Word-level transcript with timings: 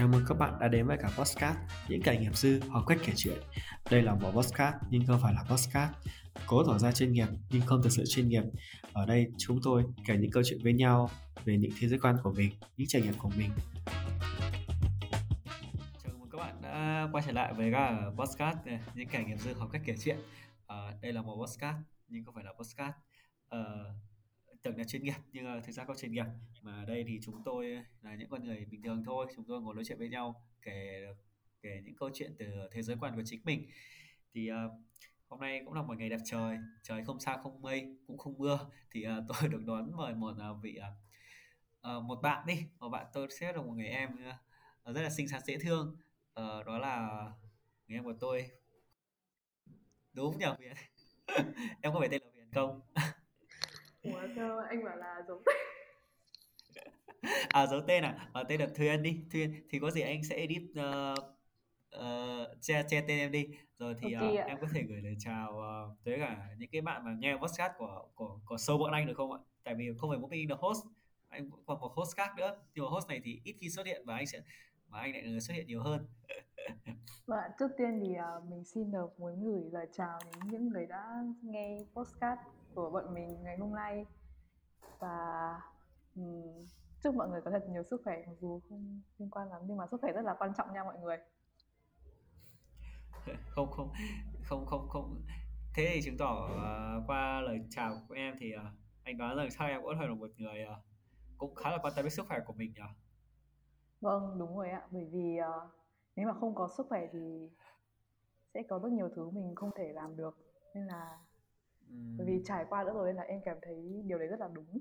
Chào 0.00 0.08
mừng 0.08 0.24
các 0.28 0.38
bạn 0.38 0.54
đã 0.60 0.68
đến 0.68 0.86
với 0.86 0.96
cả 1.02 1.08
podcast 1.18 1.58
Những 1.88 2.02
cảnh 2.02 2.22
nghiệp 2.22 2.36
dư 2.36 2.60
hoặc 2.68 2.84
cách 2.86 2.98
kể 3.04 3.12
chuyện. 3.16 3.38
Đây 3.90 4.02
là 4.02 4.14
một 4.14 4.30
podcast 4.30 4.74
nhưng 4.90 5.06
không 5.06 5.20
phải 5.22 5.34
là 5.34 5.42
podcast 5.42 5.92
Cố 6.46 6.64
tỏ 6.64 6.78
ra 6.78 6.92
chuyên 6.92 7.12
nghiệp 7.12 7.26
nhưng 7.50 7.62
không 7.62 7.82
thực 7.82 7.92
sự 7.92 8.04
chuyên 8.08 8.28
nghiệp. 8.28 8.42
Ở 8.92 9.06
đây 9.06 9.26
chúng 9.38 9.58
tôi 9.62 9.84
kể 10.06 10.16
những 10.16 10.30
câu 10.30 10.42
chuyện 10.46 10.58
với 10.62 10.72
nhau 10.72 11.10
Về 11.44 11.56
những 11.56 11.70
thế 11.80 11.88
giới 11.88 11.98
quan 11.98 12.16
của 12.22 12.32
mình, 12.32 12.50
những 12.76 12.88
trải 12.88 13.02
nghiệm 13.02 13.14
của 13.14 13.30
mình. 13.38 13.50
Chào 16.04 16.14
mừng 16.18 16.30
các 16.32 16.38
bạn 16.38 16.62
đã 16.62 17.08
quay 17.12 17.24
trở 17.26 17.32
lại 17.32 17.52
với 17.54 17.72
cả 17.72 18.00
podcast 18.16 18.58
à, 18.66 18.80
Những 18.94 19.08
cảnh 19.08 19.26
nghiệp 19.26 19.36
dư 19.36 19.54
hoặc 19.54 19.68
cách 19.72 19.82
kể 19.84 19.94
chuyện. 20.04 20.18
À, 20.66 20.76
Đây 21.02 21.12
là 21.12 21.22
một 21.22 21.46
podcast 21.46 21.76
nhưng 22.08 22.24
không 22.24 22.34
phải 22.34 22.44
là 22.44 22.52
podcast. 22.52 22.96
À, 23.48 23.58
tưởng 24.62 24.76
là 24.78 24.84
chuyên 24.84 25.02
nghiệp 25.02 25.14
nhưng 25.32 25.44
mà 25.44 25.60
thực 25.60 25.72
ra 25.72 25.84
không 25.84 25.96
chuyên 25.96 26.12
nghiệp. 26.12 26.24
Mà 26.62 26.80
ở 26.80 26.84
đây 26.84 27.04
thì 27.08 27.18
chúng 27.22 27.42
tôi 27.44 27.82
là 28.02 28.14
những 28.14 28.28
con 28.28 28.44
người 28.44 28.64
bình 28.70 28.82
thường 28.82 29.02
thôi 29.06 29.26
chúng 29.36 29.44
tôi 29.48 29.60
ngồi 29.60 29.74
nói 29.74 29.84
chuyện 29.84 29.98
với 29.98 30.08
nhau 30.08 30.46
kể 30.62 31.06
kể 31.62 31.80
những 31.84 31.96
câu 31.96 32.10
chuyện 32.14 32.34
từ 32.38 32.46
thế 32.72 32.82
giới 32.82 32.96
quan 33.00 33.16
của 33.16 33.22
chính 33.24 33.40
mình. 33.44 33.70
Thì 34.34 34.50
uh, 34.50 34.72
hôm 35.28 35.40
nay 35.40 35.62
cũng 35.64 35.74
là 35.74 35.82
một 35.82 35.98
ngày 35.98 36.08
đẹp 36.08 36.20
trời 36.24 36.56
trời 36.82 37.04
không 37.04 37.20
sao 37.20 37.38
không 37.42 37.62
mây 37.62 37.96
cũng 38.06 38.18
không 38.18 38.38
mưa. 38.38 38.70
Thì 38.90 39.06
uh, 39.06 39.24
tôi 39.28 39.48
được 39.48 39.62
đón 39.66 39.96
mời 39.96 40.14
một 40.14 40.34
uh, 40.50 40.62
vị 40.62 40.78
uh, 41.96 42.04
một 42.04 42.22
bạn 42.22 42.46
đi 42.46 42.66
một 42.78 42.88
bạn 42.88 43.06
tôi 43.12 43.28
sẽ 43.40 43.52
là 43.52 43.62
một 43.62 43.72
người 43.72 43.88
em 43.88 44.10
uh, 44.14 44.94
rất 44.94 45.02
là 45.02 45.10
xinh 45.10 45.28
xắn 45.28 45.40
dễ 45.44 45.58
thương. 45.58 45.96
Uh, 46.40 46.66
đó 46.66 46.78
là 46.78 47.08
người 47.86 47.98
em 47.98 48.04
của 48.04 48.14
tôi. 48.20 48.50
Đúng 50.12 50.38
nhỉ? 50.38 50.46
Huyền 50.58 50.74
em 51.82 51.92
có 51.92 52.00
phải 52.00 52.08
tên 52.08 52.22
là 52.22 52.30
Huyền 52.34 52.50
không? 52.52 52.80
bảo 54.90 54.98
là 54.98 55.22
giấu 55.28 55.42
tên? 55.46 55.56
à 57.48 57.66
giấu 57.66 57.80
tên 57.86 58.04
à? 58.04 58.28
à 58.32 58.42
tên 58.48 58.60
là 58.60 58.66
Thuyên 58.76 59.02
đi 59.02 59.20
Thuyên 59.32 59.54
thì 59.70 59.78
có 59.78 59.90
gì 59.90 60.00
anh 60.00 60.24
sẽ 60.24 60.36
edit 60.36 60.62
uh, 60.62 61.18
uh, 61.96 62.60
che 62.60 62.82
che 62.82 63.00
tên 63.00 63.18
em 63.18 63.32
đi. 63.32 63.46
Rồi 63.78 63.94
thì 64.00 64.16
uh, 64.16 64.46
em 64.46 64.58
có 64.60 64.66
thể 64.74 64.82
gửi 64.82 65.00
lời 65.02 65.16
chào 65.18 65.52
uh, 65.52 66.04
tới 66.04 66.18
cả 66.18 66.48
những 66.58 66.70
cái 66.72 66.80
bạn 66.80 67.04
mà 67.04 67.16
nghe 67.18 67.36
podcast 67.36 67.72
của 67.78 68.08
của 68.14 68.38
của 68.44 68.56
show 68.56 68.78
bọn 68.78 68.92
anh 68.92 69.06
được 69.06 69.14
không 69.16 69.32
ạ? 69.32 69.38
Tại 69.64 69.74
vì 69.74 69.90
không 69.98 70.10
phải 70.10 70.18
mỗi 70.18 70.30
mình 70.30 70.50
là 70.50 70.56
host. 70.58 70.86
Anh 71.28 71.50
còn 71.66 71.80
một 71.80 71.92
host 71.94 72.16
khác 72.16 72.30
nữa. 72.36 72.56
Nhưng 72.74 72.84
mà 72.84 72.90
host 72.90 73.08
này 73.08 73.20
thì 73.24 73.40
ít 73.44 73.56
khi 73.60 73.70
xuất 73.70 73.86
hiện 73.86 74.02
và 74.06 74.16
anh 74.16 74.26
sẽ 74.26 74.42
mà 74.88 74.98
anh 74.98 75.12
lại 75.12 75.40
xuất 75.40 75.54
hiện 75.54 75.66
nhiều 75.66 75.82
hơn. 75.82 76.06
Vâng, 77.26 77.50
trước 77.58 77.68
tiên 77.78 78.00
thì 78.02 78.12
uh, 78.38 78.50
mình 78.50 78.64
xin 78.64 78.92
được 78.92 79.20
muốn 79.20 79.44
gửi 79.44 79.70
lời 79.72 79.86
chào 79.92 80.18
đến 80.24 80.50
những 80.50 80.68
người 80.68 80.86
đã 80.86 81.24
nghe 81.42 81.78
podcast 81.94 82.40
của 82.74 82.90
bọn 82.90 83.14
mình 83.14 83.42
ngày 83.42 83.56
hôm 83.58 83.74
nay 83.74 84.04
và 85.00 85.60
um, 86.16 86.66
chúc 87.02 87.14
mọi 87.14 87.28
người 87.28 87.40
có 87.44 87.50
thật 87.50 87.64
nhiều 87.68 87.82
sức 87.90 88.00
khỏe 88.04 88.22
mặc 88.26 88.32
dù 88.40 88.60
không 88.68 89.00
liên 89.18 89.30
quan 89.30 89.48
lắm 89.48 89.62
nhưng 89.66 89.76
mà 89.76 89.86
sức 89.86 90.00
khỏe 90.00 90.12
rất 90.12 90.24
là 90.24 90.34
quan 90.38 90.52
trọng 90.58 90.72
nha 90.72 90.84
mọi 90.84 90.98
người. 90.98 91.16
Không 93.48 93.70
không 93.70 93.92
không 94.42 94.66
không 94.66 94.88
không. 94.88 95.22
Thế 95.74 95.90
thì 95.94 96.02
chứng 96.02 96.16
tỏ 96.18 96.48
uh, 96.52 97.06
qua 97.06 97.40
lời 97.40 97.60
chào 97.70 97.96
của 98.08 98.14
em 98.14 98.34
thì 98.40 98.52
uh, 98.56 98.62
anh 99.04 99.18
đoán 99.18 99.36
rằng 99.36 99.50
sao 99.50 99.68
em 99.68 99.82
cũng 99.82 100.00
là 100.00 100.14
một 100.14 100.30
người 100.36 100.64
uh, 100.72 100.78
cũng 101.38 101.54
khá 101.54 101.70
là 101.70 101.78
quan 101.82 101.92
tâm 101.96 102.04
đến 102.04 102.10
sức 102.10 102.26
khỏe 102.28 102.40
của 102.46 102.52
mình 102.52 102.72
nhỉ? 102.76 102.82
Vâng 104.00 104.38
đúng 104.38 104.56
rồi 104.56 104.70
ạ. 104.70 104.82
Bởi 104.90 105.04
vì 105.04 105.38
uh, 105.40 105.70
nếu 106.16 106.28
mà 106.28 106.34
không 106.40 106.54
có 106.54 106.68
sức 106.76 106.86
khỏe 106.88 107.06
thì 107.12 107.50
sẽ 108.54 108.62
có 108.68 108.78
rất 108.78 108.92
nhiều 108.92 109.08
thứ 109.16 109.30
mình 109.30 109.54
không 109.54 109.70
thể 109.76 109.92
làm 109.92 110.16
được. 110.16 110.38
Nên 110.74 110.86
là 110.86 111.18
bởi 112.16 112.26
vì 112.26 112.42
trải 112.44 112.64
qua 112.68 112.84
nữa 112.84 112.92
rồi 112.94 113.06
nên 113.06 113.16
là 113.16 113.22
em 113.22 113.40
cảm 113.44 113.56
thấy 113.62 114.02
điều 114.06 114.18
đấy 114.18 114.28
rất 114.28 114.40
là 114.40 114.48
đúng. 114.54 114.78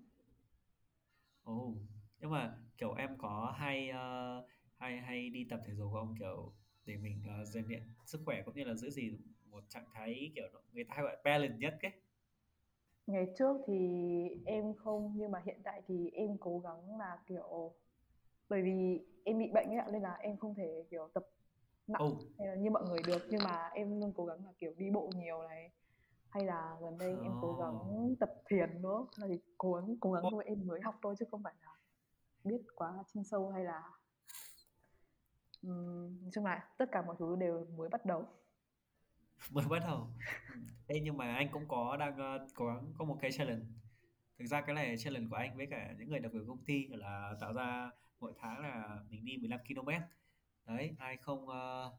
Ồ 1.43 1.53
oh, 1.53 1.77
nhưng 2.19 2.31
mà 2.31 2.57
kiểu 2.77 2.93
em 2.93 3.17
có 3.17 3.53
hay 3.57 3.89
uh, 3.89 4.45
hay 4.77 4.97
hay 4.97 5.29
đi 5.29 5.47
tập 5.49 5.59
thể 5.65 5.73
dục 5.75 5.89
không? 5.93 6.15
Kiểu 6.19 6.53
để 6.85 6.97
mình 6.97 7.23
uh, 7.41 7.47
rèn 7.47 7.65
luyện 7.67 7.83
sức 8.05 8.21
khỏe 8.25 8.41
cũng 8.45 8.55
như 8.55 8.63
là 8.63 8.73
giữ 8.73 8.89
gìn 8.89 9.21
một 9.45 9.63
trạng 9.69 9.85
thái 9.93 10.31
kiểu 10.35 10.45
người 10.73 10.83
ta 10.83 10.93
hay 10.95 11.03
gọi 11.03 11.17
balance 11.23 11.57
nhất 11.57 11.77
cái 11.79 11.91
ngày 13.07 13.27
trước 13.37 13.57
thì 13.67 13.77
em 14.45 14.73
không 14.73 15.13
nhưng 15.15 15.31
mà 15.31 15.41
hiện 15.45 15.61
tại 15.63 15.81
thì 15.87 16.09
em 16.13 16.37
cố 16.39 16.59
gắng 16.59 16.99
là 16.99 17.17
kiểu 17.27 17.73
bởi 18.49 18.61
vì 18.61 19.05
em 19.23 19.39
bị 19.39 19.51
bệnh 19.53 19.69
ấy 19.69 19.91
nên 19.91 20.01
là 20.01 20.13
em 20.13 20.37
không 20.37 20.55
thể 20.55 20.83
kiểu 20.89 21.09
tập 21.13 21.27
nặng 21.87 22.01
oh. 22.03 22.17
hay 22.39 22.47
là 22.47 22.55
như 22.55 22.69
mọi 22.69 22.83
người 22.89 22.99
được. 23.07 23.21
Nhưng 23.29 23.43
mà 23.43 23.69
em 23.73 23.99
luôn 23.99 24.13
cố 24.15 24.25
gắng 24.25 24.45
là 24.45 24.51
kiểu 24.57 24.73
đi 24.77 24.89
bộ 24.91 25.09
nhiều 25.15 25.41
này 25.43 25.71
hay 26.29 26.45
là 26.45 26.77
gần 26.81 26.97
đây 26.97 27.13
oh. 27.13 27.23
em 27.23 27.31
cố 27.41 27.57
gắng 27.59 28.15
tập 28.19 28.29
thiền 28.49 28.81
nữa 28.81 29.05
là 29.15 29.27
thì 29.27 29.39
cố 29.57 29.73
gắng 29.73 29.95
cố 29.99 30.11
gắng 30.11 30.23
thôi 30.31 30.43
em 30.47 30.67
mới 30.67 30.81
học 30.81 30.95
thôi 31.01 31.15
chứ 31.19 31.25
không 31.31 31.43
phải 31.43 31.53
là 31.65 31.71
biết 32.43 32.61
quá 32.75 33.03
chuyên 33.13 33.23
sâu 33.23 33.49
hay 33.49 33.63
là 33.63 33.83
um, 35.61 36.21
nói 36.21 36.31
chung 36.33 36.45
là 36.45 36.67
tất 36.77 36.85
cả 36.91 37.01
mọi 37.01 37.15
thứ 37.19 37.35
đều 37.39 37.65
mới 37.77 37.89
bắt 37.89 38.05
đầu. 38.05 38.25
Mới 39.51 39.65
bắt 39.69 39.79
đầu. 39.79 40.07
Ê, 40.87 40.99
nhưng 40.99 41.17
mà 41.17 41.35
anh 41.35 41.49
cũng 41.51 41.67
có 41.67 41.97
đang 41.97 42.13
uh, 42.13 42.49
cố 42.55 42.65
gắng 42.65 42.93
có 42.97 43.05
một 43.05 43.17
cái 43.21 43.31
challenge. 43.31 43.65
Thực 44.39 44.45
ra 44.45 44.61
cái 44.61 44.75
này 44.75 44.97
challenge 44.97 45.27
của 45.29 45.35
anh 45.35 45.57
với 45.57 45.67
cả 45.71 45.93
những 45.97 46.09
người 46.09 46.19
đặc 46.19 46.31
biệt 46.33 46.39
công 46.47 46.63
ty 46.65 46.87
là 46.87 47.33
tạo 47.41 47.53
ra 47.53 47.91
mỗi 48.19 48.33
tháng 48.39 48.59
là 48.59 48.99
mình 49.09 49.25
đi 49.25 49.37
15 49.37 49.59
km 49.67 49.89
đấy 50.65 50.95
ai 50.99 51.17
không 51.17 51.45
uh, 51.47 51.93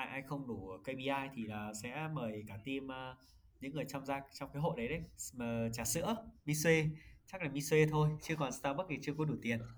ai 0.00 0.08
ai 0.08 0.22
không 0.22 0.46
đủ 0.46 0.78
KPI 0.84 1.28
thì 1.34 1.46
là 1.46 1.72
sẽ 1.82 2.08
mời 2.12 2.44
cả 2.48 2.58
team 2.64 2.84
uh, 2.84 3.18
những 3.60 3.74
người 3.74 3.84
tham 3.90 4.04
gia 4.04 4.20
trong 4.32 4.50
cái 4.52 4.62
hội 4.62 4.74
đấy 4.76 4.88
đấy. 4.88 5.00
Mà 5.34 5.68
trà 5.72 5.84
sữa 5.84 6.16
Mise 6.44 6.86
chắc 7.26 7.42
là 7.42 7.48
Mise 7.48 7.86
thôi 7.90 8.08
chứ 8.22 8.36
còn 8.38 8.52
Starbucks 8.52 8.88
thì 8.90 8.98
chưa 9.02 9.12
có 9.18 9.24
đủ 9.24 9.34
tiền. 9.42 9.60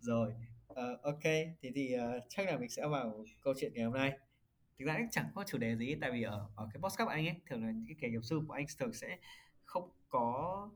Rồi 0.00 0.34
uh, 0.72 1.02
ok 1.02 1.22
thì 1.62 1.70
thì 1.74 1.96
uh, 1.96 2.00
chắc 2.28 2.46
là 2.46 2.58
mình 2.58 2.68
sẽ 2.68 2.88
vào 2.88 3.24
câu 3.42 3.54
chuyện 3.60 3.72
ngày 3.74 3.84
hôm 3.84 3.94
nay. 3.94 4.18
Thực 4.78 4.84
ra 4.84 4.96
cũng 4.98 5.08
chẳng 5.10 5.26
có 5.34 5.44
chủ 5.46 5.58
đề 5.58 5.76
gì 5.76 5.94
tại 6.00 6.10
vì 6.10 6.22
ở 6.22 6.46
ở 6.56 6.68
cái 6.72 6.80
podcast 6.80 7.06
của 7.06 7.12
anh 7.12 7.26
ấy 7.26 7.36
thường 7.46 7.64
là 7.64 7.70
những 7.70 7.84
cái 7.88 7.96
kẻ 8.00 8.08
nghiệp 8.08 8.20
sư 8.22 8.40
của 8.48 8.52
anh 8.52 8.66
thường 8.78 8.92
sẽ 8.92 9.18
không 9.64 9.90
có 10.08 10.70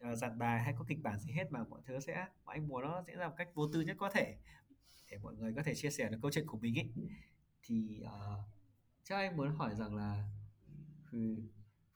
ờ, 0.00 0.12
uh, 0.12 0.18
giảng 0.18 0.38
bài 0.38 0.62
hay 0.62 0.74
có 0.78 0.84
kịch 0.88 0.98
bản 1.02 1.18
gì 1.18 1.32
hết 1.32 1.52
mà 1.52 1.64
mọi 1.70 1.80
thứ 1.86 2.00
sẽ 2.00 2.26
mọi 2.44 2.56
anh 2.56 2.68
muốn 2.68 2.82
nó 2.82 3.02
sẽ 3.06 3.16
ra 3.16 3.28
một 3.28 3.34
cách 3.36 3.48
vô 3.54 3.68
tư 3.72 3.80
nhất 3.80 3.96
có 3.98 4.10
thể 4.10 4.36
để 5.10 5.18
mọi 5.18 5.34
người 5.34 5.52
có 5.56 5.62
thể 5.62 5.74
chia 5.74 5.90
sẻ 5.90 6.08
được 6.08 6.18
câu 6.22 6.30
chuyện 6.30 6.46
của 6.46 6.58
mình 6.58 6.78
ấy 6.78 6.88
thì 7.62 8.00
uh, 8.04 8.38
chắc 9.04 9.16
anh 9.16 9.36
muốn 9.36 9.50
hỏi 9.56 9.74
rằng 9.74 9.94
là 9.94 10.24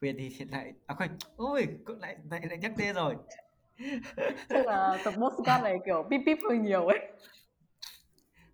Huyền 0.01 0.17
thì 0.19 0.29
hiện 0.29 0.49
tại 0.51 0.73
à 0.87 0.95
khoan 0.95 1.17
ôi 1.37 1.67
lại 1.87 2.17
lại 2.31 2.41
lại 2.49 2.59
nhắc 2.59 2.73
tên 2.77 2.95
rồi. 2.95 3.17
Chắc 4.49 4.67
là 4.67 4.99
tập 5.05 5.15
podcast 5.17 5.63
này 5.63 5.79
kiểu 5.87 6.07
pip 6.11 6.21
pip 6.27 6.39
hơi 6.49 6.59
nhiều 6.59 6.87
ấy. 6.87 6.99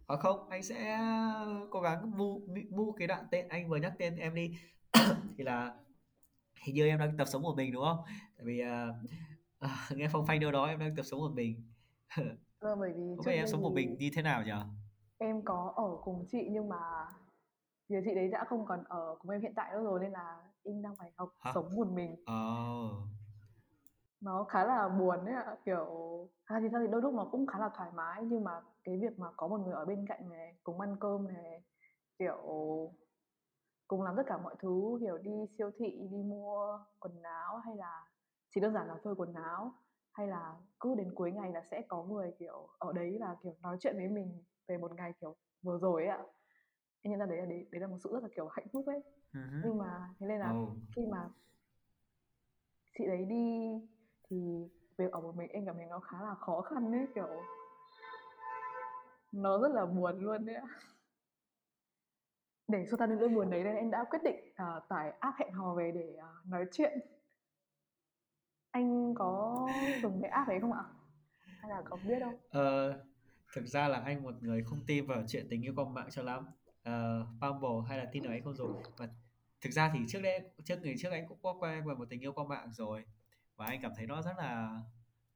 À 0.07 0.17
không 0.17 0.49
anh 0.49 0.63
sẽ 0.63 0.99
cố 1.71 1.81
gắng 1.81 2.17
bu 2.17 2.43
bu 2.71 2.93
cái 2.93 3.09
đoạn 3.09 3.25
tên 3.31 3.49
anh 3.49 3.69
vừa 3.69 3.77
nhắc 3.77 3.93
tên 3.99 4.17
em 4.17 4.35
đi. 4.35 4.59
Thì 5.39 5.45
là 5.45 5.75
hình 6.65 6.75
như 6.75 6.87
em 6.87 6.99
đang 6.99 7.17
tập 7.17 7.29
sống 7.33 7.43
một 7.43 7.55
mình 7.57 7.73
đúng 7.73 7.85
không? 7.85 7.99
Tại 8.37 8.45
vì 8.45 8.63
uh, 8.63 8.95
uh, 9.65 9.97
nghe 9.99 10.09
phong 10.13 10.27
phanh 10.27 10.41
đâu 10.41 10.53
đó 10.53 10.67
em 10.67 10.79
đang 10.79 10.97
tập 10.97 11.03
sống 11.03 11.21
một 11.21 11.33
mình 11.35 11.63
vâng 12.61 12.81
bởi 12.81 12.93
vì 12.97 13.17
biết 13.27 13.33
em 13.33 13.47
sống 13.47 13.63
một 13.63 13.73
mình 13.75 13.97
như 13.99 14.11
thế 14.15 14.23
nào 14.23 14.43
nhỉ 14.43 14.53
em 15.19 15.43
có 15.45 15.73
ở 15.77 16.03
cùng 16.05 16.25
chị 16.33 16.49
nhưng 16.51 16.69
mà 16.69 17.09
giờ 17.89 17.99
chị 18.05 18.15
đấy 18.15 18.29
đã 18.29 18.45
không 18.45 18.67
còn 18.67 18.85
ở 18.85 19.17
cùng 19.19 19.31
em 19.31 19.41
hiện 19.41 19.53
tại 19.57 19.73
nữa 19.73 19.83
rồi 19.83 20.01
nên 20.01 20.13
là 20.13 20.43
em 20.65 20.83
đang 20.83 20.97
phải 20.97 21.13
học 21.17 21.29
Hả? 21.39 21.53
sống 21.55 21.77
một 21.77 21.89
mình 21.89 22.13
oh. 22.13 22.93
nó 24.21 24.45
khá 24.45 24.65
là 24.65 24.89
buồn 24.89 25.25
đấy 25.25 25.35
ạ 25.35 25.57
kiểu 25.65 25.87
à, 26.45 26.59
thì 26.63 26.69
sao 26.73 26.81
thì 26.81 26.87
đôi 26.91 27.03
lúc 27.03 27.15
nó 27.15 27.29
cũng 27.31 27.47
khá 27.47 27.59
là 27.59 27.71
thoải 27.77 27.91
mái 27.95 28.23
nhưng 28.25 28.45
mà 28.45 28.61
cái 28.85 28.99
việc 28.99 29.19
mà 29.19 29.27
có 29.37 29.49
một 29.49 29.59
người 29.59 29.75
ở 29.75 29.85
bên 29.85 30.07
cạnh 30.09 30.31
này 30.31 30.55
cùng 30.63 30.81
ăn 30.81 30.97
cơm 31.01 31.29
này 31.29 31.63
kiểu 32.19 32.39
cùng 33.89 34.03
làm 34.03 34.17
tất 34.17 34.23
cả 34.27 34.39
mọi 34.39 34.55
thứ 34.59 34.99
kiểu 35.01 35.19
đi 35.19 35.31
siêu 35.59 35.71
thị 35.79 36.09
đi 36.11 36.23
mua 36.23 36.79
quần 36.99 37.23
áo 37.23 37.57
hay 37.57 37.77
là 37.77 38.07
chỉ 38.55 38.61
đơn 38.61 38.75
giản 38.75 38.87
là 38.89 38.97
phơi 39.05 39.15
quần 39.15 39.35
áo 39.35 39.75
hay 40.19 40.27
là 40.27 40.55
cứ 40.81 40.95
đến 40.95 41.15
cuối 41.15 41.33
ngày 41.33 41.53
là 41.53 41.63
sẽ 41.63 41.83
có 41.89 42.03
người 42.03 42.33
kiểu 42.39 42.69
ở 42.79 42.93
đấy 42.93 43.19
là 43.21 43.37
kiểu 43.43 43.57
nói 43.63 43.77
chuyện 43.81 43.97
với 43.97 44.09
mình 44.09 44.45
về 44.67 44.77
một 44.77 44.95
ngày 44.95 45.13
kiểu 45.21 45.37
vừa 45.63 45.79
rồi 45.79 46.07
ấy 46.07 46.17
ạ 46.17 46.25
em 47.03 47.11
nhận 47.11 47.21
ra 47.21 47.27
đấy 47.27 47.39
là 47.39 47.47
đấy, 47.47 47.67
đấy 47.71 47.81
là 47.81 47.87
một 47.87 47.97
sự 48.05 48.11
rất 48.13 48.23
là 48.23 48.29
kiểu 48.37 48.47
hạnh 48.47 48.67
phúc 48.73 48.87
ấy 48.87 49.03
uh-huh. 49.33 49.61
nhưng 49.65 49.79
mà 49.79 50.09
thế 50.21 50.27
nên 50.27 50.41
là 50.41 50.53
oh. 50.53 50.69
khi 50.97 51.03
mà 51.07 51.29
chị 52.99 53.07
đấy 53.07 53.25
đi 53.25 53.73
thì 54.29 54.69
việc 54.97 55.13
ở 55.13 55.21
một 55.21 55.37
mình 55.37 55.51
em 55.51 55.67
cảm 55.67 55.77
thấy 55.77 55.87
nó 55.87 56.01
khá 56.01 56.23
là 56.23 56.35
khó 56.35 56.61
khăn 56.61 56.93
ấy 56.93 57.07
kiểu 57.15 57.29
nó 59.33 59.59
rất 59.59 59.73
là 59.73 59.87
buồn 59.87 60.21
luôn 60.21 60.47
đấy 60.47 60.57
ạ 60.57 60.69
để 62.69 62.87
xua 62.91 62.97
tan 62.97 63.19
nỗi 63.19 63.29
buồn 63.29 63.51
đấy 63.51 63.65
nên 63.65 63.77
em 63.77 63.91
đã 63.91 64.05
quyết 64.11 64.23
định 64.25 64.53
uh, 64.63 64.89
tải 64.89 65.11
app 65.21 65.39
hẹn 65.39 65.53
hò 65.53 65.75
về 65.75 65.91
để 65.91 66.17
uh, 66.19 66.47
nói 66.47 66.67
chuyện 66.73 66.99
anh 68.71 69.15
có 69.15 69.67
dùng 70.03 70.23
cái 70.23 70.31
app 70.31 70.49
đấy 70.49 70.59
không 70.61 70.73
ạ? 70.73 70.85
Hay 71.61 71.71
là 71.71 71.83
có 71.85 71.97
biết 72.09 72.19
không 72.21 72.37
ờ, 72.51 73.01
thực 73.55 73.67
ra 73.67 73.89
là 73.89 73.99
anh 74.01 74.23
một 74.23 74.35
người 74.41 74.63
không 74.65 74.81
tin 74.87 75.07
vào 75.07 75.23
chuyện 75.29 75.47
tình 75.51 75.63
yêu 75.63 75.73
qua 75.77 75.85
mạng 75.85 76.09
cho 76.11 76.23
lắm. 76.23 76.47
Uh, 76.89 77.27
Bumble 77.41 77.89
hay 77.89 77.99
là 77.99 78.07
tin 78.13 78.25
ấy 78.25 78.41
không 78.41 78.55
dùng. 78.55 78.83
Và 78.97 79.09
thực 79.61 79.71
ra 79.71 79.91
thì 79.95 80.01
trước 80.09 80.21
đây 80.23 80.41
trước 80.65 80.79
ngày 80.83 80.95
trước 80.99 81.11
anh 81.11 81.29
cũng 81.29 81.39
có 81.43 81.55
quen 81.61 81.85
với 81.85 81.97
một 81.97 82.05
tình 82.11 82.21
yêu 82.21 82.33
qua 82.33 82.45
mạng 82.49 82.73
rồi. 82.73 83.05
Và 83.57 83.67
anh 83.67 83.83
cảm 83.83 83.93
thấy 83.97 84.07
nó 84.07 84.23
rất 84.23 84.35
là 84.39 84.81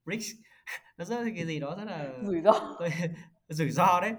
risk 0.07 0.37
nó 0.97 1.05
rất 1.05 1.21
là 1.21 1.31
cái 1.37 1.47
gì 1.47 1.61
đó 1.61 1.77
rất 1.79 1.85
là 1.85 2.13
rủi 2.23 2.41
ro. 2.41 2.53
Rủi 3.49 3.71
ro 3.71 4.01
đấy. 4.01 4.15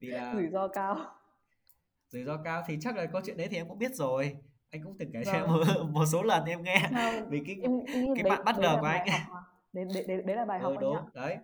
Vì 0.00 0.08
là 0.08 0.34
rủi 0.34 0.48
ro 0.52 0.68
cao. 0.68 0.96
Rủi 2.08 2.24
ro 2.24 2.36
cao 2.44 2.62
thì 2.66 2.78
chắc 2.80 2.96
là 2.96 3.06
câu 3.06 3.22
chuyện 3.24 3.36
đấy 3.36 3.48
thì 3.50 3.56
em 3.56 3.68
cũng 3.68 3.78
biết 3.78 3.94
rồi 3.94 4.36
anh 4.76 4.84
cũng 4.84 4.96
từng 4.98 5.12
kể 5.12 5.22
cho 5.24 5.32
em 5.32 5.46
vâng. 5.46 5.52
một, 5.52 5.88
một 5.92 6.06
số 6.06 6.22
lần 6.22 6.44
em 6.44 6.62
nghe. 6.62 6.88
Sao 6.90 7.26
vì 7.30 7.42
cái 7.46 7.56
em 7.62 7.72
cái 7.86 8.22
đấy 8.22 8.30
bạn 8.30 8.44
bắt 8.44 8.58
ngờ 8.58 8.76
của 8.80 8.86
anh. 8.86 9.06
đấy 9.72 9.84
đấy 9.94 10.04
đấy, 10.08 10.22
đấy 10.22 10.36
là 10.36 10.44
bài 10.44 10.60
học 10.60 10.72
ừ 10.72 10.74
anh 10.74 10.80
đúng 10.80 10.96
đấy. 11.14 11.38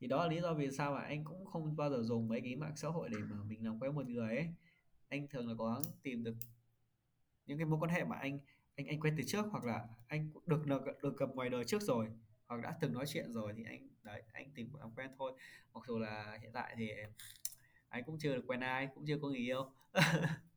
Thì 0.00 0.06
đó 0.06 0.22
là 0.22 0.30
lý 0.30 0.40
do 0.40 0.54
vì 0.54 0.70
sao 0.70 0.92
mà 0.92 1.00
anh 1.00 1.24
cũng 1.24 1.46
không 1.46 1.76
bao 1.76 1.90
giờ 1.90 2.02
dùng 2.02 2.28
mấy 2.28 2.40
cái 2.40 2.56
mạng 2.56 2.76
xã 2.76 2.88
hội 2.88 3.08
để 3.08 3.18
mà 3.30 3.36
mình 3.48 3.64
làm 3.64 3.80
quen 3.80 3.94
một 3.94 4.06
người 4.06 4.36
ấy. 4.36 4.46
Anh 5.08 5.28
thường 5.28 5.48
là 5.48 5.54
gắng 5.58 5.82
tìm 6.02 6.24
được 6.24 6.34
những 7.46 7.58
cái 7.58 7.64
mối 7.64 7.78
quan 7.80 7.90
hệ 7.90 8.04
mà 8.04 8.16
anh 8.16 8.38
anh 8.76 8.86
anh 8.86 9.00
quen 9.00 9.14
từ 9.16 9.22
trước 9.26 9.46
hoặc 9.50 9.64
là 9.64 9.84
anh 10.06 10.30
được 10.46 10.66
được 10.66 10.82
được 11.02 11.18
gặp 11.18 11.28
ngoài 11.34 11.48
đời 11.48 11.64
trước 11.64 11.82
rồi 11.82 12.06
hoặc 12.46 12.60
đã 12.62 12.74
từng 12.80 12.92
nói 12.92 13.04
chuyện 13.06 13.32
rồi 13.32 13.52
thì 13.56 13.64
anh 13.64 13.88
đấy 14.02 14.22
anh 14.32 14.50
tìm 14.54 14.70
làm 14.80 14.90
quen 14.96 15.10
thôi. 15.18 15.32
Mặc 15.74 15.82
dù 15.86 15.98
là 15.98 16.38
hiện 16.42 16.50
tại 16.52 16.74
thì 16.78 16.90
anh 17.88 18.04
cũng 18.04 18.18
chưa 18.18 18.34
được 18.34 18.44
quen 18.46 18.60
ai 18.60 18.88
cũng 18.94 19.04
chưa 19.06 19.18
có 19.22 19.28
người 19.28 19.38
yêu 19.38 19.70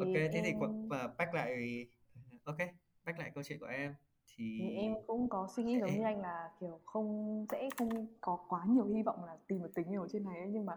ok 0.00 0.14
thế 0.14 0.40
thì 0.44 0.50
em 0.50 0.58
qu- 0.60 0.88
và 0.88 1.14
back 1.18 1.34
lại 1.34 1.86
ok 2.44 2.58
back 3.04 3.18
lại 3.18 3.30
câu 3.34 3.44
chuyện 3.44 3.58
của 3.58 3.66
em. 3.66 3.94
Thì 4.36 4.58
thì 4.58 4.70
em 4.70 4.94
cũng 5.06 5.28
có 5.28 5.48
suy 5.56 5.64
nghĩ 5.64 5.80
giống 5.80 5.90
như 5.98 6.04
anh 6.04 6.20
là 6.20 6.50
kiểu 6.60 6.80
không 6.84 7.46
sẽ 7.50 7.68
không 7.78 8.06
có 8.20 8.38
quá 8.48 8.64
nhiều 8.66 8.86
hy 8.86 9.02
vọng 9.02 9.24
là 9.24 9.36
tìm 9.46 9.62
được 9.62 9.70
tình 9.74 9.90
yêu 9.90 10.02
ở 10.02 10.08
trên 10.12 10.24
này 10.24 10.38
ấy, 10.38 10.48
nhưng 10.48 10.66
mà 10.66 10.76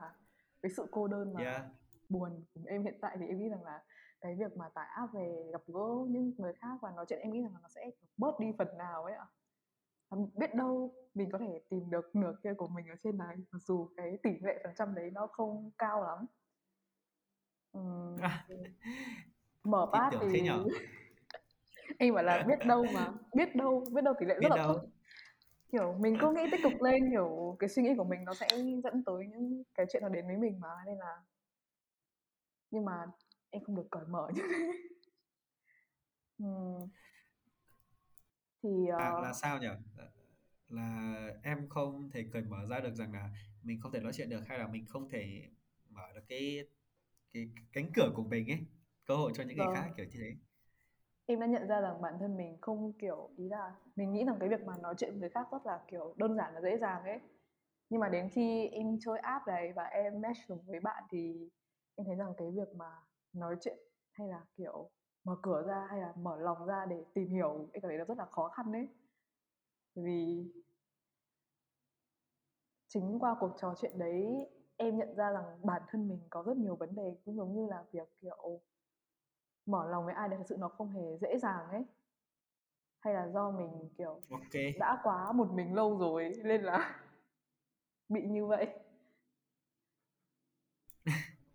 cái 0.62 0.72
sự 0.78 0.86
cô 0.92 1.08
đơn 1.08 1.34
và 1.34 1.44
yeah. 1.44 1.66
buồn 2.10 2.44
của 2.54 2.62
em 2.66 2.84
hiện 2.84 2.98
tại 3.02 3.18
thì 3.20 3.26
em 3.28 3.40
nghĩ 3.40 3.50
rằng 3.50 3.64
là 3.64 3.84
cái 4.22 4.36
việc 4.36 4.58
mà 4.58 4.70
tải 4.70 4.88
app 4.96 5.14
về 5.14 5.50
gặp 5.52 5.62
gỡ 5.68 6.06
những 6.08 6.34
người 6.38 6.54
khác 6.54 6.78
và 6.82 6.92
nói 6.92 7.06
chuyện 7.10 7.20
em 7.20 7.32
nghĩ 7.32 7.42
rằng 7.42 7.54
là 7.54 7.60
nó 7.62 7.70
sẽ 7.70 7.92
bớt 8.18 8.40
đi 8.40 8.48
phần 8.58 8.78
nào 8.78 9.04
ấy 9.04 9.14
ạ. 9.14 9.26
Và 10.10 10.18
biết 10.36 10.56
đâu 10.56 10.94
mình 11.14 11.30
có 11.32 11.38
thể 11.38 11.62
tìm 11.70 11.90
được 11.90 12.16
nửa 12.16 12.34
kia 12.44 12.54
của 12.58 12.68
mình 12.68 12.88
ở 12.88 12.96
trên 13.04 13.18
này 13.18 13.36
mặc 13.52 13.60
dù 13.62 13.90
cái 13.98 14.18
tỷ 14.24 14.30
lệ 14.42 14.62
phần 14.64 14.74
trăm 14.78 14.96
đấy 14.96 15.12
nó 15.14 15.28
không 15.28 15.72
cao 15.78 16.04
lắm 16.04 16.26
À, 18.22 18.46
thì 18.50 18.56
mở 19.64 19.92
thì 19.94 20.00
tưởng 20.12 20.22
thì 20.34 20.40
thế 20.40 20.46
nhở? 20.46 20.64
Em 22.00 22.14
bảo 22.14 22.24
là 22.24 22.46
biết 22.48 22.66
đâu 22.66 22.86
mà 22.94 23.12
biết 23.36 23.56
đâu 23.56 23.84
biết 23.94 24.04
đâu 24.04 24.14
lệ 24.20 24.28
rất 24.28 24.42
biết 24.42 24.50
là 24.50 24.58
thấp. 24.58 24.76
Đâu 24.76 24.90
kiểu 25.72 25.94
mình 26.00 26.18
cứ 26.22 26.34
nghĩ 26.36 26.42
tích 26.52 26.60
cực 26.64 26.74
lên 26.82 27.12
kiểu 27.12 27.56
cái 27.60 27.70
suy 27.70 27.84
nghĩ 27.84 27.90
của 27.98 28.04
mình 28.04 28.26
nó 28.26 28.34
sẽ 28.34 28.48
dẫn 28.84 29.04
tới 29.04 29.28
những 29.28 29.64
cái 29.76 29.86
chuyện 29.92 30.04
nó 30.04 30.10
đến 30.10 30.28
với 30.28 30.38
mình 30.38 30.60
mà 30.60 30.70
nên 30.86 30.98
là 30.98 31.18
nhưng 32.72 32.86
mà 32.86 33.06
em 33.50 33.64
không 33.64 33.76
được 33.76 33.88
cởi 33.92 34.06
mở 34.06 34.28
như 34.34 34.42
thế. 34.50 34.72
Thì 38.64 38.70
là 38.88 39.10
ờ, 39.10 39.22
là 39.22 39.34
sao 39.34 39.60
nhỉ 39.60 39.68
là, 39.98 40.10
là 40.70 41.16
em 41.44 41.70
không 41.70 42.10
thể 42.12 42.26
cởi 42.34 42.42
mở 42.42 42.58
ra 42.70 42.80
được 42.80 42.96
rằng 42.96 43.14
là 43.14 43.30
mình 43.64 43.80
không 43.82 43.92
thể 43.92 44.00
nói 44.00 44.14
chuyện 44.16 44.30
được 44.30 44.48
hay 44.48 44.60
là 44.60 44.68
mình 44.68 44.86
không 44.86 45.10
thể 45.10 45.50
mở 45.90 46.14
được 46.16 46.22
cái 46.28 46.68
cái 47.34 47.50
cánh 47.74 47.92
cửa 47.96 48.12
của 48.16 48.24
mình 48.24 48.52
ấy 48.52 48.60
cơ 49.06 49.16
hội 49.16 49.32
cho 49.36 49.44
những 49.44 49.58
người 49.58 49.66
vâng. 49.66 49.76
khác 49.76 49.92
kiểu 49.98 50.06
như 50.06 50.20
thế. 50.22 50.36
Em 51.26 51.40
đã 51.40 51.46
nhận 51.46 51.68
ra 51.68 51.82
rằng 51.82 52.02
bản 52.02 52.14
thân 52.20 52.38
mình 52.38 52.58
không 52.62 52.94
kiểu 52.94 53.30
ý 53.38 53.50
là 53.50 53.76
mình 53.96 54.14
nghĩ 54.14 54.26
rằng 54.26 54.36
cái 54.40 54.50
việc 54.50 54.64
mà 54.66 54.78
nói 54.78 54.96
chuyện 54.98 55.12
với 55.12 55.20
người 55.20 55.30
khác 55.30 55.48
rất 55.52 55.66
là 55.66 55.80
kiểu 55.88 56.14
đơn 56.18 56.38
giản 56.38 56.52
và 56.54 56.62
dễ 56.62 56.78
dàng 56.78 57.04
ấy. 57.04 57.20
Nhưng 57.90 58.00
mà 58.02 58.10
đến 58.10 58.30
khi 58.30 58.68
em 58.68 58.98
chơi 59.00 59.20
app 59.20 59.48
này 59.48 59.74
và 59.74 59.84
em 59.84 60.22
match 60.22 60.50
được 60.50 60.66
với 60.66 60.80
bạn 60.80 61.04
thì 61.12 61.50
em 61.96 62.06
thấy 62.06 62.16
rằng 62.16 62.34
cái 62.38 62.48
việc 62.52 62.76
mà 62.76 62.92
nói 63.34 63.56
chuyện 63.62 63.78
hay 64.12 64.28
là 64.28 64.46
kiểu 64.58 64.90
mở 65.24 65.36
cửa 65.42 65.64
ra 65.68 65.88
hay 65.90 66.02
là 66.02 66.14
mở 66.16 66.38
lòng 66.40 66.66
ra 66.66 66.86
để 66.90 67.04
tìm 67.14 67.30
hiểu 67.30 67.70
em 67.74 67.82
cảm 67.82 67.90
thấy 67.90 67.98
nó 67.98 68.06
rất 68.06 68.18
là 68.18 68.26
khó 68.26 68.48
khăn 68.50 68.72
đấy 68.72 68.88
vì 69.96 70.52
chính 72.88 73.20
qua 73.20 73.36
cuộc 73.40 73.52
trò 73.62 73.76
chuyện 73.82 74.00
đấy 74.00 74.50
em 74.78 74.98
nhận 74.98 75.16
ra 75.16 75.32
rằng 75.32 75.44
bản 75.64 75.82
thân 75.90 76.10
mình 76.10 76.20
có 76.30 76.44
rất 76.44 76.58
nhiều 76.58 76.76
vấn 76.76 76.96
đề 76.96 77.16
cũng 77.26 77.36
giống 77.36 77.56
như 77.56 77.68
là 77.70 77.84
việc 77.92 78.10
kiểu 78.22 78.62
mở 79.66 79.90
lòng 79.90 80.06
với 80.06 80.14
ai 80.14 80.30
đấy 80.30 80.38
thật 80.38 80.46
sự 80.50 80.58
nó 80.60 80.68
không 80.68 80.90
hề 80.90 81.18
dễ 81.22 81.38
dàng 81.38 81.70
ấy. 81.70 81.86
Hay 83.00 83.14
là 83.14 83.28
do 83.28 83.52
mình 83.52 83.90
kiểu 83.98 84.22
ok. 84.32 84.62
đã 84.80 85.02
quá 85.04 85.32
một 85.32 85.52
mình 85.52 85.76
lâu 85.76 85.98
rồi 85.98 86.32
nên 86.44 86.62
là 86.62 87.00
bị 88.10 88.22
như 88.22 88.46
vậy. 88.46 88.68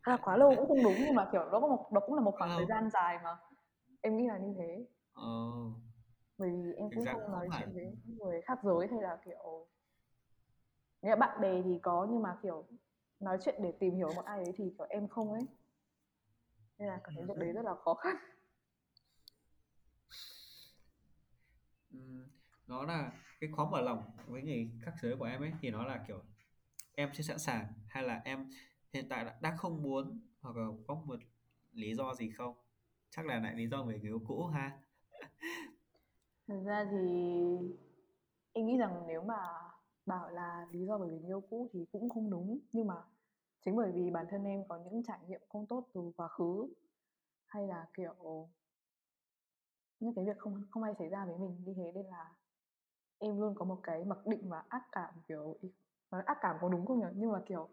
Hay 0.03 0.17
là 0.17 0.23
quá 0.25 0.37
lâu 0.37 0.55
cũng 0.57 0.69
không 0.69 0.85
đúng 0.85 1.05
nhưng 1.05 1.15
mà 1.15 1.29
kiểu 1.33 1.45
nó 1.45 1.61
có 1.61 1.69
một 1.69 1.89
nó 1.93 2.01
cũng 2.01 2.15
là 2.15 2.21
một 2.21 2.35
khoảng 2.39 2.51
thời 2.51 2.59
lâu 2.59 2.67
gian 2.69 2.91
dài 2.91 3.19
mà. 3.25 3.37
Em 4.01 4.17
nghĩ 4.17 4.27
là 4.29 4.39
như 4.39 4.55
thế. 4.59 4.87
Ờ, 5.13 5.23
bởi 6.39 6.51
vì 6.51 6.73
em 6.73 6.91
thực 6.91 6.97
cũng 6.97 7.07
không 7.07 7.33
nói 7.33 7.49
chuyện 7.59 7.69
với 7.75 7.97
người 8.07 8.41
khác 8.43 8.59
giới 8.63 8.89
hay 8.91 9.03
là 9.03 9.19
kiểu 9.25 9.67
nghĩa 11.03 11.17
bạn 11.17 11.41
bè 11.41 11.63
thì 11.63 11.79
có 11.83 12.07
nhưng 12.11 12.23
mà 12.23 12.39
kiểu 12.43 12.67
nói 13.23 13.39
chuyện 13.45 13.55
để 13.63 13.73
tìm 13.81 13.95
hiểu 13.95 14.13
một 14.17 14.25
ai 14.25 14.39
đấy 14.39 14.53
thì 14.57 14.65
kiểu 14.79 14.87
em 14.91 15.09
không 15.09 15.33
ấy. 15.33 15.43
Nên 16.79 16.89
là 16.89 17.01
cảm 17.05 17.15
thấy 17.15 17.25
việc 17.29 17.37
đấy. 17.37 17.53
rất 17.53 17.65
là 17.65 17.75
khó 17.85 17.95
khăn. 17.95 18.17
Ừm, 21.91 22.29
nó 22.67 22.83
là 22.83 23.13
cái 23.41 23.51
khó 23.57 23.71
mở 23.71 23.81
lòng 23.81 24.03
với 24.27 24.43
người 24.43 24.71
khác 24.83 24.93
giới 25.03 25.17
của 25.17 25.25
em 25.25 25.43
ấy 25.43 25.53
thì 25.61 25.71
nó 25.71 25.85
là 25.85 26.05
kiểu 26.09 26.23
em 26.95 27.11
chưa 27.13 27.23
sẵn 27.23 27.39
sàng 27.39 27.67
hay 27.89 28.03
là 28.03 28.21
em 28.25 28.51
hiện 28.93 29.09
tại 29.09 29.25
đã, 29.25 29.39
đã 29.41 29.57
không 29.57 29.83
muốn 29.83 30.21
hoặc 30.41 30.57
là 30.57 30.67
có 30.87 30.95
một 30.95 31.21
lý 31.73 31.95
do 31.95 32.15
gì 32.15 32.31
không? 32.31 32.55
Chắc 33.11 33.27
là 33.27 33.39
lại 33.39 33.55
lý 33.55 33.69
do 33.69 33.83
về 33.85 33.99
người 33.99 34.11
yêu 34.11 34.21
cũ 34.27 34.47
ha. 34.47 34.79
Thật 36.47 36.63
ra 36.65 36.87
thì 36.91 36.99
em 38.53 38.67
nghĩ 38.67 38.79
rằng 38.79 39.05
nếu 39.07 39.23
mà 39.23 39.37
bảo 40.07 40.31
là 40.31 40.67
lý 40.71 40.87
do 40.87 40.99
bởi 40.99 41.11
vì 41.11 41.27
yêu 41.29 41.41
cũ 41.51 41.69
thì 41.73 41.87
cũng 41.93 42.11
không 42.11 42.31
đúng, 42.31 42.59
nhưng 42.73 42.87
mà 42.87 42.95
chính 43.65 43.77
bởi 43.77 43.93
vì 43.93 44.11
bản 44.11 44.27
thân 44.31 44.45
em 44.45 44.65
có 44.69 44.79
những 44.85 45.03
trải 45.05 45.19
nghiệm 45.29 45.41
không 45.49 45.67
tốt 45.67 45.89
từ 45.95 46.13
quá 46.17 46.29
khứ, 46.29 46.69
hay 47.47 47.67
là, 47.69 47.87
kiểu, 47.95 48.51
những 50.01 50.15
cái 50.15 50.25
việc 50.25 50.39
không 50.39 50.63
không 50.71 50.83
hay 50.83 50.95
xảy 50.99 51.09
ra 51.09 51.25
với 51.27 51.39
mình 51.39 51.57
như 51.65 51.75
thế, 51.77 51.93
nên 51.95 52.07
là 52.07 52.35
em 53.19 53.41
luôn 53.41 53.55
có 53.57 53.65
một 53.65 53.81
cái 53.83 54.05
mặc 54.05 54.19
định 54.27 54.51
và 54.51 54.65
ác 54.69 54.83
cảm, 54.93 55.15
kiểu 55.29 55.57
nói 56.13 56.23
ác 56.27 56.39
cảm 56.41 56.57
có 56.61 56.69
đúng 56.69 56.87
không 56.87 57.01
nhỉ? 57.01 57.07
Nhưng 57.17 57.33
mà, 57.33 57.43
kiểu, 57.47 57.69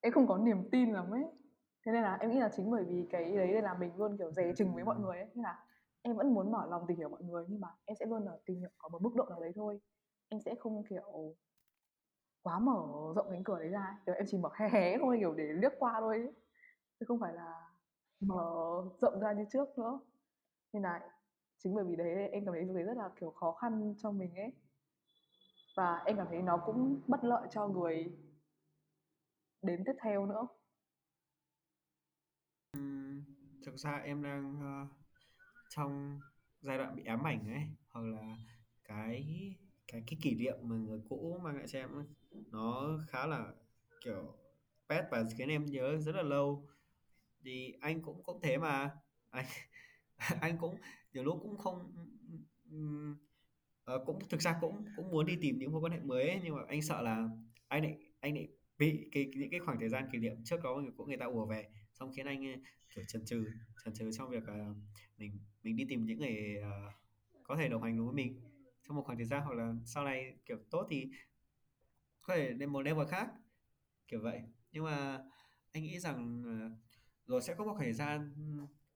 em 0.00 0.12
không 0.12 0.26
có 0.28 0.38
niềm 0.38 0.70
tin 0.72 0.92
lắm 0.92 1.10
ấy. 1.10 1.24
Thế 1.86 1.92
nên 1.92 2.02
là 2.02 2.16
em 2.20 2.30
nghĩ 2.32 2.40
là 2.40 2.50
chính 2.56 2.70
bởi 2.70 2.84
vì 2.84 3.06
cái 3.10 3.36
đấy 3.36 3.48
nên 3.54 3.64
là 3.64 3.74
mình 3.74 3.96
luôn, 3.96 4.18
kiểu, 4.18 4.32
dè 4.32 4.52
chừng 4.56 4.74
với 4.74 4.84
mọi 4.84 4.96
người 5.00 5.18
ấy. 5.18 5.26
Nên 5.34 5.42
là 5.44 5.66
em 6.02 6.16
vẫn 6.16 6.34
muốn 6.34 6.52
mở 6.52 6.66
lòng 6.70 6.84
tìm 6.88 6.98
hiểu 6.98 7.08
mọi 7.08 7.22
người, 7.24 7.44
nhưng 7.48 7.60
mà 7.60 7.68
em 7.86 7.96
sẽ 8.00 8.06
luôn 8.06 8.24
là 8.26 8.32
tìm 8.46 8.58
hiểu 8.58 8.70
ở 8.78 8.88
một 8.88 9.02
mức 9.02 9.14
độ 9.16 9.26
nào 9.30 9.40
đấy 9.40 9.52
thôi. 9.56 9.80
Em 10.28 10.40
sẽ 10.40 10.54
không, 10.60 10.84
kiểu 10.90 11.36
quá 12.46 12.58
mở 12.58 13.12
rộng 13.16 13.26
cánh 13.30 13.44
cửa 13.44 13.58
đấy 13.58 13.68
ra 13.68 13.80
ấy. 13.80 13.94
kiểu 14.06 14.14
em 14.14 14.24
chỉ 14.28 14.38
mở 14.38 14.48
hé 14.54 14.68
hé 14.68 14.98
thôi 14.98 15.16
kiểu 15.20 15.34
để 15.34 15.44
liếc 15.44 15.72
qua 15.78 15.96
thôi 16.00 16.16
ấy. 16.16 16.32
chứ 17.00 17.06
không 17.08 17.20
phải 17.20 17.32
là 17.34 17.70
mở 18.20 18.44
rộng 19.00 19.20
ra 19.20 19.32
như 19.32 19.44
trước 19.52 19.78
nữa 19.78 20.00
nên 20.72 20.82
là 20.82 21.00
chính 21.58 21.74
bởi 21.74 21.84
vì 21.84 21.96
đấy 21.96 22.28
em 22.28 22.44
cảm 22.44 22.54
thấy 22.54 22.64
việc 22.64 22.74
đấy 22.74 22.84
rất 22.84 22.96
là 22.96 23.10
kiểu 23.20 23.30
khó 23.30 23.52
khăn 23.52 23.94
cho 23.98 24.10
mình 24.10 24.34
ấy 24.34 24.52
và 25.76 26.02
em 26.06 26.16
cảm 26.16 26.26
thấy 26.30 26.42
nó 26.42 26.56
cũng 26.66 27.00
bất 27.06 27.24
lợi 27.24 27.48
cho 27.50 27.68
người 27.68 28.16
đến 29.62 29.82
tiếp 29.86 29.94
theo 30.02 30.26
nữa 30.26 30.46
thực 33.66 33.76
ra 33.76 33.96
em 34.04 34.22
đang 34.22 34.54
uh, 34.82 34.88
trong 35.68 36.20
giai 36.60 36.78
đoạn 36.78 36.96
bị 36.96 37.04
ám 37.04 37.26
ảnh 37.26 37.52
ấy 37.52 37.62
hoặc 37.90 38.02
là 38.02 38.36
cái 38.84 39.24
cái 39.92 40.02
cái 40.06 40.18
kỷ 40.22 40.34
niệm 40.34 40.56
mà 40.62 40.76
người 40.76 41.00
cũ 41.08 41.40
mang 41.42 41.56
lại 41.56 41.66
cho 41.68 41.78
em 41.78 42.06
nó 42.50 42.98
khá 43.08 43.26
là 43.26 43.52
kiểu 44.04 44.34
pet 44.88 45.04
và 45.10 45.24
khiến 45.38 45.48
em 45.48 45.66
nhớ 45.66 45.98
rất 45.98 46.14
là 46.14 46.22
lâu. 46.22 46.68
Thì 47.44 47.74
anh 47.80 48.02
cũng 48.02 48.22
cũng 48.22 48.40
thế 48.42 48.58
mà. 48.58 48.90
Anh 49.30 49.46
anh 50.40 50.58
cũng 50.58 50.76
nhiều 51.12 51.24
lúc 51.24 51.38
cũng 51.42 51.58
không 51.58 51.92
uh, 53.94 54.06
cũng 54.06 54.28
thực 54.28 54.40
ra 54.40 54.58
cũng 54.60 54.84
cũng 54.96 55.10
muốn 55.10 55.26
đi 55.26 55.38
tìm 55.40 55.58
những 55.58 55.72
mối 55.72 55.80
quan 55.80 55.92
hệ 55.92 56.00
mới 56.00 56.28
ấy, 56.28 56.40
nhưng 56.44 56.56
mà 56.56 56.62
anh 56.68 56.82
sợ 56.82 57.02
là 57.02 57.28
anh 57.68 57.82
lại 57.82 57.98
anh 58.20 58.34
lại 58.34 58.48
bị 58.78 59.08
cái 59.12 59.30
những 59.36 59.50
cái 59.50 59.60
khoảng 59.60 59.80
thời 59.80 59.88
gian 59.88 60.08
kỷ 60.12 60.18
niệm 60.18 60.44
trước 60.44 60.62
đó 60.62 60.74
người 60.74 61.06
người 61.06 61.16
ta 61.16 61.26
ùa 61.26 61.46
về. 61.46 61.68
Xong 61.94 62.12
khiến 62.16 62.26
anh 62.26 62.52
ờ, 62.52 62.60
kiểu 62.94 63.04
chần 63.08 63.24
chừ 63.24 63.46
chần 63.84 63.94
chừ 63.94 64.10
trong 64.12 64.30
việc 64.30 64.42
uh, 64.42 64.76
mình 65.18 65.38
mình 65.62 65.76
đi 65.76 65.84
tìm 65.88 66.06
những 66.06 66.18
người 66.18 66.56
uh, 66.60 66.92
có 67.42 67.56
thể 67.56 67.68
đồng 67.68 67.82
hành 67.82 67.96
cùng 67.98 68.06
với 68.06 68.14
mình 68.14 68.40
trong 68.88 68.96
một 68.96 69.02
khoảng 69.06 69.18
thời 69.18 69.26
gian 69.26 69.42
hoặc 69.44 69.54
là 69.54 69.74
sau 69.84 70.04
này 70.04 70.36
kiểu 70.46 70.58
tốt 70.70 70.86
thì 70.90 71.06
có 72.26 72.34
thể 72.36 72.50
lên 72.50 72.70
một 72.70 72.82
level 72.82 73.06
khác 73.08 73.28
kiểu 74.08 74.20
vậy. 74.22 74.42
Nhưng 74.72 74.84
mà 74.84 75.20
anh 75.72 75.84
nghĩ 75.84 76.00
rằng 76.00 76.42
ờ, 76.46 76.70
rồi 77.26 77.42
sẽ 77.42 77.54
có 77.54 77.64
một 77.64 77.76
thời 77.80 77.92
gian 77.92 78.34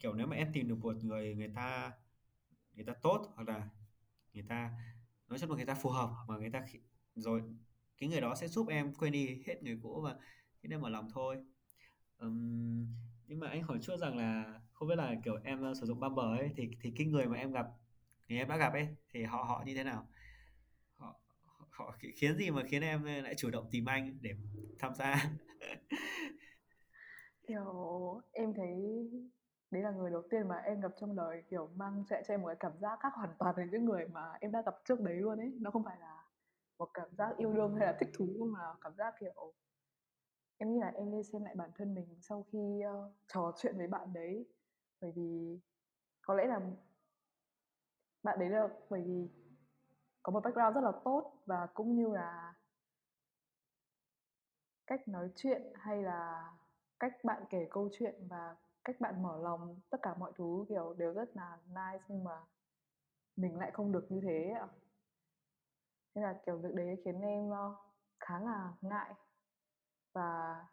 kiểu 0.00 0.14
nếu 0.14 0.26
mà 0.26 0.36
em 0.36 0.52
tìm 0.52 0.68
được 0.68 0.78
một 0.80 0.96
người 1.04 1.34
người 1.34 1.52
ta 1.56 1.92
người 2.74 2.84
ta 2.86 2.92
tốt 3.02 3.32
hoặc 3.36 3.48
là 3.48 3.68
người 4.34 4.44
ta 4.48 4.70
nói 5.28 5.38
chung 5.38 5.50
là 5.50 5.56
người 5.56 5.66
ta 5.66 5.74
phù 5.74 5.90
hợp 5.90 6.10
mà 6.28 6.36
người 6.38 6.50
ta 6.50 6.62
rồi 7.16 7.42
cái 7.98 8.08
người 8.08 8.20
đó 8.20 8.34
sẽ 8.34 8.48
giúp 8.48 8.68
em 8.68 8.94
quên 8.94 9.12
đi 9.12 9.42
hết 9.46 9.62
người 9.62 9.78
cũ 9.82 10.00
và 10.04 10.14
thế 10.62 10.68
nên 10.68 10.80
mở 10.80 10.88
lòng 10.90 11.08
thôi. 11.14 11.38
Ừm, 12.18 12.86
nhưng 13.26 13.40
mà 13.40 13.48
anh 13.48 13.62
hỏi 13.62 13.78
chút 13.82 13.96
rằng 14.00 14.16
là 14.16 14.60
không 14.72 14.88
biết 14.88 14.96
là 14.96 15.14
kiểu 15.24 15.40
em 15.44 15.62
ờ, 15.62 15.74
sử 15.74 15.86
dụng 15.86 16.00
Bumble 16.00 16.38
ấy 16.38 16.50
thì 16.56 16.70
thì 16.80 16.92
cái 16.96 17.06
người 17.06 17.26
mà 17.26 17.36
em 17.38 17.52
gặp 17.52 17.66
người 18.28 18.38
em 18.38 18.48
đã 18.48 18.56
gặp 18.56 18.72
ấy 18.72 18.88
thì 19.12 19.24
họ 19.24 19.44
họ 19.44 19.62
như 19.66 19.74
thế 19.74 19.84
nào? 19.84 20.08
Họ 21.80 21.96
khiến 22.16 22.36
gì 22.36 22.50
mà 22.50 22.62
khiến 22.68 22.82
em 22.82 23.04
lại 23.04 23.34
chủ 23.36 23.50
động 23.50 23.68
tìm 23.70 23.84
anh 23.88 24.18
để 24.20 24.30
tham 24.78 24.94
gia? 24.94 25.30
Kiểu 27.48 28.20
em 28.32 28.54
thấy 28.54 28.74
đấy 29.70 29.82
là 29.82 29.90
người 29.90 30.10
đầu 30.10 30.22
tiên 30.30 30.48
mà 30.48 30.56
em 30.56 30.80
gặp 30.80 30.92
trong 31.00 31.16
đời 31.16 31.42
kiểu 31.50 31.70
mang 31.76 32.04
lại 32.10 32.22
cho 32.28 32.34
em 32.34 32.42
một 32.42 32.46
cái 32.46 32.56
cảm 32.60 32.72
giác 32.80 32.98
khác 33.02 33.12
hoàn 33.14 33.30
toàn 33.38 33.54
với 33.56 33.66
những 33.72 33.84
người 33.84 34.08
mà 34.08 34.32
em 34.40 34.52
đã 34.52 34.62
gặp 34.66 34.74
trước 34.84 35.00
đấy 35.00 35.14
luôn 35.14 35.38
ấy. 35.38 35.52
Nó 35.60 35.70
không 35.70 35.84
phải 35.84 35.96
là 36.00 36.24
một 36.78 36.88
cảm 36.94 37.08
giác 37.18 37.36
yêu 37.36 37.52
đương 37.52 37.74
hay 37.74 37.86
là 37.86 37.96
thích 38.00 38.08
thú 38.18 38.26
mà 38.52 38.60
cảm 38.80 38.94
giác 38.96 39.14
kiểu 39.20 39.52
em 40.58 40.72
nghĩ 40.72 40.80
là 40.80 40.92
em 40.96 41.10
nên 41.10 41.24
xem 41.24 41.44
lại 41.44 41.54
bản 41.54 41.70
thân 41.76 41.94
mình 41.94 42.18
sau 42.20 42.46
khi 42.52 42.58
uh, 42.58 43.12
trò 43.34 43.52
chuyện 43.62 43.76
với 43.76 43.86
bạn 43.86 44.12
đấy. 44.12 44.46
Bởi 45.00 45.12
vì 45.16 45.58
có 46.22 46.34
lẽ 46.34 46.46
là 46.46 46.60
bạn 48.22 48.38
đấy 48.38 48.50
là 48.50 48.68
bởi 48.90 49.02
vì 49.06 49.28
có 50.22 50.32
một 50.32 50.40
background 50.40 50.74
rất 50.74 50.80
là 50.80 50.92
tốt 51.04 51.32
và 51.46 51.66
cũng 51.74 51.96
như 51.96 52.08
là 52.08 52.54
cách 54.86 55.08
nói 55.08 55.30
chuyện 55.36 55.62
hay 55.74 56.02
là 56.02 56.52
cách 57.00 57.12
bạn 57.24 57.42
kể 57.50 57.66
câu 57.70 57.88
chuyện 57.98 58.14
và 58.28 58.56
cách 58.84 58.96
bạn 59.00 59.22
mở 59.22 59.38
lòng, 59.42 59.80
tất 59.90 59.98
cả 60.02 60.14
mọi 60.14 60.32
thứ 60.36 60.64
kiểu 60.68 60.94
đều 60.98 61.12
rất 61.12 61.36
là 61.36 61.58
nice 61.68 62.04
nhưng 62.08 62.24
mà 62.24 62.40
mình 63.36 63.58
lại 63.58 63.70
không 63.70 63.92
được 63.92 64.06
như 64.12 64.20
thế 64.22 64.50
ạ. 64.60 64.68
Nên 66.14 66.24
là 66.24 66.40
kiểu 66.46 66.56
việc 66.56 66.74
đấy 66.74 66.96
khiến 67.04 67.20
em 67.20 67.50
ờ, 67.50 67.76
khá 68.20 68.40
là 68.40 68.72
ngại 68.80 69.14
và 70.12 70.64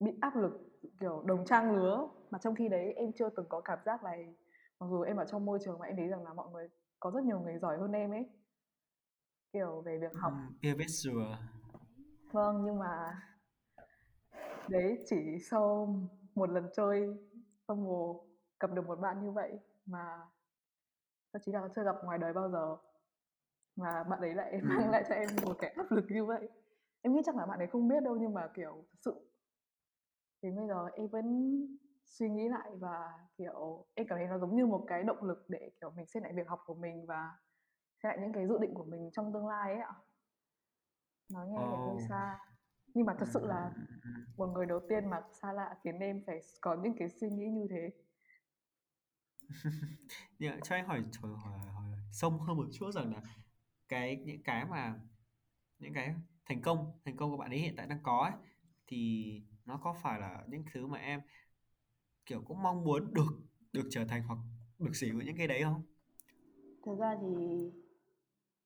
bị 0.00 0.18
áp 0.20 0.36
lực, 0.36 0.52
kiểu, 1.00 1.22
đồng 1.26 1.44
trang 1.44 1.76
lứa. 1.76 2.08
Mà 2.30 2.38
trong 2.38 2.54
khi 2.54 2.68
đấy 2.68 2.92
em 2.92 3.12
chưa 3.12 3.28
từng 3.28 3.46
có 3.48 3.60
cảm 3.60 3.78
giác 3.84 4.02
này. 4.04 4.34
Mặc 4.80 4.86
dù 4.90 5.02
em 5.02 5.16
ở 5.16 5.24
trong 5.24 5.44
môi 5.44 5.58
trường 5.64 5.78
mà 5.78 5.86
em 5.86 5.96
thấy 5.96 6.08
rằng 6.08 6.24
là 6.24 6.32
mọi 6.32 6.50
người, 6.52 6.68
có 7.00 7.10
rất 7.10 7.24
nhiều 7.24 7.40
người 7.40 7.58
giỏi 7.58 7.78
hơn 7.78 7.92
em 7.92 8.10
ấy 8.10 8.30
kiểu 9.56 9.80
về 9.80 9.98
việc 9.98 10.14
học. 10.14 10.32
Peer 10.62 10.76
biết 10.76 10.86
sure 10.88 11.38
vâng 12.32 12.62
nhưng 12.64 12.78
mà 12.78 13.22
đấy 14.68 15.04
chỉ 15.08 15.38
sau 15.50 15.94
một 16.34 16.50
lần 16.50 16.68
chơi 16.76 17.08
rồi 17.68 18.16
gặp 18.60 18.70
được 18.74 18.86
một 18.86 19.00
bạn 19.00 19.24
như 19.24 19.30
vậy 19.30 19.58
mà 19.86 20.18
thậm 21.32 21.42
chí 21.44 21.52
là 21.52 21.68
chưa 21.76 21.84
gặp 21.84 21.96
ngoài 22.04 22.18
đời 22.18 22.32
bao 22.32 22.50
giờ 22.50 22.76
mà 23.76 24.04
bạn 24.04 24.20
ấy 24.20 24.34
lại 24.34 24.60
mang 24.62 24.90
lại 24.90 25.04
cho 25.08 25.14
em 25.14 25.28
một 25.44 25.56
cái 25.58 25.70
áp 25.70 25.92
lực 25.92 26.04
như 26.08 26.24
vậy. 26.24 26.48
Em 27.02 27.14
nghĩ 27.14 27.22
chắc 27.26 27.36
là 27.36 27.46
bạn 27.46 27.58
ấy 27.58 27.66
không 27.66 27.88
biết 27.88 28.02
đâu 28.04 28.16
nhưng 28.20 28.34
mà 28.34 28.48
kiểu 28.54 28.84
thực 28.90 28.98
sự 29.04 29.30
thì 30.42 30.50
bây 30.50 30.66
giờ 30.68 30.86
em 30.94 31.08
vẫn 31.08 31.26
suy 32.04 32.30
nghĩ 32.30 32.48
lại 32.48 32.70
và 32.78 33.12
kiểu 33.38 33.86
em 33.94 34.06
cảm 34.08 34.18
thấy 34.18 34.26
nó 34.26 34.38
giống 34.38 34.56
như 34.56 34.66
một 34.66 34.84
cái 34.88 35.02
động 35.02 35.22
lực 35.24 35.44
để 35.48 35.70
kiểu 35.80 35.90
mình 35.90 36.06
xem 36.06 36.22
lại 36.22 36.32
việc 36.36 36.48
học 36.48 36.60
của 36.66 36.74
mình 36.74 37.06
và 37.06 37.30
lại 38.06 38.18
những 38.20 38.32
cái 38.32 38.46
dự 38.46 38.58
định 38.60 38.74
của 38.74 38.84
mình 38.84 39.10
trong 39.12 39.32
tương 39.32 39.48
lai 39.48 39.72
ấy 39.72 39.80
ạ. 39.82 39.94
Nói 41.28 41.48
nghe 41.48 41.58
thì 41.58 41.76
hơi 41.86 42.08
xa. 42.08 42.38
Nhưng 42.94 43.06
mà 43.06 43.14
thật 43.18 43.26
sự 43.34 43.46
là 43.46 43.72
một 44.36 44.46
người 44.46 44.66
đầu 44.66 44.80
tiên 44.88 45.10
mà 45.10 45.20
xa 45.42 45.52
lạ 45.52 45.74
khiến 45.84 45.98
em 45.98 46.22
phải 46.26 46.40
có 46.60 46.76
những 46.82 46.94
cái 46.98 47.08
suy 47.08 47.30
nghĩ 47.30 47.46
như 47.46 47.66
thế. 47.70 47.90
Nhưng 50.38 50.60
cho 50.60 50.76
anh 50.76 50.86
hỏi, 50.86 51.02
hỏi, 51.22 51.32
hỏi, 51.44 51.58
hỏi 51.74 51.90
sâu 52.12 52.30
hơn 52.30 52.56
một 52.56 52.66
chút 52.72 52.90
rằng 52.90 53.14
là 53.14 53.22
cái 53.88 54.16
những 54.16 54.42
cái 54.42 54.64
mà 54.64 55.00
những 55.78 55.94
cái 55.94 56.14
thành 56.46 56.62
công 56.62 57.00
thành 57.04 57.16
công 57.16 57.30
của 57.30 57.36
bạn 57.36 57.50
ấy 57.50 57.58
hiện 57.58 57.74
tại 57.76 57.86
đang 57.86 58.02
có 58.02 58.18
ấy, 58.32 58.32
thì 58.86 59.26
nó 59.64 59.80
có 59.82 59.94
phải 60.02 60.20
là 60.20 60.44
những 60.48 60.64
thứ 60.72 60.86
mà 60.86 60.98
em 60.98 61.20
kiểu 62.26 62.42
cũng 62.46 62.62
mong 62.62 62.84
muốn 62.84 63.14
được 63.14 63.40
được 63.72 63.88
trở 63.90 64.04
thành 64.04 64.22
hoặc 64.22 64.38
được 64.78 64.92
sở 64.94 65.06
hữu 65.06 65.22
những 65.22 65.36
cái 65.36 65.48
đấy 65.48 65.62
không? 65.62 65.82
Thực 66.86 66.98
ra 66.98 67.16
thì 67.22 67.34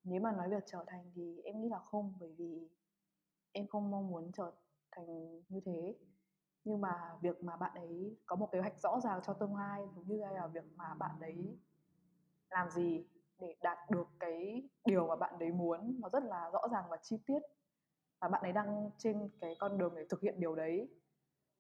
nếu 0.04 0.20
mà 0.20 0.32
nói 0.32 0.48
việc 0.50 0.64
trở 0.66 0.84
thành 0.86 1.10
thì 1.14 1.40
em 1.44 1.60
nghĩ 1.60 1.68
là 1.68 1.78
không, 1.78 2.14
bởi 2.20 2.34
vì 2.38 2.68
em 3.52 3.66
không 3.68 3.90
mong 3.90 4.08
muốn 4.10 4.32
trở 4.32 4.52
thành 4.92 5.42
như 5.48 5.60
thế. 5.66 5.96
Nhưng 6.64 6.80
mà 6.80 7.18
việc 7.22 7.44
mà 7.44 7.56
bạn 7.56 7.74
ấy 7.74 8.16
có 8.26 8.36
một 8.36 8.48
kế 8.52 8.60
hoạch 8.60 8.80
rõ 8.80 9.00
ràng 9.04 9.20
cho 9.26 9.32
tương 9.34 9.56
lai 9.56 9.82
cũng 9.94 10.08
như 10.08 10.16
là 10.18 10.46
việc 10.46 10.64
mà 10.76 10.94
bạn 10.94 11.20
ấy 11.20 11.58
làm 12.50 12.70
gì 12.70 13.06
để 13.38 13.56
đạt 13.62 13.78
được 13.90 14.08
cái 14.20 14.68
điều 14.84 15.08
mà 15.08 15.16
bạn 15.16 15.38
ấy 15.38 15.52
muốn, 15.52 15.96
nó 16.00 16.08
rất 16.08 16.24
là 16.24 16.50
rõ 16.52 16.68
ràng 16.72 16.84
và 16.90 16.96
chi 17.02 17.18
tiết. 17.26 17.40
Và 18.20 18.28
bạn 18.28 18.42
ấy 18.42 18.52
đang 18.52 18.90
trên 18.98 19.30
cái 19.40 19.56
con 19.60 19.78
đường 19.78 19.94
để 19.96 20.06
thực 20.10 20.20
hiện 20.22 20.40
điều 20.40 20.54
đấy. 20.56 20.88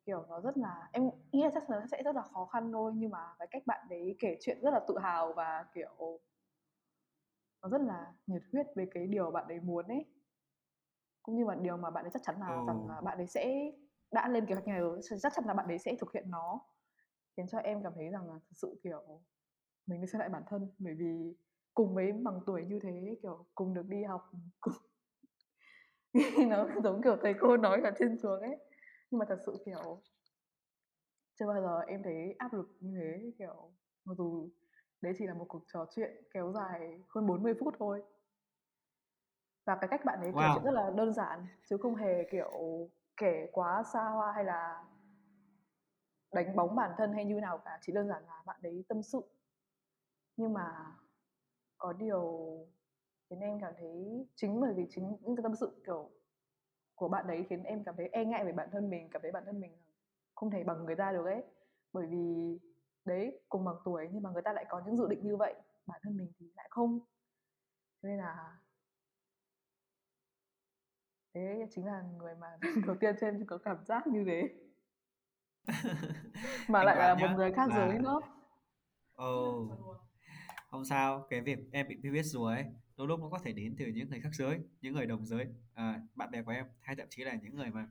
Kiểu, 0.06 0.26
nó 0.28 0.40
rất 0.40 0.56
là, 0.58 0.90
em 0.92 1.10
nghĩ 1.32 1.42
là 1.44 1.50
chắc 1.54 1.70
là 1.70 1.80
nó 1.80 1.86
sẽ 1.92 2.02
rất 2.04 2.16
là 2.16 2.22
khó 2.22 2.46
khăn 2.46 2.72
thôi, 2.72 2.92
nhưng 2.96 3.10
mà 3.10 3.34
cái 3.38 3.48
cách 3.50 3.62
bạn 3.66 3.86
ấy 3.90 4.16
kể 4.20 4.36
chuyện 4.40 4.60
rất 4.62 4.70
là 4.74 4.80
tự 4.88 4.98
hào 4.98 5.32
và, 5.32 5.66
kiểu 5.74 6.20
nó 7.62 7.68
rất 7.68 7.80
là 7.80 8.12
nhiệt 8.26 8.42
huyết 8.52 8.66
về 8.76 8.86
cái 8.94 9.06
điều 9.06 9.30
bạn 9.30 9.48
ấy 9.48 9.60
muốn 9.60 9.86
ấy. 9.86 10.04
Cũng 11.22 11.36
như 11.36 11.44
là 11.44 11.54
điều 11.54 11.76
mà 11.76 11.90
bạn 11.90 12.04
ấy 12.04 12.10
chắc 12.14 12.22
chắn 12.22 12.40
là 12.40 12.60
oh. 12.60 12.66
rằng 12.66 12.88
là 12.88 13.00
bạn 13.00 13.18
ấy 13.18 13.26
sẽ 13.26 13.72
đã 14.12 14.28
lên 14.28 14.46
kế 14.46 14.54
hoạch 14.54 14.66
này 14.66 14.80
rồi 14.80 15.00
chắc 15.22 15.32
chắn 15.36 15.44
là 15.44 15.54
bạn 15.54 15.66
ấy 15.66 15.78
sẽ 15.78 15.96
thực 16.00 16.12
hiện 16.12 16.30
nó 16.30 16.60
khiến 17.36 17.46
cho 17.48 17.58
em 17.58 17.82
cảm 17.82 17.92
thấy 17.96 18.08
rằng 18.08 18.30
là 18.30 18.34
thực 18.34 18.56
sự 18.56 18.80
kiểu 18.82 19.22
mình 19.86 20.06
xem 20.06 20.20
lại 20.20 20.28
bản 20.28 20.42
thân. 20.46 20.70
Bởi 20.78 20.94
vì 20.94 21.34
cùng 21.74 21.94
với 21.94 22.12
bằng 22.12 22.40
tuổi 22.46 22.64
như 22.64 22.78
thế 22.82 23.16
kiểu 23.22 23.46
cùng 23.54 23.74
được 23.74 23.88
đi 23.88 24.02
học 24.02 24.30
cùng 24.60 24.74
nó 26.48 26.66
giống 26.84 27.02
kiểu 27.02 27.16
thầy 27.22 27.34
cô 27.40 27.56
nói 27.56 27.80
ở 27.84 27.90
trên 27.98 28.18
trường 28.22 28.40
ấy. 28.40 28.56
Nhưng 29.10 29.18
mà 29.18 29.26
thật 29.28 29.38
sự 29.46 29.62
kiểu 29.64 30.02
chưa 31.38 31.46
bao 31.46 31.62
giờ 31.62 31.80
em 31.80 32.02
thấy 32.02 32.34
áp 32.38 32.52
lực 32.52 32.76
như 32.80 32.98
thế 33.00 33.32
kiểu 33.38 33.72
mặc 34.04 34.14
dù 34.18 34.48
đấy 35.00 35.14
chỉ 35.18 35.26
là 35.26 35.34
một 35.34 35.44
cuộc 35.48 35.62
trò 35.72 35.86
chuyện 35.90 36.24
kéo 36.34 36.52
dài 36.52 37.00
hơn 37.08 37.26
40 37.26 37.54
phút 37.60 37.74
thôi. 37.78 38.02
Và 39.64 39.78
cái 39.80 39.88
cách 39.88 40.04
bạn 40.04 40.20
ấy 40.20 40.32
wow. 40.32 40.38
kể 40.38 40.46
chuyện 40.54 40.64
rất 40.64 40.80
là 40.80 40.90
đơn 40.90 41.14
giản 41.14 41.46
chứ 41.66 41.76
không 41.76 41.94
hề 41.94 42.24
kiểu 42.30 42.50
kể 43.16 43.46
quá 43.52 43.82
xa 43.92 44.08
hoa 44.08 44.32
hay 44.32 44.44
là 44.44 44.84
đánh 46.32 46.56
bóng 46.56 46.76
bản 46.76 46.90
thân 46.98 47.12
hay 47.12 47.24
như 47.24 47.40
nào 47.40 47.58
cả 47.58 47.78
chỉ 47.82 47.92
đơn 47.92 48.08
giản 48.08 48.24
là 48.24 48.42
bạn 48.46 48.60
ấy 48.62 48.84
tâm 48.88 49.02
sự. 49.02 49.20
Nhưng 50.36 50.52
mà 50.52 50.96
có 51.78 51.92
điều 51.92 52.48
khiến 53.30 53.40
em 53.40 53.60
cảm 53.60 53.72
thấy 53.78 54.26
chính 54.34 54.60
bởi 54.60 54.74
vì 54.74 54.86
chính 54.90 55.16
những 55.20 55.36
cái 55.36 55.42
tâm 55.42 55.54
sự 55.60 55.82
kiểu 55.86 56.10
của 56.94 57.08
bạn 57.08 57.26
đấy 57.26 57.46
khiến 57.48 57.62
em 57.62 57.84
cảm 57.84 57.94
thấy 57.96 58.08
e 58.12 58.24
ngại 58.24 58.44
về 58.44 58.52
bản 58.52 58.68
thân 58.72 58.90
mình 58.90 59.08
cảm 59.10 59.22
thấy 59.22 59.32
bản 59.32 59.42
thân 59.46 59.60
mình 59.60 59.76
không 60.34 60.50
thể 60.50 60.64
bằng 60.64 60.84
người 60.84 60.96
ta 60.96 61.12
được 61.12 61.24
ấy. 61.24 61.42
Bởi 61.92 62.06
vì 62.06 62.58
đấy 63.10 63.40
cùng 63.48 63.64
bằng 63.64 63.76
tuổi 63.84 64.08
nhưng 64.12 64.22
mà 64.22 64.30
người 64.30 64.42
ta 64.42 64.52
lại 64.52 64.66
có 64.68 64.82
những 64.86 64.96
dự 64.96 65.08
định 65.08 65.20
như 65.22 65.36
vậy 65.36 65.54
bản 65.86 66.00
thân 66.02 66.16
mình 66.16 66.32
thì 66.38 66.46
lại 66.56 66.68
không. 66.70 67.00
Nên 68.02 68.18
là 68.18 68.58
thế 71.34 71.66
chính 71.70 71.86
là 71.86 72.02
người 72.02 72.34
mà 72.34 72.46
đầu 72.86 72.96
tiên 73.00 73.14
cho 73.20 73.26
em 73.26 73.46
có 73.46 73.58
cảm 73.58 73.84
giác 73.84 74.06
như 74.06 74.24
thế. 74.26 74.48
Mà 76.68 76.84
lại 76.84 76.96
là 76.96 77.14
một 77.14 77.36
người 77.36 77.52
khác 77.52 77.68
là... 77.68 77.76
giới 77.76 77.98
nữa 77.98 78.20
ồ 79.20 79.50
oh. 79.50 79.96
không 80.70 80.84
sao 80.84 81.26
cái 81.30 81.40
việc 81.40 81.58
em 81.72 81.88
bị 81.88 81.96
biết 81.96 82.22
rồi 82.22 82.54
ấy 82.54 82.64
đôi 82.96 83.08
lúc 83.08 83.20
nó 83.20 83.28
có 83.28 83.38
thể 83.38 83.52
đến 83.52 83.76
từ 83.78 83.86
những 83.86 84.10
người 84.10 84.20
khác 84.20 84.30
giới 84.32 84.60
những 84.80 84.94
người 84.94 85.06
đồng 85.06 85.26
giới. 85.26 85.46
À, 85.74 86.00
bạn 86.14 86.30
bè 86.30 86.42
của 86.42 86.50
em 86.50 86.66
hay 86.80 86.96
thậm 86.96 87.06
chí 87.10 87.24
là 87.24 87.34
những 87.42 87.56
người 87.56 87.70
mà 87.70 87.88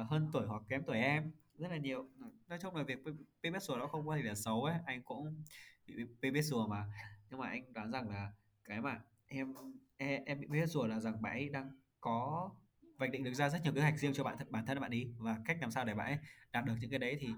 uh, 0.00 0.06
hơn 0.10 0.30
tuổi 0.32 0.46
hoặc 0.46 0.62
kém 0.68 0.82
tuổi 0.86 0.98
em 0.98 1.30
rất 1.60 1.68
là 1.70 1.76
nhiều. 1.76 2.08
Nói 2.48 2.58
chung 2.62 2.76
là 2.76 2.82
việc 2.82 2.98
PBS 3.40 3.62
rùa 3.62 3.76
nó 3.76 3.86
không 3.86 4.06
có 4.06 4.16
gì 4.16 4.22
là 4.22 4.34
xấu 4.34 4.64
ấy 4.64 4.76
anh 4.86 5.02
cũng 5.02 5.42
bị 5.86 6.04
PBS 6.04 6.44
rùa 6.44 6.66
mà. 6.66 6.84
Nhưng 7.30 7.40
mà 7.40 7.48
anh 7.48 7.72
đoán 7.72 7.90
rằng 7.90 8.08
là 8.08 8.32
cái 8.64 8.80
mà 8.80 9.00
em 9.26 9.54
em, 9.96 10.24
em 10.24 10.40
bị 10.40 10.46
PBS 10.46 10.70
rùa 10.70 10.86
là 10.86 11.00
rằng 11.00 11.22
bạn 11.22 11.32
ấy 11.32 11.48
đang 11.48 11.70
có 12.00 12.50
vạch 12.96 13.10
định 13.10 13.24
được 13.24 13.34
ra 13.34 13.48
rất 13.48 13.58
nhiều 13.62 13.72
kế 13.72 13.80
hoạch 13.80 13.98
riêng 13.98 14.12
cho 14.14 14.24
bản 14.24 14.38
thân 14.38 14.52
bản 14.52 14.66
thân 14.66 14.80
bạn 14.80 14.90
đi 14.90 15.12
và 15.18 15.40
cách 15.44 15.58
làm 15.60 15.70
sao 15.70 15.84
để 15.84 15.94
bạn 15.94 16.06
ấy 16.06 16.18
đạt 16.52 16.64
được 16.64 16.74
những 16.80 16.90
cái 16.90 16.98
đấy 16.98 17.16
thì 17.20 17.28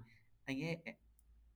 anh 0.45 0.63
ấy 0.63 0.79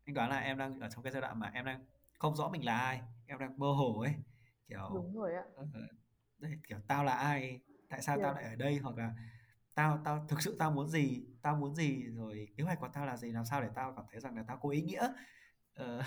anh 0.04 0.14
đoán 0.14 0.30
là 0.30 0.38
em 0.38 0.58
đang 0.58 0.80
ở 0.80 0.88
trong 0.90 1.02
cái 1.02 1.12
giai 1.12 1.22
đoạn 1.22 1.40
mà 1.40 1.50
em 1.54 1.64
đang 1.64 1.84
không 2.18 2.36
rõ 2.36 2.48
mình 2.48 2.64
là 2.64 2.78
ai 2.78 3.00
em 3.26 3.38
đang 3.38 3.58
mơ 3.58 3.72
hồ 3.72 4.00
ấy. 4.00 4.14
Kiểu 4.68 4.90
đúng 4.94 5.16
rồi 5.16 5.34
ạ. 5.34 5.42
uh, 5.60 5.68
đấy, 6.38 6.52
kiểu 6.68 6.78
tao 6.88 7.04
là 7.04 7.12
ai 7.12 7.60
tại 7.88 8.02
sao 8.02 8.16
yeah. 8.16 8.26
tao 8.26 8.34
lại 8.34 8.44
ở 8.44 8.56
đây 8.56 8.78
hoặc 8.78 8.96
là 8.96 9.14
tao 9.76 9.98
tao 10.04 10.26
thực 10.28 10.42
sự 10.42 10.56
tao 10.58 10.70
muốn 10.70 10.88
gì 10.88 11.26
tao 11.42 11.56
muốn 11.56 11.74
gì 11.74 12.06
rồi 12.06 12.48
kế 12.56 12.64
hoạch 12.64 12.80
của 12.80 12.88
tao 12.92 13.06
là 13.06 13.16
gì 13.16 13.32
làm 13.32 13.44
sao 13.44 13.62
để 13.62 13.68
tao 13.74 13.92
cảm 13.96 14.04
thấy 14.10 14.20
rằng 14.20 14.36
là 14.36 14.44
tao 14.48 14.58
có 14.62 14.68
ý 14.68 14.82
nghĩa. 14.82 15.08
Uh, 15.82 16.04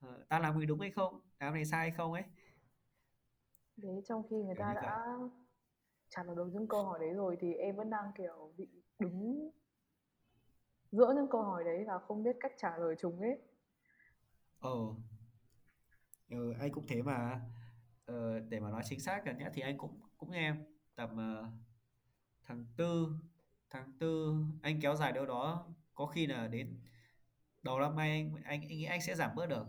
uh, 0.06 0.28
tao 0.28 0.40
làm 0.40 0.58
gì 0.58 0.66
đúng 0.66 0.80
hay 0.80 0.90
không 0.90 1.20
làm 1.40 1.54
này 1.54 1.64
sai 1.64 1.80
hay 1.80 1.90
không 1.90 2.12
ấy. 2.12 2.22
Đấy 3.76 4.02
trong 4.08 4.22
khi 4.30 4.36
người 4.36 4.54
ta 4.58 4.74
đã 4.74 5.18
trả 6.08 6.22
lời 6.22 6.36
được 6.36 6.48
những 6.52 6.68
câu 6.68 6.84
hỏi 6.84 6.98
đấy 6.98 7.14
rồi 7.14 7.36
thì 7.40 7.54
em 7.54 7.76
vẫn 7.76 7.90
đang 7.90 8.12
kiểu 8.16 8.52
bị 8.56 8.68
đứng 8.98 9.50
giữa 10.92 11.12
những 11.16 11.28
câu 11.30 11.42
hỏi 11.42 11.64
đấy 11.64 11.84
và 11.86 11.98
không 11.98 12.22
biết 12.22 12.36
cách 12.40 12.52
trả 12.56 12.76
lời 12.76 12.94
chúng 12.98 13.20
ấy. 13.20 13.38
Ờ 14.60 14.78
ừ, 16.30 16.52
anh 16.60 16.72
cũng 16.72 16.84
thế 16.88 17.02
mà. 17.02 17.40
Ờ, 18.06 18.40
để 18.40 18.60
mà 18.60 18.70
nói 18.70 18.82
chính 18.84 19.00
xác 19.00 19.24
gần 19.24 19.38
nhất 19.38 19.52
thì 19.54 19.62
anh 19.62 19.78
cũng 19.78 20.00
cũng 20.16 20.30
nghe 20.30 20.40
em 20.40 20.64
tầm 20.94 21.10
uh, 21.10 21.65
tháng 22.46 22.64
tư 22.76 23.08
tháng 23.70 23.92
tư 23.98 24.34
anh 24.62 24.80
kéo 24.80 24.96
dài 24.96 25.12
đâu 25.12 25.26
đó 25.26 25.66
có 25.94 26.06
khi 26.06 26.26
là 26.26 26.48
đến 26.48 26.80
đầu 27.62 27.80
năm 27.80 27.96
nay 27.96 28.10
anh 28.10 28.34
anh, 28.44 28.60
anh 28.60 28.68
nghĩ 28.68 28.84
anh 28.84 29.00
sẽ 29.00 29.14
giảm 29.14 29.30
bớt 29.34 29.46
được. 29.46 29.66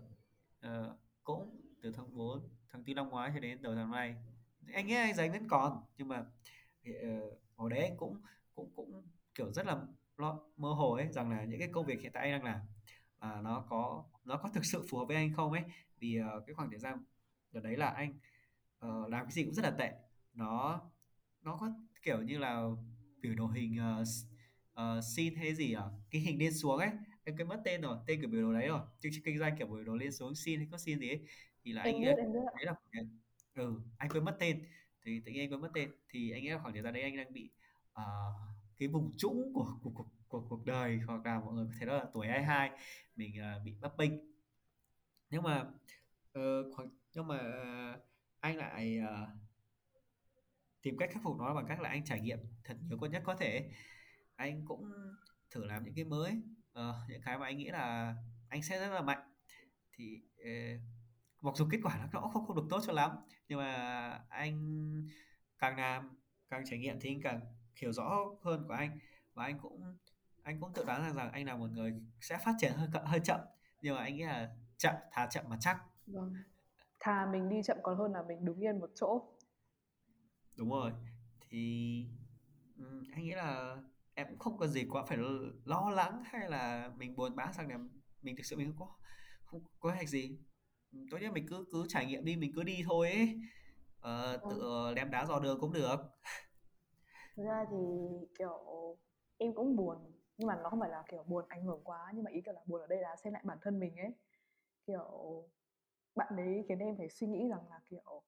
Ờ, 0.60 0.98
cũng 1.24 1.62
từ 1.82 1.92
tháng 1.92 2.18
4 2.18 2.50
tháng 2.72 2.84
tư 2.84 2.94
năm 2.94 3.10
ngoái 3.10 3.32
cho 3.34 3.40
đến 3.40 3.62
đầu 3.62 3.76
tháng 3.76 3.92
này 3.92 4.16
anh 4.74 4.88
nghĩ 4.88 4.96
anh 4.96 5.16
dành 5.16 5.32
vẫn 5.32 5.48
còn 5.48 5.84
nhưng 5.98 6.08
mà 6.08 6.26
uh, 6.90 7.40
hồi 7.56 7.70
đấy 7.70 7.80
anh 7.80 7.98
cũng 7.98 8.22
cũng 8.56 8.72
cũng 8.76 9.08
kiểu 9.36 9.52
rất 9.52 9.66
là 9.66 9.82
lo 10.18 10.40
mơ 10.58 10.70
hồ 10.70 10.94
ấy 10.94 11.08
rằng 11.12 11.32
là 11.32 11.44
những 11.44 11.60
cái 11.60 11.70
công 11.72 11.86
việc 11.86 12.02
hiện 12.02 12.12
tại 12.14 12.24
anh 12.24 12.32
đang 12.32 12.44
làm 12.44 12.60
là 13.22 13.42
nó 13.42 13.66
có 13.70 14.04
nó 14.24 14.38
có 14.38 14.50
thực 14.50 14.66
sự 14.66 14.86
phù 14.90 14.98
hợp 14.98 15.06
với 15.06 15.16
anh 15.16 15.34
không 15.34 15.52
ấy. 15.52 15.64
Vì 16.00 16.20
uh, 16.38 16.44
cái 16.48 16.54
khoảng 16.54 16.70
thời 16.70 16.80
gian 16.80 17.04
ở 17.54 17.60
đấy 17.60 17.76
là 17.78 17.88
anh 17.88 18.10
uh, 18.86 19.10
làm 19.10 19.26
cái 19.26 19.32
gì 19.32 19.44
cũng 19.44 19.54
rất 19.54 19.64
là 19.64 19.72
tệ. 19.72 19.94
Nó 20.34 20.82
nó 21.42 21.58
có 21.58 21.74
kiểu 22.08 22.22
như 22.22 22.38
là 22.38 22.64
biểu 23.22 23.36
đồ 23.36 23.48
hình 23.48 23.78
uh, 24.02 24.08
uh, 24.82 25.04
scene 25.04 25.36
hay 25.36 25.56
gì 25.56 25.74
à 25.74 25.84
cái 26.12 26.22
hình 26.22 26.40
lên 26.40 26.54
xuống 26.54 26.78
ấy. 26.78 26.90
Em 27.24 27.38
quên 27.38 27.48
mất 27.48 27.62
tên 27.66 27.82
rồi 27.82 27.98
tên 28.08 28.22
của 28.22 28.28
biểu 28.28 28.42
đồ 28.42 28.54
đấy 28.54 28.68
rồi. 28.68 28.82
Chương 29.00 29.12
trình 29.12 29.24
kinh 29.26 29.40
doanh 29.40 29.58
kiểu 29.58 29.68
biểu 29.68 29.84
đồ 29.84 29.96
lên 29.96 30.12
xuống 30.12 30.36
scene 30.36 30.58
hay 30.58 30.68
có 30.72 30.78
scene 30.78 30.98
gì 30.98 31.10
ấy 31.10 31.22
thì 31.64 31.74
là 31.74 31.82
anh 31.82 32.00
nghĩ 32.00 32.06
biết 32.06 32.16
đấy 32.56 32.66
là 32.66 32.74
ừ 33.56 33.82
anh 33.98 34.10
quên 34.10 34.26
mất 34.26 34.38
tên. 34.40 34.66
Thì 35.06 35.22
tự 35.26 35.32
nhiên 35.32 35.42
anh 35.42 35.52
quên 35.52 35.62
mất 35.62 35.72
tên. 35.74 35.92
Thì 36.10 36.32
anh 36.32 36.44
nghĩ 36.44 36.50
là 36.50 36.60
khoảng 36.60 36.74
thời 36.74 36.84
gian 36.84 36.94
đấy 36.94 37.04
anh 37.04 37.18
đang 37.18 37.34
bị 37.34 37.50
uh, 37.92 38.04
cái 38.78 38.88
vùng 38.88 39.18
trũng 39.18 39.54
của 39.54 39.78
của, 39.84 39.90
của, 39.90 40.06
của 40.28 40.46
cuộc 40.50 40.66
đời 40.66 41.00
hoặc 41.08 41.26
là 41.26 41.40
mọi 41.40 41.54
người 41.54 41.66
có 41.66 41.74
thể 41.80 41.86
đó 41.86 41.98
là 41.98 42.06
tuổi 42.14 42.28
22 42.28 42.72
mình 43.16 43.32
uh, 43.58 43.66
bị 43.66 43.74
bấp 43.82 43.98
bênh. 43.98 44.12
Nhưng 45.30 45.44
mà 45.44 45.62
uh, 46.40 46.76
khoảng 46.76 46.90
nhưng 47.16 47.28
mà 47.28 47.38
uh, 47.38 48.00
anh 48.40 48.58
lại 48.58 49.00
uh, 49.00 49.47
tìm 50.88 50.98
cách 50.98 51.10
khắc 51.14 51.24
phục 51.24 51.38
nó 51.38 51.54
bằng 51.54 51.66
cách 51.68 51.82
là 51.82 51.90
anh 51.90 52.06
trải 52.06 52.20
nghiệm 52.20 52.40
thật 52.64 52.78
nhiều 52.82 52.98
nhất 52.98 53.22
có 53.26 53.36
thể. 53.36 53.70
Anh 54.36 54.66
cũng 54.66 54.92
thử 55.52 55.66
làm 55.66 55.84
những 55.84 55.94
cái 55.96 56.06
mới 56.06 56.42
uh, 56.80 56.96
những 57.10 57.22
cái 57.22 57.38
mà 57.38 57.46
anh 57.46 57.58
nghĩ 57.58 57.70
là 57.70 58.16
anh 58.50 58.64
sẽ 58.64 58.80
rất 58.80 58.90
là 58.90 59.02
mạnh. 59.02 59.34
Thì 59.92 60.22
uh, 60.42 60.82
mặc 61.42 61.56
dù 61.56 61.68
kết 61.72 61.80
quả 61.84 62.10
nó 62.14 62.22
không 62.22 62.46
không 62.46 62.56
được 62.56 62.66
tốt 62.70 62.80
cho 62.88 62.94
lắm 62.94 63.12
nhưng 63.48 63.60
mà 63.60 63.74
anh 64.30 64.62
càng 65.60 65.78
làm 65.78 66.18
càng 66.50 66.64
trải 66.66 66.80
nghiệm 66.80 67.00
thì 67.00 67.10
anh 67.10 67.22
càng 67.22 67.40
hiểu 67.82 67.92
rõ 67.92 68.26
hơn 68.42 68.66
của 68.68 68.74
anh. 68.74 69.00
Và 69.34 69.44
anh 69.44 69.60
cũng 69.60 69.98
anh 70.44 70.60
cũng 70.60 70.74
tự 70.74 70.84
đoán 70.86 71.02
rằng 71.02 71.14
rằng 71.16 71.32
anh 71.32 71.46
là 71.46 71.56
một 71.56 71.72
người 71.72 71.94
sẽ 72.22 72.38
phát 72.46 72.56
triển 72.58 72.74
hơi 72.74 72.88
hơi 73.06 73.20
chậm 73.24 73.40
nhưng 73.82 73.96
mà 73.96 74.02
anh 74.02 74.16
nghĩ 74.16 74.24
là 74.24 74.50
chậm 74.78 74.96
thà 75.12 75.28
chậm 75.28 75.46
mà 75.48 75.58
chắc. 75.60 75.78
Vâng. 76.08 76.34
Thà 77.00 77.26
mình 77.32 77.50
đi 77.50 77.64
chậm 77.64 77.78
còn 77.84 77.98
hơn 77.98 78.14
là 78.14 78.24
mình 78.28 78.46
đứng 78.46 78.60
yên 78.60 78.80
một 78.80 78.90
chỗ 78.96 79.37
đúng 80.58 80.70
rồi. 80.70 80.92
Thì 81.50 82.06
anh 83.12 83.24
nghĩ 83.24 83.32
là 83.32 83.78
em 84.14 84.28
cũng 84.30 84.40
không 84.40 84.58
có 84.58 84.68
gì 84.68 84.86
quá 84.90 85.04
phải 85.08 85.18
lo 85.66 85.90
lắng 85.90 86.24
hay 86.26 86.50
là 86.50 86.92
mình 86.98 87.16
buồn 87.16 87.36
bã 87.36 87.52
rằng 87.54 87.70
là 87.70 87.78
mình 88.22 88.36
thực 88.36 88.46
sự 88.46 88.58
mình 88.58 88.68
không 88.78 88.88
có 88.88 88.96
không 89.46 89.62
có 89.80 89.92
hạch 89.92 90.10
gì. 90.10 90.38
Tốt 91.12 91.18
nhất 91.22 91.34
mình 91.34 91.46
cứ 91.50 91.66
cứ 91.72 91.86
trải 91.90 92.06
nghiệm 92.06 92.26
đi 92.26 92.36
mình 92.36 92.52
cứ 92.56 92.64
đi 92.64 92.84
thôi 92.86 93.12
ấy. 93.12 93.40
Ờ, 94.00 94.38
tự 94.50 94.62
ừ. 94.62 94.94
đem 94.96 95.12
đá 95.12 95.26
dò 95.26 95.40
đường 95.40 95.60
cũng 95.62 95.74
được. 95.74 95.98
Thực 97.38 97.44
ra 97.44 97.66
thì 97.72 97.78
kiểu 98.40 98.58
em 99.38 99.54
cũng 99.56 99.76
buồn 99.76 99.98
nhưng 100.38 100.48
mà 100.48 100.56
nó 100.64 100.70
không 100.70 100.80
phải 100.80 100.90
là 100.90 101.04
kiểu 101.10 101.24
buồn 101.24 101.46
ảnh 101.50 101.64
hưởng 101.64 101.82
quá 101.84 102.12
nhưng 102.16 102.24
mà 102.24 102.32
ý 102.32 102.42
kiểu 102.46 102.54
là 102.54 102.62
buồn 102.66 102.82
ở 102.82 102.88
đây 102.88 103.02
là 103.02 103.16
xem 103.24 103.34
lại 103.34 103.42
bản 103.46 103.58
thân 103.62 103.80
mình 103.80 103.96
ấy. 103.98 104.12
Kiểu 104.88 105.44
bạn 106.16 106.36
đấy 106.38 106.66
khiến 106.70 106.80
em 106.80 106.98
phải 106.98 107.10
suy 107.10 107.28
nghĩ 107.28 107.50
rằng 107.50 107.70
là 107.70 107.80
kiểu 107.90 108.24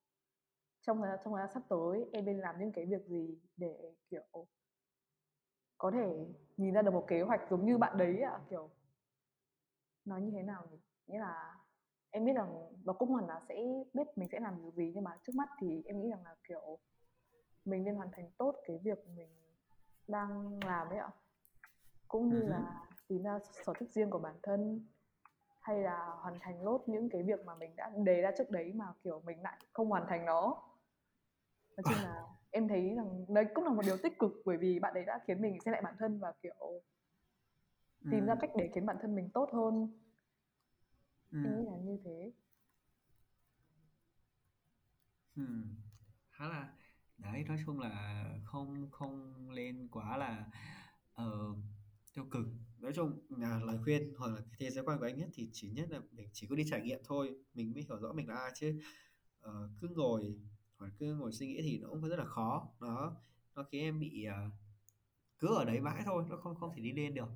trong 0.90 1.02
thời, 1.02 1.18
trong 1.26 1.34
sắp 1.54 1.64
tới 1.70 2.06
em 2.14 2.26
nên 2.26 2.40
làm 2.40 2.60
những 2.60 2.72
cái 2.72 2.86
việc 2.86 3.06
gì 3.08 3.40
để 3.58 3.94
kiểu 4.10 4.46
có 5.78 5.92
thể 5.92 6.26
nhìn 6.58 6.74
ra 6.74 6.82
được 6.82 6.94
một 6.94 7.06
kế 7.08 7.22
hoạch 7.22 7.42
giống 7.50 7.66
như 7.66 7.78
bạn 7.78 7.98
đấy 7.98 8.22
ạ? 8.22 8.32
À, 8.32 8.42
kiểu 8.50 8.70
nói 10.06 10.22
như 10.22 10.32
thế 10.32 10.44
nào 10.44 10.66
nhỉ? 10.72 10.78
Nghĩa 11.08 11.20
là 11.20 11.58
em 12.12 12.26
biết 12.26 12.34
rằng 12.34 12.70
nó 12.86 12.94
cũng 12.94 13.16
hẳn 13.16 13.28
là 13.28 13.40
sẽ 13.40 13.56
biết 13.94 14.08
mình 14.16 14.30
sẽ 14.32 14.40
làm 14.40 14.64
việc 14.64 14.74
gì 14.74 14.92
nhưng 14.96 15.04
mà 15.04 15.18
trước 15.24 15.34
mắt 15.36 15.50
thì 15.60 15.84
em 15.86 16.02
nghĩ 16.02 16.10
rằng 16.10 16.24
là 16.24 16.36
kiểu 16.48 16.80
mình 17.66 17.84
nên 17.84 17.96
hoàn 17.96 18.10
thành 18.12 18.32
tốt 18.38 18.56
cái 18.66 18.78
việc 18.84 19.08
mình 19.16 19.30
đang 20.08 20.60
làm 20.66 20.90
ấy 20.90 20.98
ạ. 20.98 21.10
Cũng 22.08 22.30
như 22.30 22.42
là 22.42 22.88
tìm 23.08 23.24
ra 23.24 23.40
sở 23.66 23.74
thích 23.80 23.92
riêng 23.92 24.10
của 24.10 24.20
bản 24.20 24.36
thân 24.44 24.88
hay 25.62 25.82
là 25.82 26.06
hoàn 26.22 26.40
thành 26.40 26.64
lốt 26.64 26.82
những 26.86 27.10
cái 27.10 27.24
việc 27.24 27.46
mà 27.46 27.56
mình 27.56 27.76
đã 27.76 27.92
đề 27.96 28.22
ra 28.22 28.32
trước 28.38 28.50
đấy 28.50 28.74
mà 28.76 28.86
kiểu 29.04 29.22
mình 29.26 29.42
lại 29.42 29.58
không 29.74 29.90
hoàn 29.90 30.06
thành 30.08 30.26
nó 30.26 30.69
nói 31.82 31.96
chung 31.96 32.04
là 32.04 32.24
em 32.52 32.68
thấy 32.68 32.96
rằng 32.96 33.26
đấy 33.30 33.46
cũng 33.54 33.64
là 33.64 33.74
một 33.74 33.82
điều 33.86 33.98
tích 33.98 34.20
cực 34.20 34.32
bởi 34.46 34.58
vì 34.58 34.80
bạn 34.80 34.94
ấy 34.94 35.06
đã 35.06 35.20
khiến 35.28 35.42
mình 35.42 35.58
xem 35.66 35.72
lại 35.72 35.82
bản 35.82 35.96
thân 36.00 36.20
và 36.20 36.34
kiểu 36.44 36.82
tìm 38.12 38.26
ra 38.26 38.36
cách 38.42 38.50
để 38.58 38.70
khiến 38.76 38.86
bản 38.86 38.98
thân 39.02 39.16
mình 39.16 39.30
tốt 39.34 39.50
hơn 39.54 39.74
ừ. 41.32 41.40
em 41.44 41.58
nghĩ 41.58 41.66
là 41.66 41.78
như 41.84 41.98
thế 42.06 42.32
hmm. 45.36 45.64
khá 46.30 46.48
là 46.48 46.74
đấy 47.18 47.44
nói 47.48 47.58
chung 47.66 47.80
là 47.80 48.26
không 48.46 48.90
không 48.92 49.50
lên 49.50 49.88
quá 49.92 50.18
là 50.18 50.46
uh, 51.22 51.58
tiêu 52.14 52.26
cực 52.32 52.46
nói 52.78 52.94
chung 52.96 53.20
là 53.30 53.60
lời 53.60 53.78
khuyên 53.84 54.14
hoặc 54.18 54.28
là 54.28 54.42
cái 54.42 54.58
thế 54.60 54.70
giới 54.70 54.84
quan 54.84 55.00
của 55.00 55.06
anh 55.06 55.18
nhất 55.18 55.30
thì 55.34 55.50
chỉ 55.54 55.70
nhất 55.70 55.90
là 55.90 56.00
mình 56.12 56.30
chỉ 56.34 56.48
có 56.48 56.56
đi 56.56 56.64
trải 56.70 56.82
nghiệm 56.82 57.00
thôi 57.04 57.36
mình 57.54 57.74
mới 57.74 57.84
hiểu 57.84 58.00
rõ 58.00 58.14
mình 58.14 58.30
là 58.30 58.36
ai 58.36 58.52
chứ 58.56 58.82
uh, 59.46 59.52
cứ 59.82 59.88
ngồi 59.88 60.40
hoặc 60.80 60.92
cứ 61.00 61.16
ngồi 61.16 61.32
suy 61.32 61.48
nghĩ 61.48 61.62
thì 61.62 61.80
nó 61.80 61.90
cũng 61.90 62.10
rất 62.10 62.20
là 62.20 62.26
khó. 62.26 62.70
Nó 62.80 63.16
nó 63.56 63.64
khiến 63.64 63.82
em 63.82 64.00
bị 64.00 64.28
uh, 64.30 64.54
cứ 65.40 65.56
ở 65.56 65.66
đấy 65.66 65.80
mãi 65.80 66.02
thôi 66.06 66.26
nó 66.30 66.38
không 66.38 66.56
không 66.56 66.74
thể 66.76 66.82
đi 66.82 66.94
lên 66.94 67.14
được. 67.14 67.30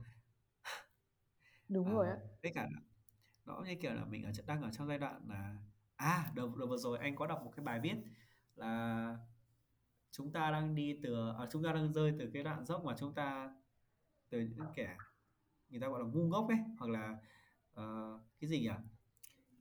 Đúng 1.69 1.87
uh, 1.87 1.93
rồi 1.93 2.07
á. 2.07 2.17
với 2.43 2.51
cả 2.55 2.69
nó 3.45 3.63
như 3.67 3.75
kiểu 3.81 3.93
là 3.93 4.05
mình 4.05 4.23
ở 4.23 4.31
đang 4.45 4.61
ở 4.61 4.71
trong 4.71 4.87
giai 4.87 4.99
đoạn 4.99 5.21
là 5.29 5.57
à 5.95 6.31
đầu, 6.35 6.55
đầu 6.55 6.67
vừa 6.67 6.77
rồi 6.77 6.97
anh 6.97 7.15
có 7.15 7.27
đọc 7.27 7.41
một 7.45 7.51
cái 7.55 7.65
bài 7.65 7.79
viết 7.83 7.95
là 8.55 9.17
chúng 10.11 10.31
ta 10.31 10.51
đang 10.51 10.75
đi 10.75 10.99
từ 11.03 11.29
à, 11.39 11.47
chúng 11.51 11.63
ta 11.63 11.73
đang 11.73 11.93
rơi 11.93 12.13
từ 12.19 12.29
cái 12.33 12.43
đoạn 12.43 12.65
dốc 12.65 12.83
mà 12.85 12.95
chúng 12.99 13.13
ta 13.13 13.55
từ 14.29 14.39
những 14.39 14.67
kẻ 14.75 14.97
người 15.69 15.79
ta 15.79 15.87
gọi 15.87 15.99
là 15.99 16.05
ngu 16.05 16.27
ngốc 16.27 16.47
ấy 16.49 16.57
hoặc 16.77 16.89
là 16.91 17.17
uh, 17.81 18.21
cái 18.39 18.49
gì 18.49 18.59
nhỉ? 18.59 18.69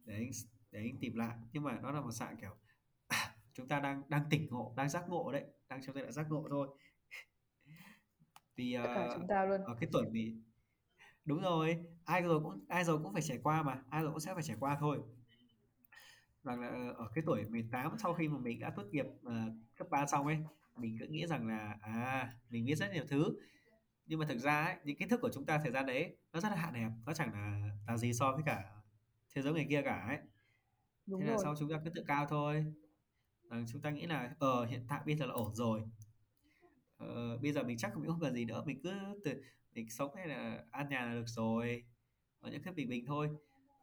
Để 0.04 0.14
anh 0.14 0.30
để 0.70 0.80
anh 0.80 0.98
tìm 1.00 1.16
lại. 1.16 1.38
Nhưng 1.52 1.62
mà 1.62 1.80
nó 1.80 1.90
là 1.92 2.00
một 2.00 2.10
dạng 2.10 2.36
kiểu 2.36 2.50
à, 2.50 2.62
chúng 3.52 3.68
ta 3.68 3.80
đang 3.80 4.02
đang 4.08 4.24
tỉnh 4.30 4.46
ngộ 4.50 4.74
đang 4.76 4.88
giác 4.88 5.04
ngộ 5.08 5.32
đấy 5.32 5.44
đang 5.68 5.82
trong 5.82 5.94
giai 5.94 6.02
đoạn 6.02 6.12
giác 6.12 6.26
ngộ 6.30 6.46
thôi. 6.50 6.68
Vì 8.56 8.76
uh, 8.78 9.14
chúng 9.14 9.26
ta 9.28 9.44
luôn. 9.44 9.64
ở 9.64 9.76
cái 9.80 9.88
tuổi 9.92 10.10
mình 10.10 10.42
đúng 11.24 11.42
rồi 11.42 11.84
ai 12.04 12.22
rồi 12.22 12.40
cũng 12.40 12.64
ai 12.68 12.84
rồi 12.84 12.98
cũng 13.02 13.12
phải 13.12 13.22
trải 13.22 13.38
qua 13.42 13.62
mà 13.62 13.82
ai 13.90 14.02
rồi 14.02 14.10
cũng 14.10 14.20
sẽ 14.20 14.34
phải 14.34 14.42
trải 14.42 14.56
qua 14.60 14.76
thôi. 14.80 14.98
Rằng 16.44 16.60
là 16.60 16.68
ờ, 16.68 16.92
ở 16.92 17.10
cái 17.14 17.24
tuổi 17.26 17.44
18 17.48 17.98
sau 17.98 18.14
khi 18.14 18.28
mà 18.28 18.38
mình 18.38 18.60
đã 18.60 18.70
tốt 18.76 18.84
nghiệp 18.90 19.06
uh, 19.06 19.32
cấp 19.76 19.86
3 19.90 20.06
xong 20.06 20.26
ấy 20.26 20.38
mình 20.76 20.96
cứ 21.00 21.06
nghĩ 21.06 21.26
rằng 21.26 21.48
là 21.48 21.76
à 21.80 22.34
mình 22.50 22.64
biết 22.64 22.74
rất 22.74 22.92
nhiều 22.92 23.04
thứ. 23.08 23.24
Nhưng 24.06 24.18
mà 24.18 24.26
thực 24.28 24.38
ra 24.38 24.64
ấy, 24.64 24.76
những 24.84 24.96
kiến 24.96 25.08
thức 25.08 25.20
của 25.20 25.30
chúng 25.34 25.46
ta 25.46 25.58
thời 25.58 25.72
gian 25.72 25.86
đấy 25.86 26.16
nó 26.32 26.40
rất 26.40 26.48
là 26.48 26.56
hạn 26.56 26.74
hẹp 26.74 26.90
nó 27.06 27.14
chẳng 27.14 27.32
là 27.32 27.70
là 27.86 27.96
gì 27.96 28.12
so 28.12 28.32
với 28.32 28.42
cả 28.46 28.64
thế 29.34 29.42
giới 29.42 29.52
người 29.52 29.66
kia 29.68 29.82
cả 29.84 30.04
ấy. 30.08 30.18
Đúng 31.06 31.20
thế 31.20 31.26
rồi. 31.26 31.36
là 31.36 31.42
sau 31.42 31.54
chúng 31.58 31.70
ta 31.70 31.80
cứ 31.84 31.90
tự 31.90 32.04
cao 32.06 32.26
thôi 32.26 32.72
rằng 33.52 33.64
chúng 33.72 33.80
ta 33.80 33.90
nghĩ 33.90 34.06
là 34.06 34.34
ờ 34.38 34.62
uh, 34.62 34.68
hiện 34.68 34.84
tại 34.88 35.00
bây 35.06 35.16
giờ 35.16 35.26
là 35.26 35.32
ổn 35.32 35.54
rồi. 35.54 35.82
Uh, 37.04 37.42
bây 37.42 37.52
giờ 37.52 37.62
mình 37.62 37.78
chắc 37.78 37.92
không 37.92 38.20
cần 38.20 38.34
gì 38.34 38.44
nữa 38.44 38.62
mình 38.66 38.80
cứ 38.82 38.92
từ 39.24 39.42
mình 39.74 39.90
sống 39.90 40.14
hay 40.16 40.28
là 40.28 40.64
an 40.70 40.88
nhàn 40.88 41.08
là 41.08 41.14
được 41.14 41.26
rồi 41.26 41.84
ở 42.40 42.50
những 42.50 42.62
cái 42.62 42.74
bình 42.74 42.88
bình 42.88 43.06
thôi. 43.06 43.30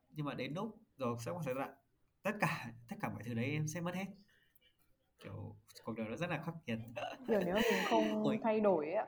Nhưng 0.10 0.26
mà 0.26 0.34
đến 0.34 0.54
lúc 0.54 0.80
rồi 0.98 1.18
sẽ 1.26 1.32
có 1.32 1.42
thời 1.46 1.54
đoạn 1.54 1.74
tất 2.22 2.32
cả 2.40 2.74
tất 2.90 2.96
cả 3.02 3.10
mọi 3.10 3.24
thứ 3.24 3.34
đấy 3.34 3.46
em 3.46 3.68
sẽ 3.68 3.82
mất 3.82 3.96
hết. 3.96 4.06
Kiểu 5.20 5.56
cuộc 5.84 5.94
đời 5.98 6.10
nó 6.10 6.16
rất 6.16 6.30
là 6.30 6.44
khắc 6.46 6.56
nghiệt. 6.66 6.80
Kiểu 7.28 7.40
nếu 7.46 7.56
mình 7.56 7.84
không 7.90 8.24
Ôi. 8.24 8.40
thay 8.44 8.60
đổi 8.60 8.92
ấy 8.92 9.06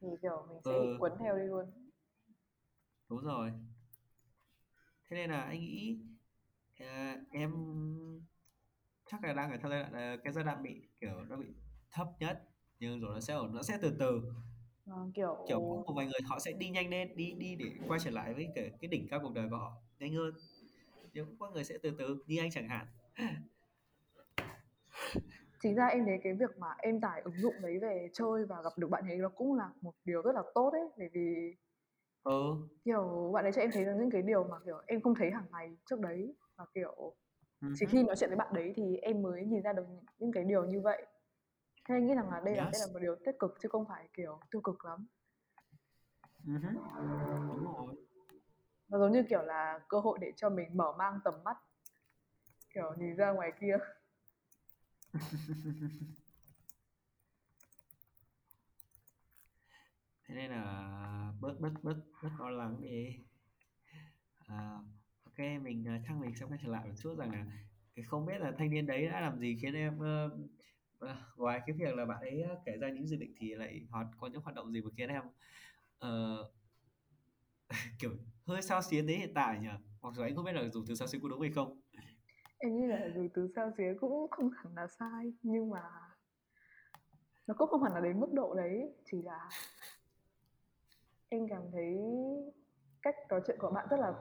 thì 0.00 0.08
kiểu 0.22 0.46
mình 0.48 0.58
sẽ 0.64 0.72
ừ. 0.72 0.82
bị 0.82 0.98
cuốn 0.98 1.12
theo 1.20 1.38
đi 1.38 1.44
luôn. 1.44 1.90
Đúng 3.08 3.20
rồi. 3.20 3.52
Thế 5.08 5.16
nên 5.16 5.30
là 5.30 5.40
anh 5.40 5.60
nghĩ 5.60 5.98
uh, 6.82 7.30
em 7.30 7.52
chắc 9.22 9.28
là 9.28 9.34
đang 9.34 9.50
ở 9.50 9.58
giai 9.62 9.82
đoạn 9.82 10.14
uh, 10.14 10.20
cái 10.24 10.32
giai 10.32 10.44
đoạn 10.44 10.62
bị 10.62 10.88
kiểu 11.00 11.24
nó 11.28 11.36
bị 11.36 11.46
thấp 11.92 12.06
nhất 12.20 12.42
nhưng 12.78 13.00
rồi 13.00 13.14
nó 13.14 13.20
sẽ 13.20 13.34
ổn 13.34 13.54
nó 13.54 13.62
sẽ 13.62 13.78
từ 13.82 13.96
từ. 13.98 14.22
À, 14.86 14.96
kiểu 15.14 15.44
kiểu 15.48 15.60
có 15.60 15.82
một 15.86 15.92
vài 15.96 16.06
người 16.06 16.20
họ 16.28 16.38
sẽ 16.38 16.52
đi 16.52 16.68
nhanh 16.68 16.90
lên 16.90 17.16
đi 17.16 17.32
đi 17.38 17.56
để 17.56 17.66
quay 17.88 18.00
trở 18.00 18.10
lại 18.10 18.34
với 18.34 18.48
cái, 18.54 18.70
cái 18.80 18.88
đỉnh 18.88 19.08
cao 19.10 19.20
cuộc 19.22 19.34
đời 19.34 19.48
của 19.50 19.56
họ 19.56 19.72
nhanh 19.98 20.14
hơn. 20.14 20.34
Nhưng 21.12 21.26
cũng 21.26 21.38
có 21.38 21.50
người 21.50 21.64
sẽ 21.64 21.78
từ 21.82 21.90
từ 21.98 22.24
như 22.26 22.40
anh 22.40 22.50
chẳng 22.50 22.68
hạn. 22.68 22.86
Chính 25.62 25.74
ra 25.74 25.86
em 25.86 26.04
thấy 26.06 26.18
cái 26.24 26.32
việc 26.32 26.58
mà 26.58 26.66
em 26.78 27.00
tải 27.00 27.20
ứng 27.24 27.36
dụng 27.36 27.54
đấy 27.62 27.78
về 27.82 28.08
chơi 28.12 28.46
và 28.46 28.62
gặp 28.62 28.72
được 28.76 28.90
bạn 28.90 29.08
ấy 29.08 29.16
nó 29.16 29.28
cũng 29.28 29.54
là 29.54 29.70
một 29.80 29.94
điều 30.04 30.22
rất 30.22 30.32
là 30.34 30.42
tốt 30.54 30.70
đấy 30.72 30.82
bởi 30.98 31.08
vì 31.12 31.56
ừ. 32.22 32.54
kiểu 32.84 33.30
bạn 33.34 33.44
ấy 33.44 33.52
cho 33.52 33.60
em 33.60 33.70
thấy 33.72 33.84
là 33.84 33.94
những 33.94 34.10
cái 34.10 34.22
điều 34.22 34.44
mà 34.44 34.56
kiểu 34.64 34.76
em 34.86 35.00
không 35.00 35.14
thấy 35.14 35.30
hàng 35.30 35.46
ngày 35.52 35.76
trước 35.90 36.00
đấy. 36.00 36.34
Và 36.56 36.64
kiểu 36.74 37.14
chỉ 37.78 37.86
khi 37.86 38.02
nói 38.02 38.16
chuyện 38.16 38.30
với 38.30 38.36
bạn 38.36 38.54
đấy 38.54 38.72
thì 38.76 38.96
em 38.96 39.22
mới 39.22 39.44
nhìn 39.44 39.62
ra 39.62 39.72
được 39.72 39.86
những 40.18 40.32
cái 40.32 40.44
điều 40.44 40.64
như 40.64 40.80
vậy. 40.80 41.06
Thế 41.88 41.94
anh 41.94 42.06
nghĩ 42.06 42.14
rằng 42.14 42.30
là 42.30 42.40
đây 42.44 42.56
là 42.56 42.70
đây 42.72 42.80
là 42.80 42.86
một 42.92 42.98
điều 42.98 43.16
tích 43.24 43.36
cực 43.38 43.56
chứ 43.62 43.68
không 43.68 43.84
phải 43.88 44.08
kiểu 44.12 44.40
tiêu 44.50 44.60
cực 44.60 44.84
lắm. 44.84 45.06
Đúng 46.44 47.64
rồi. 47.64 47.94
Nó 48.88 48.98
giống 48.98 49.12
như 49.12 49.22
kiểu 49.28 49.42
là 49.42 49.80
cơ 49.88 50.00
hội 50.00 50.18
để 50.20 50.32
cho 50.36 50.50
mình 50.50 50.76
mở 50.76 50.92
mang 50.98 51.20
tầm 51.24 51.34
mắt 51.44 51.56
kiểu 52.74 52.94
nhìn 52.98 53.16
ra 53.16 53.30
ngoài 53.30 53.52
kia. 53.60 53.76
Thế 60.26 60.34
nên 60.34 60.50
là 60.50 61.32
bớt 61.40 61.60
bớt 61.60 61.72
bớt 61.82 61.96
bớt 62.22 62.30
lo 62.38 62.50
lắng 62.50 62.76
đi. 62.80 63.18
À, 64.46 64.78
ok 65.38 65.62
mình 65.62 65.84
uh, 66.10 66.20
mình 66.20 66.34
sẽ 66.36 66.46
quay 66.46 66.58
trở 66.62 66.68
lại 66.68 66.86
một 66.86 66.94
chút 66.96 67.14
rằng 67.18 67.32
là 67.32 67.44
cái 67.94 68.04
không 68.04 68.26
biết 68.26 68.40
là 68.40 68.52
thanh 68.58 68.70
niên 68.70 68.86
đấy 68.86 69.08
đã 69.08 69.20
làm 69.20 69.38
gì 69.38 69.58
khiến 69.62 69.74
em 69.74 69.98
uh, 69.98 70.32
uh, 71.04 71.10
ngoài 71.36 71.60
cái 71.66 71.76
việc 71.76 71.94
là 71.94 72.04
bạn 72.04 72.20
ấy 72.20 72.44
kể 72.66 72.76
ra 72.80 72.88
những 72.88 73.06
dự 73.06 73.16
định 73.16 73.34
thì 73.38 73.54
lại 73.54 73.86
hoạt 73.90 74.06
có 74.20 74.26
những 74.26 74.42
hoạt 74.42 74.56
động 74.56 74.72
gì 74.72 74.80
mà 74.80 74.90
khiến 74.96 75.08
em 75.08 75.22
uh, 76.04 76.46
kiểu 77.98 78.10
hơi 78.46 78.62
sao 78.62 78.82
xuyến 78.82 79.06
đến 79.06 79.18
hiện 79.20 79.34
tại 79.34 79.58
nhỉ? 79.58 79.68
Hoặc 80.00 80.18
là 80.18 80.26
anh 80.26 80.36
không 80.36 80.44
biết 80.44 80.52
là 80.52 80.68
dùng 80.68 80.84
từ 80.88 80.94
sao 80.94 81.08
xuyến 81.08 81.22
có 81.22 81.28
đúng 81.28 81.40
hay 81.40 81.50
không? 81.50 81.80
Em 82.58 82.76
nghĩ 82.76 82.86
là 82.86 83.08
dùng 83.14 83.28
từ 83.34 83.48
sao 83.56 83.70
xuyến 83.76 83.98
cũng 84.00 84.30
không 84.30 84.50
hẳn 84.50 84.74
là 84.74 84.86
sai 84.86 85.32
nhưng 85.42 85.70
mà 85.70 85.82
nó 87.46 87.54
cũng 87.58 87.68
không 87.70 87.82
hẳn 87.82 87.92
là 87.92 88.00
đến 88.00 88.20
mức 88.20 88.32
độ 88.32 88.54
đấy 88.54 88.94
chỉ 89.04 89.22
là 89.22 89.48
em 91.28 91.48
cảm 91.48 91.62
thấy 91.72 91.98
cách 93.02 93.14
nói 93.28 93.40
chuyện 93.46 93.56
của 93.60 93.70
bạn 93.70 93.86
rất 93.90 94.00
là 94.00 94.12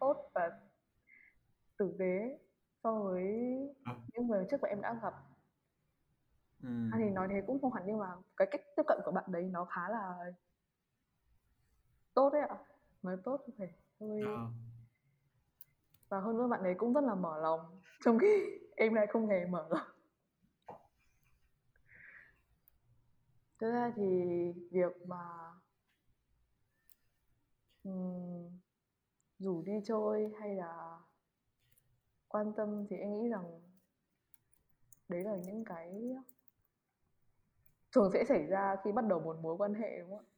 tốt 0.00 0.30
và 0.34 0.50
tử 1.76 1.96
tế 1.98 2.38
so 2.82 2.94
với 2.94 3.26
à. 3.84 3.94
những 4.12 4.26
người 4.28 4.46
trước 4.50 4.56
mà 4.62 4.68
em 4.68 4.80
đã 4.80 4.98
gặp 5.02 5.14
ừ. 6.62 6.68
à, 6.92 6.98
thì 6.98 7.10
nói 7.10 7.28
thế 7.30 7.42
cũng 7.46 7.60
không 7.60 7.72
hẳn 7.72 7.82
nhưng 7.86 7.98
mà 7.98 8.06
cái 8.36 8.48
cách 8.50 8.60
tiếp 8.76 8.82
cận 8.86 8.98
của 9.04 9.12
bạn 9.12 9.24
đấy 9.28 9.42
nó 9.42 9.64
khá 9.64 9.88
là 9.88 10.32
tốt 12.14 12.30
đấy 12.32 12.42
ạ 12.48 12.56
nói 13.02 13.16
tốt 13.24 13.40
thì 13.46 13.52
phải 13.58 13.68
hơi 14.00 14.20
à. 14.26 14.46
và 16.08 16.20
hơn 16.20 16.36
nữa 16.36 16.48
bạn 16.50 16.62
ấy 16.62 16.74
cũng 16.78 16.92
rất 16.92 17.04
là 17.04 17.14
mở 17.14 17.40
lòng 17.40 17.80
trong 18.04 18.18
khi 18.18 18.58
em 18.76 18.94
lại 18.94 19.06
không 19.06 19.26
hề 19.26 19.46
mở 19.46 19.66
lòng 19.70 19.88
Thực 23.60 23.72
ra 23.72 23.92
thì 23.96 24.02
việc 24.70 25.06
mà 25.06 25.50
rủ 29.40 29.62
đi 29.62 29.72
chơi 29.84 30.32
hay 30.40 30.54
là 30.54 30.98
quan 32.28 32.52
tâm 32.56 32.86
thì 32.90 32.96
em 32.96 33.22
nghĩ 33.22 33.28
rằng 33.28 33.60
đấy 35.08 35.24
là 35.24 35.36
những 35.36 35.64
cái 35.64 36.14
thường 37.92 38.10
sẽ 38.12 38.24
xảy 38.24 38.46
ra 38.46 38.76
khi 38.84 38.92
bắt 38.92 39.06
đầu 39.06 39.20
một 39.20 39.36
mối 39.42 39.56
quan 39.56 39.74
hệ, 39.74 39.98
đúng 40.00 40.10
không 40.10 40.18
ạ? 40.18 40.30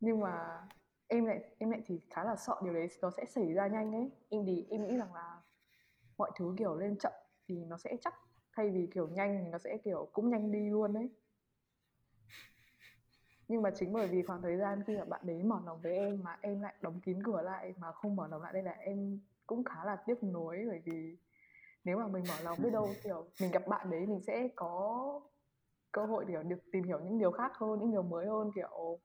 Nhưng 0.00 0.20
mà 0.20 0.66
em 1.08 1.24
lại 1.24 1.40
em 1.58 1.70
lại 1.70 1.82
thì 1.86 2.00
khá 2.10 2.24
là 2.24 2.36
sợ 2.36 2.54
điều 2.64 2.74
đấy, 2.74 2.88
nó 3.02 3.10
sẽ 3.10 3.24
xảy 3.24 3.52
ra 3.52 3.66
nhanh 3.66 3.92
ấy. 3.94 4.10
Em 4.28 4.46
thì 4.46 4.66
em 4.70 4.84
nghĩ 4.84 4.96
rằng 4.96 5.14
là 5.14 5.40
mọi 6.18 6.30
thứ 6.36 6.54
kiểu 6.58 6.76
lên 6.76 6.98
chậm 6.98 7.12
thì 7.48 7.64
nó 7.64 7.76
sẽ 7.78 7.96
chắc, 8.00 8.14
thay 8.56 8.70
vì 8.70 8.88
kiểu 8.94 9.08
nhanh 9.08 9.38
thì 9.44 9.50
nó 9.50 9.58
sẽ 9.58 9.78
kiểu 9.84 10.08
cũng 10.12 10.30
nhanh 10.30 10.52
đi 10.52 10.70
luôn 10.70 10.92
đấy 10.92 11.10
nhưng 13.48 13.62
mà 13.62 13.70
chính 13.70 13.92
bởi 13.92 14.08
vì 14.08 14.22
khoảng 14.22 14.42
thời 14.42 14.56
gian 14.56 14.82
khi 14.86 14.96
mà 14.96 15.04
bạn 15.04 15.20
đấy 15.24 15.42
mở 15.42 15.60
lòng 15.66 15.80
với 15.82 15.92
em 15.92 16.20
mà 16.22 16.38
em 16.40 16.60
lại 16.60 16.74
đóng 16.80 17.00
kín 17.00 17.22
cửa 17.22 17.42
lại 17.42 17.74
mà 17.78 17.92
không 17.92 18.16
mở 18.16 18.28
lòng 18.28 18.42
lại 18.42 18.52
đây 18.52 18.62
là 18.62 18.72
em 18.72 19.20
cũng 19.46 19.64
khá 19.64 19.84
là 19.84 19.96
tiếc 20.06 20.22
nuối. 20.24 20.64
Bởi 20.68 20.82
vì 20.84 21.16
nếu 21.84 21.98
mà 21.98 22.08
mình 22.08 22.24
mở 22.28 22.34
lòng 22.44 22.58
biết 22.62 22.70
đâu 22.72 22.94
kiểu 23.04 23.26
mình 23.40 23.50
gặp 23.50 23.62
bạn 23.68 23.90
đấy 23.90 24.06
mình 24.06 24.20
sẽ 24.20 24.48
có 24.56 25.20
cơ 25.92 26.04
hội 26.04 26.24
để 26.28 26.42
được 26.42 26.70
tìm 26.72 26.84
hiểu 26.84 26.98
những 26.98 27.18
điều 27.18 27.30
khác 27.30 27.52
hơn 27.54 27.80
những 27.80 27.90
điều 27.90 28.02
mới 28.02 28.26
hơn 28.26 28.50
kiểu 28.54 28.98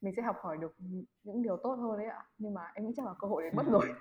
mình 0.00 0.14
sẽ 0.16 0.22
học 0.22 0.36
hỏi 0.40 0.56
được 0.56 0.76
những 1.22 1.42
điều 1.42 1.56
tốt 1.56 1.74
hơn 1.74 1.98
đấy 1.98 2.06
ạ. 2.06 2.26
Nhưng 2.38 2.54
mà 2.54 2.72
em 2.74 2.86
nghĩ 2.86 2.92
chắc 2.96 3.06
là 3.06 3.12
cơ 3.18 3.28
hội 3.28 3.42
đấy 3.42 3.52
mất 3.54 3.66
rồi. 3.66 3.88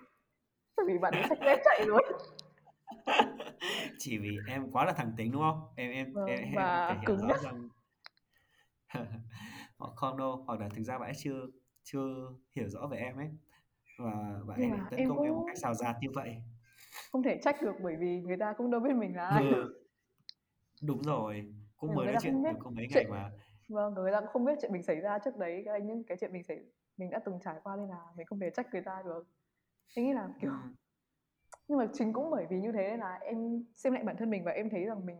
Bởi 0.78 0.86
vì 0.88 0.98
bạn 0.98 1.13
ấy 1.13 1.24
sách 1.30 1.38
dép 1.46 1.60
chạy 1.65 1.86
rồi 1.88 2.02
chỉ 4.00 4.17
vì 4.17 4.38
em 4.48 4.72
quá 4.72 4.86
là 4.86 4.93
thẳng 4.93 5.12
tính 5.17 5.32
đúng 5.32 5.41
không? 5.41 5.67
Em 5.76 5.91
em 5.91 6.13
vâng, 6.13 6.26
em, 6.26 6.54
và 6.56 6.88
em 6.88 6.98
cứng 7.06 7.28
rõ 7.28 7.38
rằng 7.38 7.69
hoặc 9.78 9.92
không 9.96 10.18
đâu? 10.18 10.44
Hoặc 10.48 10.60
là 10.60 10.70
thực 10.70 10.84
ra 10.84 10.98
bạn 10.98 11.10
ấy 11.10 11.16
chưa 11.18 11.48
chưa 11.84 12.30
hiểu 12.56 12.70
rõ 12.70 12.88
về 12.88 12.98
em 12.98 13.18
ấy. 13.18 13.30
Và 14.00 14.42
bạn 14.48 14.60
ấy 14.60 14.80
tấn 14.92 15.10
công 15.10 15.22
em 15.22 15.34
một 15.34 15.44
cách 15.48 15.58
xào 15.58 15.74
rạt 15.74 15.96
như 16.02 16.08
vậy. 16.14 16.36
Không 17.12 17.24
thể 17.24 17.40
trách 17.42 17.62
được 17.62 17.76
bởi 17.84 17.96
vì 18.00 18.22
người 18.22 18.38
ta 18.38 18.54
cũng 18.58 18.72
đâu 18.72 18.82
biết 18.82 18.96
mình 18.96 19.16
là 19.16 19.28
ai. 19.28 19.44
Ừ. 19.52 19.84
đúng 20.82 21.02
rồi. 21.02 21.54
Cũng 21.78 21.96
mới 21.96 22.06
nói 22.06 22.16
chuyện 22.22 22.44
được 22.44 22.52
có 22.60 22.70
mấy 22.70 22.88
chuyện... 22.94 23.08
ngày 23.10 23.22
mà. 23.22 23.32
Vâng 23.70 23.94
người 23.94 24.12
ta 24.12 24.20
cũng 24.20 24.30
không 24.30 24.46
biết 24.46 24.54
chuyện 24.62 24.72
mình 24.74 24.84
xảy 24.84 24.96
ra 24.96 25.20
trước 25.20 25.38
đấy. 25.38 25.62
Cái 25.66 25.82
những 25.82 26.04
cái 26.04 26.18
chuyện 26.22 26.34
mình 26.34 26.44
xảy 26.44 26.60
mình 26.98 27.10
đã 27.10 27.20
từng 27.26 27.40
trải 27.44 27.56
qua 27.64 27.76
nên 27.76 27.90
là 27.90 28.02
mình 28.18 28.26
không 28.26 28.40
thể 28.40 28.50
trách 28.50 28.68
người 28.74 28.82
ta 28.82 29.02
được. 29.06 29.28
Anh 29.96 30.06
nghĩ 30.06 30.14
là 30.14 30.30
kiểu 30.42 30.52
ừ. 30.52 30.58
nhưng 31.68 31.78
mà 31.78 31.88
chính 31.94 32.14
cũng 32.14 32.32
bởi 32.32 32.46
vì 32.50 32.60
như 32.60 32.72
thế 32.72 32.98
là 32.98 33.20
em 33.22 33.64
xem 33.76 33.94
lại 33.94 34.04
bản 34.04 34.16
thân 34.18 34.30
mình 34.30 34.44
và 34.44 34.52
em 34.52 34.70
thấy 34.70 34.86
rằng 34.86 35.06
mình 35.06 35.18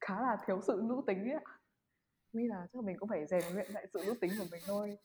khá 0.00 0.20
là 0.22 0.36
thiếu 0.46 0.60
sự 0.60 0.80
nữ 0.84 1.02
tính 1.06 1.18
ấy 1.18 1.32
ạ 1.32 1.59
nghĩ 2.32 2.46
là 2.46 2.66
chắc 2.72 2.84
mình 2.84 2.96
cũng 2.98 3.08
phải 3.08 3.26
rèn 3.26 3.54
luyện 3.54 3.70
lại 3.70 3.86
sự 3.92 4.02
nữ 4.06 4.14
tính 4.20 4.32
của 4.38 4.46
mình 4.50 4.62
thôi. 4.66 4.98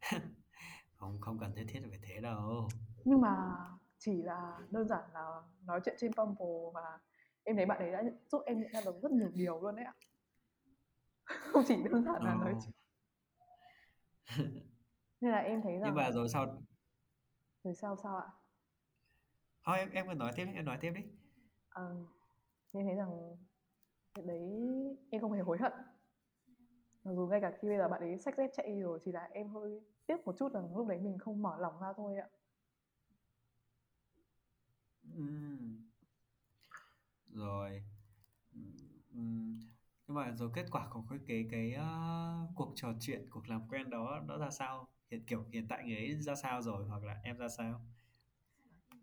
Không 0.96 1.20
không 1.20 1.38
cần 1.38 1.52
thiết 1.56 1.64
thiết 1.68 1.80
phải 1.90 1.98
thế 2.02 2.20
đâu. 2.20 2.68
Nhưng 3.04 3.20
mà 3.20 3.56
chỉ 3.98 4.22
là 4.22 4.58
đơn 4.70 4.88
giản 4.88 5.02
là 5.12 5.42
nói 5.64 5.80
chuyện 5.84 5.96
trên 5.98 6.10
Bumble 6.16 6.70
và 6.74 6.98
em 7.44 7.56
thấy 7.56 7.66
bạn 7.66 7.78
ấy 7.78 7.92
đã 7.92 8.02
giúp 8.32 8.42
em 8.46 8.60
nhận 8.60 8.72
ra 8.72 8.80
được 8.84 9.02
rất 9.02 9.10
nhiều 9.12 9.30
điều 9.34 9.60
luôn 9.60 9.76
đấy 9.76 9.84
ạ. 9.84 9.94
Không 11.52 11.64
chỉ 11.68 11.74
đơn 11.82 12.04
giản 12.04 12.22
là 12.22 12.34
nói 12.34 12.54
chuyện. 12.64 12.74
Nên 15.20 15.32
là 15.32 15.38
em 15.38 15.62
thấy 15.62 15.72
rằng 15.72 15.82
nhưng 15.84 15.94
mà 15.94 16.10
rồi 16.10 16.28
sau 16.28 16.62
rồi 17.64 17.74
sau 17.74 17.96
sao 18.02 18.16
ạ? 18.16 18.28
Thôi 19.64 19.78
em 19.78 19.90
em 19.90 20.06
cứ 20.08 20.14
nói 20.14 20.32
tiếp 20.36 20.46
em 20.54 20.64
nói 20.64 20.78
tiếp 20.80 20.92
đi. 20.94 21.02
Ờ, 21.68 21.96
em 22.72 22.86
thấy 22.86 22.94
rằng 22.94 23.36
chuyện 24.14 24.26
đấy 24.26 24.40
em 25.10 25.20
không 25.20 25.32
hề 25.32 25.40
hối 25.40 25.58
hận 25.58 25.72
mặc 27.04 27.12
dù 27.14 27.26
ngay 27.26 27.40
cả 27.40 27.52
khi 27.60 27.68
bây 27.68 27.78
giờ 27.78 27.88
bạn 27.88 28.00
ấy 28.00 28.18
sách 28.18 28.34
dép 28.36 28.50
chạy 28.56 28.66
đi 28.68 28.80
rồi 28.80 28.98
thì 29.04 29.12
là 29.12 29.28
em 29.32 29.48
hơi 29.48 29.80
tiếc 30.06 30.26
một 30.26 30.36
chút 30.38 30.52
rằng 30.52 30.76
lúc 30.76 30.88
đấy 30.88 30.98
mình 30.98 31.18
không 31.18 31.42
mở 31.42 31.56
lòng 31.58 31.80
ra 31.80 31.92
thôi 31.96 32.16
ạ. 32.16 32.28
Uhm. 35.18 35.90
rồi. 37.34 37.82
Uhm. 39.14 39.60
nhưng 40.06 40.14
mà 40.16 40.32
rồi 40.36 40.50
kết 40.54 40.66
quả 40.70 40.88
của 40.90 41.02
cái 41.10 41.18
cái 41.26 41.46
cái 41.50 41.74
uh, 41.76 42.50
cuộc 42.56 42.72
trò 42.74 42.88
chuyện 43.00 43.26
cuộc 43.30 43.48
làm 43.48 43.68
quen 43.70 43.90
đó 43.90 44.20
nó 44.26 44.38
ra 44.38 44.50
sao? 44.50 44.88
Hiện 45.10 45.24
kiểu 45.26 45.44
hiện 45.52 45.66
tại 45.68 45.84
người 45.84 45.96
ấy 45.96 46.14
ra 46.14 46.34
sao 46.34 46.62
rồi 46.62 46.84
hoặc 46.88 47.04
là 47.04 47.20
em 47.24 47.38
ra 47.38 47.48
sao? 47.48 47.80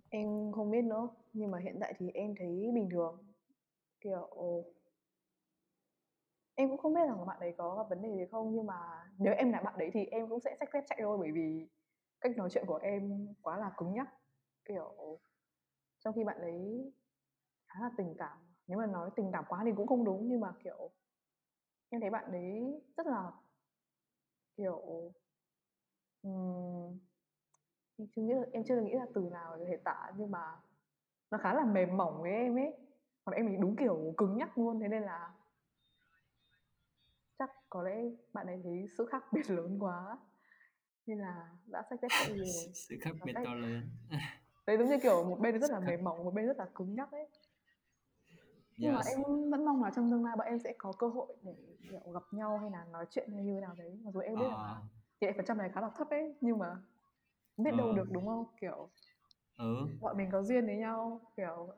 Em 0.10 0.52
không 0.52 0.72
biết 0.72 0.82
nữa 0.82 1.10
nhưng 1.34 1.52
mà 1.52 1.60
hiện 1.60 1.78
tại 1.82 1.94
thì 1.98 2.10
em 2.14 2.36
thấy 2.40 2.72
bình 2.76 2.90
thường. 2.92 3.18
Kiểu 4.02 4.30
Em 6.62 6.70
cũng 6.70 6.78
không 6.78 6.94
biết 6.94 7.02
rằng 7.08 7.26
bạn 7.26 7.40
ấy 7.40 7.54
có 7.58 7.76
gặp 7.76 7.90
vấn 7.90 8.02
đề 8.02 8.10
gì 8.16 8.26
không, 8.32 8.54
nhưng 8.54 8.66
mà 8.66 8.76
nếu 9.18 9.34
em 9.34 9.52
là 9.52 9.62
bạn 9.62 9.74
đấy 9.78 9.90
thì 9.94 10.06
em 10.06 10.30
cũng 10.30 10.40
sẽ 10.40 10.56
xách 10.60 10.70
dép 10.74 10.84
chạy 10.88 11.00
thôi, 11.02 11.18
bởi 11.22 11.32
vì 11.32 11.68
cách 12.22 12.38
nói 12.38 12.50
chuyện 12.52 12.66
của 12.68 12.80
em 12.84 13.28
quá 13.42 13.58
là 13.58 13.72
cứng 13.78 13.94
nhắc. 13.94 14.10
Kiểu, 14.66 15.20
trong 16.00 16.14
khi 16.16 16.24
bạn 16.24 16.38
ấy 16.42 16.92
khá 17.68 17.80
là 17.82 17.92
tình 17.98 18.16
cảm, 18.18 18.38
nếu 18.68 18.78
mà 18.80 18.86
nói 18.86 19.10
tình 19.16 19.32
cảm 19.34 19.46
quá 19.50 19.62
thì 19.66 19.72
cũng 19.78 19.88
không 19.88 20.06
đúng, 20.06 20.28
nhưng 20.30 20.42
mà, 20.42 20.54
kiểu, 20.64 20.92
em 21.90 22.02
thấy 22.02 22.10
bạn 22.10 22.32
đấy 22.32 22.82
rất 22.98 23.08
là, 23.08 23.32
kiểu, 24.58 25.12
um, 26.24 27.00
em 27.98 28.08
chưa 28.16 28.22
nghĩ 28.22 28.34
em 28.54 28.64
chưa 28.64 28.82
nghĩ 28.82 28.94
là 28.94 29.06
từ 29.16 29.22
nào 29.32 29.58
để 29.58 29.66
thể 29.68 29.78
tả, 29.78 30.12
nhưng 30.18 30.32
mà 30.32 30.60
nó 31.32 31.38
khá 31.38 31.54
là 31.54 31.66
mềm 31.66 31.98
mỏng 31.98 32.22
với 32.22 32.32
em 32.32 32.56
ấy. 32.58 32.78
Còn 33.26 33.36
em 33.36 33.48
thì 33.50 33.58
đúng 33.58 33.76
kiểu 33.76 34.14
cứng 34.18 34.38
nhắc 34.38 34.58
luôn, 34.58 34.80
thế 34.80 34.88
nên 34.88 35.04
là 35.04 35.34
có 37.72 37.84
lẽ 37.84 37.96
bạn 38.34 38.48
ấy 38.48 38.62
thấy 38.64 38.88
sự 38.98 39.06
khác 39.06 39.24
biệt 39.34 39.50
lớn 39.50 39.78
quá 39.80 40.18
nên 41.06 41.18
là 41.20 41.50
đã 41.66 41.84
sách 41.90 42.00
dép 42.02 42.08
chạy 42.20 42.38
rồi 42.38 42.48
sự 42.74 42.96
khác 43.02 43.12
biệt 43.26 43.34
to 43.46 43.54
lớn 43.54 43.90
đấy 44.68 44.78
giống 44.78 44.88
như 44.88 45.00
kiểu 45.04 45.24
một 45.24 45.40
bên 45.40 45.60
rất 45.60 45.72
là 45.72 45.80
mềm 45.80 46.04
mỏng 46.04 46.24
một 46.24 46.34
bên 46.34 46.48
rất 46.48 46.58
là 46.58 46.66
cứng 46.76 46.96
nhắc 46.96 47.12
ấy 47.12 47.28
nhưng 48.78 48.96
yes. 48.96 49.06
mà 49.06 49.12
em 49.12 49.50
vẫn 49.50 49.66
mong 49.66 49.84
là 49.84 49.92
trong 49.96 50.12
tương 50.12 50.26
lai 50.26 50.36
bọn 50.38 50.48
em 50.48 50.60
sẽ 50.60 50.74
có 50.78 50.94
cơ 51.00 51.08
hội 51.08 51.36
để 51.42 51.56
kiểu 51.90 52.12
gặp 52.14 52.24
nhau 52.32 52.58
hay 52.58 52.72
là 52.72 52.86
nói 52.92 53.06
chuyện 53.10 53.30
hay 53.34 53.44
như 53.44 53.54
thế 53.56 53.62
nào 53.62 53.76
đấy 53.78 54.00
mặc 54.04 54.12
dù 54.14 54.20
em 54.20 54.36
biết 54.36 54.46
à. 54.46 54.58
là 54.58 54.82
tỷ 55.20 55.28
lệ 55.28 55.34
phần 55.38 55.46
trăm 55.46 55.58
này 55.58 55.70
khá 55.74 55.82
là 55.82 55.90
thấp 55.96 56.10
ấy 56.10 56.36
nhưng 56.42 56.58
mà 56.58 56.76
biết 57.58 57.72
đâu 57.78 57.88
ừ. 57.88 57.94
được 57.96 58.12
đúng 58.12 58.28
không 58.28 58.46
kiểu 58.62 58.90
ừ. 59.58 59.76
bọn 60.02 60.18
mình 60.18 60.30
có 60.32 60.44
duyên 60.44 60.66
với 60.66 60.76
nhau 60.76 61.22
kiểu 61.38 61.74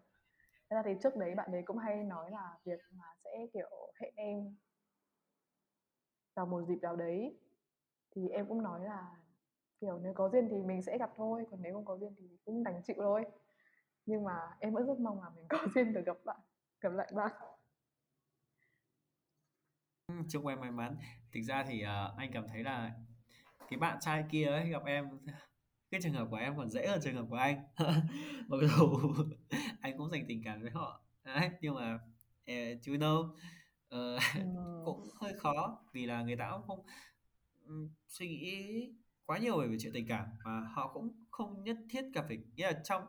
Thế 0.70 0.76
ra 0.76 0.84
thì 0.86 0.92
trước 1.04 1.16
đấy 1.16 1.36
bạn 1.36 1.52
ấy 1.52 1.62
cũng 1.66 1.78
hay 1.78 2.04
nói 2.04 2.32
là 2.32 2.58
việc 2.66 2.80
mà 2.92 3.06
sẽ 3.24 3.48
kiểu 3.54 3.92
hẹn 4.02 4.14
em 4.16 4.56
vào 6.36 6.46
một 6.46 6.66
dịp 6.68 6.80
nào 6.82 6.96
đấy. 6.96 7.38
Thì 8.16 8.30
em 8.30 8.48
cũng 8.48 8.64
nói 8.64 8.80
là 8.84 9.16
kiểu 9.82 10.00
nếu 10.04 10.14
có 10.14 10.30
duyên 10.30 10.48
thì 10.52 10.58
mình 10.58 10.82
sẽ 10.82 10.98
gặp 10.98 11.12
thôi 11.16 11.46
còn 11.52 11.62
nếu 11.62 11.74
không 11.74 11.86
có 11.86 11.98
duyên 11.98 12.16
thì 12.20 12.38
cũng 12.46 12.64
đành 12.64 12.82
chịu 12.84 12.96
thôi. 13.00 13.26
Nhưng 14.06 14.24
mà 14.24 14.40
em 14.60 14.74
vẫn 14.74 14.88
rất 14.88 15.00
mong 15.00 15.22
là 15.24 15.30
mình 15.30 15.46
có 15.50 15.58
duyên 15.76 15.94
được 15.94 16.06
gặp 16.06 16.18
bạn 16.26 16.40
gặp 16.82 16.94
lại 16.94 17.12
bạn. 17.16 17.32
Chúc 20.30 20.46
em 20.48 20.60
may 20.60 20.72
mắn. 20.72 20.98
Thực 21.34 21.42
ra 21.42 21.64
thì 21.64 21.84
uh, 21.84 22.18
anh 22.18 22.32
cảm 22.34 22.48
thấy 22.48 22.64
là 22.64 22.92
cái 23.70 23.80
bạn 23.80 23.98
trai 24.02 24.26
kia 24.32 24.46
ấy 24.46 24.70
gặp 24.70 24.86
em 24.86 25.20
cái 25.92 26.02
trường 26.02 26.14
hợp 26.14 26.28
của 26.32 26.38
em 26.38 26.58
còn 26.58 26.70
dễ 26.70 26.88
hơn 26.88 27.00
trường 27.04 27.16
hợp 27.16 27.26
của 27.30 27.36
anh. 27.36 27.64
Mặc 28.48 28.58
dù 28.62 28.98
anh 29.82 29.98
cũng 29.98 30.10
dành 30.10 30.26
tình 30.28 30.42
cảm 30.46 30.62
với 30.62 30.72
họ. 30.72 31.02
Đấy 31.24 31.50
nhưng 31.62 31.76
mà 31.76 31.94
uh, 32.52 32.88
you 32.88 32.96
know 32.96 33.36
uh, 33.94 34.22
cũng 34.86 35.08
hơi 35.22 35.34
khó 35.38 35.84
vì 35.94 36.06
là 36.06 36.22
người 36.22 36.36
ta 36.36 36.52
cũng 36.52 36.68
không 36.68 36.86
um, 37.66 37.90
suy 38.08 38.28
nghĩ 38.28 38.90
quá 39.26 39.38
nhiều 39.38 39.58
về 39.60 39.78
chuyện 39.80 39.94
tình 39.94 40.08
cảm 40.08 40.28
và 40.46 40.62
họ 40.74 40.92
cũng 40.94 41.26
không 41.32 41.64
nhất 41.64 41.78
thiết 41.90 42.06
cả 42.14 42.24
phải 42.28 42.38
nghĩa 42.56 42.72
là 42.72 42.82
trong 42.84 43.06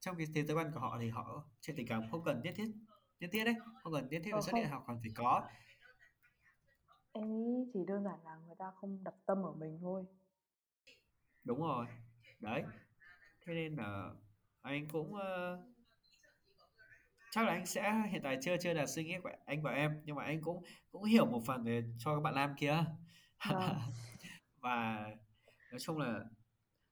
trong 0.00 0.16
cái 0.16 0.26
thế 0.34 0.44
giới 0.44 0.56
quan 0.56 0.70
của 0.74 0.80
họ 0.80 0.98
thì 1.00 1.08
họ 1.08 1.44
chuyện 1.60 1.76
tình 1.76 1.86
cảm 1.86 2.02
không 2.10 2.24
cần 2.24 2.42
nhất 2.42 2.54
thiết 2.56 2.72
nhất 3.20 3.30
thiết 3.32 3.44
đấy 3.44 3.54
không 3.82 3.92
cần 3.92 4.08
nhất 4.10 4.22
thiết 4.24 4.30
phải 4.32 4.42
xuất 4.42 4.54
hiện 4.54 4.68
họ 4.68 4.84
còn 4.86 4.98
phải 5.02 5.10
có. 5.14 5.48
Em 7.12 7.38
nghĩ 7.38 7.70
chỉ 7.74 7.80
đơn 7.88 8.04
giản 8.04 8.18
là 8.24 8.36
người 8.46 8.56
ta 8.58 8.64
không 8.80 9.04
đặt 9.04 9.14
tâm 9.26 9.42
ở 9.42 9.52
mình 9.52 9.78
thôi. 9.80 10.04
Đúng 11.44 11.60
rồi 11.60 11.86
đấy. 12.40 12.64
Thế 13.46 13.54
nên 13.54 13.76
là 13.76 14.10
anh 14.62 14.88
cũng 14.88 15.14
uh, 15.14 15.75
chắc 17.30 17.44
là 17.44 17.52
anh 17.52 17.66
sẽ 17.66 17.92
hiện 18.10 18.22
tại 18.22 18.38
chưa 18.42 18.56
chưa 18.56 18.72
là 18.72 18.86
suy 18.86 19.04
nghĩ 19.04 19.16
của 19.22 19.30
anh 19.44 19.62
và 19.62 19.70
em 19.70 20.00
nhưng 20.04 20.16
mà 20.16 20.24
anh 20.24 20.40
cũng 20.40 20.62
cũng 20.92 21.04
hiểu 21.04 21.26
một 21.26 21.42
phần 21.46 21.64
về 21.64 21.84
cho 21.98 22.14
các 22.14 22.20
bạn 22.20 22.34
nam 22.34 22.54
kia 22.58 22.84
vâng. 23.50 23.78
và 24.60 25.06
nói 25.70 25.80
chung 25.80 25.98
là 25.98 26.20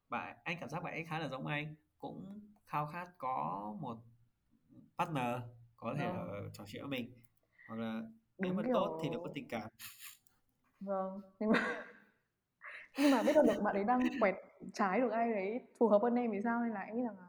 bạn 0.09 0.37
anh 0.45 0.57
cảm 0.61 0.69
giác 0.69 0.83
bạn 0.83 0.93
ấy 0.93 1.05
khá 1.05 1.19
là 1.19 1.29
giống 1.29 1.47
anh 1.47 1.75
cũng 1.99 2.41
khao 2.67 2.87
khát 2.93 3.09
có 3.19 3.75
một 3.81 3.97
partner 4.99 5.37
có 5.77 5.95
thể 5.99 6.07
vâng. 6.07 6.51
trò 6.53 6.65
chuyện 6.67 6.83
với 6.83 6.91
mình 6.91 7.13
hoặc 7.69 7.77
là 7.77 8.03
nếu 8.39 8.53
mà 8.53 8.63
kiểu... 8.63 8.75
tốt 8.75 9.01
thì 9.03 9.09
nó 9.09 9.19
có 9.19 9.31
tình 9.35 9.49
cảm 9.49 9.69
vâng 10.81 11.21
nhưng 11.39 11.51
mà 11.51 11.59
nhưng 12.99 13.11
mà 13.11 13.23
biết 13.23 13.33
đâu 13.35 13.45
được 13.45 13.63
bạn 13.63 13.77
ấy 13.77 13.85
đang 13.85 14.01
quẹt 14.21 14.35
trái 14.75 15.01
được 15.01 15.11
ai 15.11 15.33
đấy 15.33 15.61
phù 15.79 15.89
hợp 15.89 15.99
hơn 16.03 16.15
em 16.15 16.31
thì 16.33 16.39
sao 16.45 16.61
nên 16.61 16.73
là 16.73 16.81
em 16.81 16.97
nghĩ 16.97 17.03
rằng 17.05 17.19
là 17.19 17.29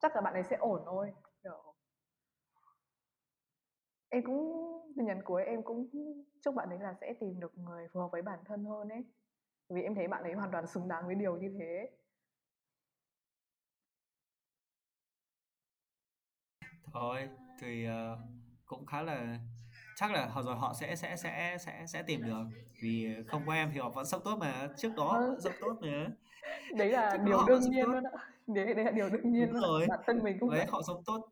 chắc 0.00 0.14
là 0.14 0.20
bạn 0.20 0.34
ấy 0.34 0.42
sẽ 0.42 0.56
ổn 0.56 0.82
thôi 0.84 1.12
em 4.16 4.22
cũng 4.22 4.82
tin 4.96 5.06
nhắn 5.06 5.20
cuối 5.24 5.42
em 5.44 5.62
cũng 5.62 5.88
chúc 6.44 6.54
bạn 6.54 6.68
ấy 6.68 6.78
là 6.78 6.94
sẽ 7.00 7.14
tìm 7.20 7.40
được 7.40 7.58
người 7.58 7.86
phù 7.92 8.00
hợp 8.00 8.08
với 8.12 8.22
bản 8.22 8.38
thân 8.44 8.64
hơn 8.64 8.88
ấy. 8.88 9.04
Vì 9.68 9.82
em 9.82 9.94
thấy 9.94 10.08
bạn 10.08 10.22
ấy 10.22 10.32
hoàn 10.32 10.50
toàn 10.52 10.66
xứng 10.66 10.88
đáng 10.88 11.06
với 11.06 11.14
điều 11.14 11.36
như 11.36 11.56
thế. 11.58 11.90
Thôi 16.92 17.28
thì 17.60 17.86
uh, 17.88 18.18
cũng 18.66 18.86
khá 18.86 19.02
là 19.02 19.38
chắc 19.96 20.12
là 20.12 20.26
họ 20.26 20.42
rồi 20.42 20.56
họ 20.56 20.74
sẽ 20.80 20.96
sẽ 20.96 21.16
sẽ 21.16 21.56
sẽ 21.60 21.84
sẽ 21.86 22.02
tìm 22.02 22.22
được. 22.22 22.44
Vì 22.82 23.16
không 23.26 23.42
có 23.46 23.52
em 23.52 23.70
thì 23.72 23.80
họ 23.80 23.88
vẫn 23.90 24.06
sống 24.06 24.22
tốt 24.24 24.36
mà. 24.40 24.68
Trước 24.76 24.90
đó 24.96 25.18
vẫn 25.20 25.40
sống 25.40 25.52
tốt 25.60 25.78
mà. 25.80 26.06
Đấy 26.76 26.90
là 26.90 27.16
điều 27.16 27.38
đương 27.46 27.60
nhiên 27.60 27.86
luôn 27.86 28.04
đấy, 28.46 28.74
đấy 28.74 28.84
là 28.84 28.90
điều 28.90 29.08
đương 29.10 29.32
nhiên 29.32 29.52
Đúng 29.52 29.60
rồi. 29.60 29.86
Bản 29.88 30.00
thân 30.06 30.22
mình 30.22 30.36
cũng 30.40 30.50
đấy, 30.50 30.58
vậy. 30.58 30.68
họ 30.70 30.82
sống 30.86 31.02
tốt 31.06 31.28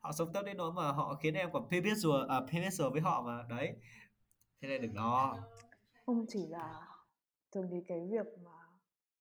họ 0.00 0.12
sống 0.12 0.32
tốt 0.32 0.42
đến 0.46 0.56
nỗi 0.56 0.72
mà 0.72 0.92
họ 0.92 1.14
khiến 1.14 1.34
em 1.34 1.50
còn 1.52 1.68
pay 1.70 1.80
rồi 1.96 2.26
à 2.28 2.40
pay 2.52 2.70
rồi 2.70 2.90
với 2.90 3.00
họ 3.00 3.22
mà, 3.26 3.44
đấy. 3.48 3.76
Thế 4.60 4.68
nên 4.68 4.82
đừng 4.82 4.94
lo. 4.94 5.36
Không 6.06 6.24
chỉ 6.28 6.46
là 6.46 6.86
thường 7.52 7.68
thì 7.70 7.76
cái 7.88 8.08
việc 8.10 8.26
mà 8.44 8.50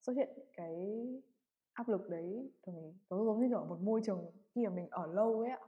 xuất 0.01 0.13
hiện 0.13 0.29
cái 0.53 0.75
áp 1.73 1.89
lực 1.89 2.09
đấy, 2.09 2.51
thường 2.65 2.75
thì 2.75 2.99
nó 3.09 3.25
giống 3.25 3.41
như 3.41 3.47
kiểu 3.49 3.65
một 3.65 3.79
môi 3.81 4.01
trường 4.05 4.31
khi 4.55 4.65
mà 4.67 4.69
mình 4.69 4.87
ở 4.89 5.07
lâu 5.07 5.39
ấy 5.39 5.49
ạ. 5.49 5.59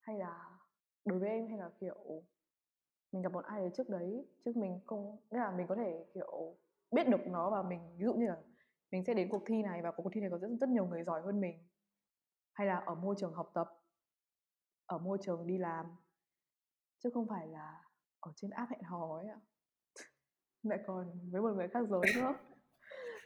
Hay 0.00 0.18
là 0.18 0.58
đối 1.04 1.18
với 1.18 1.28
em, 1.28 1.48
hay 1.48 1.58
là 1.58 1.70
kiểu 1.80 2.22
mình 3.12 3.22
gặp 3.22 3.32
một 3.32 3.44
ai 3.44 3.60
đấy 3.60 3.70
trước 3.74 3.88
đấy, 3.88 4.26
trước 4.44 4.56
mình 4.56 4.80
không, 4.86 5.16
nghĩa 5.30 5.38
là 5.38 5.50
mình 5.50 5.66
có 5.66 5.74
thể 5.74 6.06
kiểu 6.14 6.56
biết 6.90 7.08
được 7.08 7.26
nó 7.26 7.50
và 7.50 7.62
mình, 7.62 7.96
ví 7.98 8.04
dụ 8.04 8.14
như 8.14 8.26
là 8.26 8.36
mình 8.90 9.04
sẽ 9.04 9.14
đến 9.14 9.28
cuộc 9.30 9.42
thi 9.46 9.62
này 9.62 9.82
và 9.82 9.90
cuộc 9.90 10.10
thi 10.12 10.20
này 10.20 10.30
có 10.30 10.38
rất 10.38 10.48
rất 10.60 10.68
nhiều 10.68 10.86
người 10.86 11.04
giỏi 11.04 11.22
hơn 11.22 11.40
mình. 11.40 11.66
Hay 12.52 12.66
là 12.66 12.76
ở 12.76 12.94
môi 12.94 13.14
trường 13.18 13.34
học 13.34 13.50
tập 13.54 13.79
ở 14.90 14.98
môi 14.98 15.18
trường 15.22 15.46
đi 15.46 15.58
làm 15.58 15.86
chứ 16.98 17.10
không 17.14 17.28
phải 17.28 17.48
là 17.48 17.82
ở 18.20 18.32
trên 18.36 18.50
app 18.50 18.70
hẹn 18.70 18.82
hò 18.82 19.16
ấy 19.16 19.26
ạ. 19.28 19.40
Lại 20.62 20.78
còn 20.86 21.30
với 21.32 21.42
một 21.42 21.52
người 21.56 21.68
khác 21.68 21.80
giới 21.88 22.00
nữa. 22.16 22.34